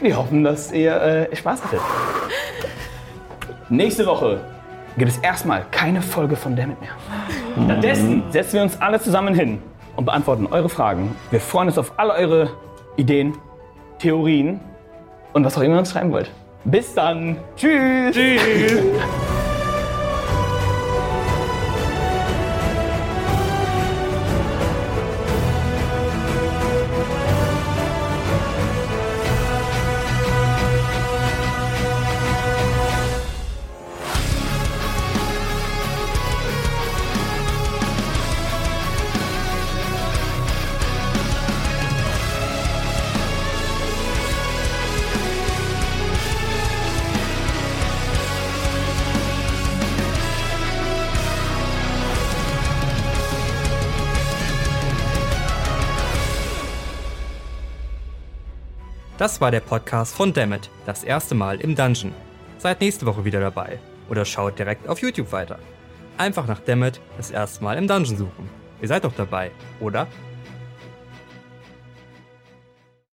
wir 0.00 0.16
hoffen, 0.16 0.44
dass 0.44 0.72
ihr 0.72 0.94
äh, 1.00 1.36
Spaß 1.36 1.64
hattet. 1.64 1.80
Nächste 3.68 4.06
Woche 4.06 4.40
gibt 4.96 5.10
es 5.10 5.18
erstmal 5.18 5.64
keine 5.70 6.02
Folge 6.02 6.36
von 6.36 6.54
Dammit 6.54 6.80
mehr. 6.80 6.90
Stattdessen 7.64 8.22
setzen 8.30 8.54
wir 8.54 8.62
uns 8.62 8.80
alle 8.80 9.00
zusammen 9.00 9.34
hin 9.34 9.62
und 9.96 10.04
beantworten 10.04 10.46
eure 10.50 10.68
Fragen. 10.68 11.14
Wir 11.30 11.40
freuen 11.40 11.68
uns 11.68 11.78
auf 11.78 11.92
alle 11.96 12.12
eure 12.14 12.50
Ideen, 12.96 13.34
Theorien 13.98 14.60
und 15.32 15.44
was 15.44 15.56
auch 15.56 15.62
immer 15.62 15.74
ihr 15.74 15.80
uns 15.80 15.90
schreiben 15.90 16.12
wollt. 16.12 16.30
Bis 16.64 16.94
dann. 16.94 17.36
Tschüss. 17.56 18.14
Tschüss. 18.14 18.82
Das 59.24 59.40
war 59.40 59.50
der 59.50 59.60
Podcast 59.60 60.14
von 60.14 60.34
Dammit, 60.34 60.68
das 60.84 61.02
erste 61.02 61.34
Mal 61.34 61.58
im 61.62 61.74
Dungeon. 61.74 62.12
Seid 62.58 62.82
nächste 62.82 63.06
Woche 63.06 63.24
wieder 63.24 63.40
dabei 63.40 63.78
oder 64.10 64.26
schaut 64.26 64.58
direkt 64.58 64.86
auf 64.86 65.00
YouTube 65.00 65.32
weiter. 65.32 65.58
Einfach 66.18 66.46
nach 66.46 66.60
Dammit, 66.60 67.00
das 67.16 67.30
erste 67.30 67.64
Mal 67.64 67.78
im 67.78 67.88
Dungeon 67.88 68.18
suchen. 68.18 68.50
Ihr 68.82 68.88
seid 68.88 69.02
doch 69.02 69.14
dabei, 69.16 69.50
oder? 69.80 70.08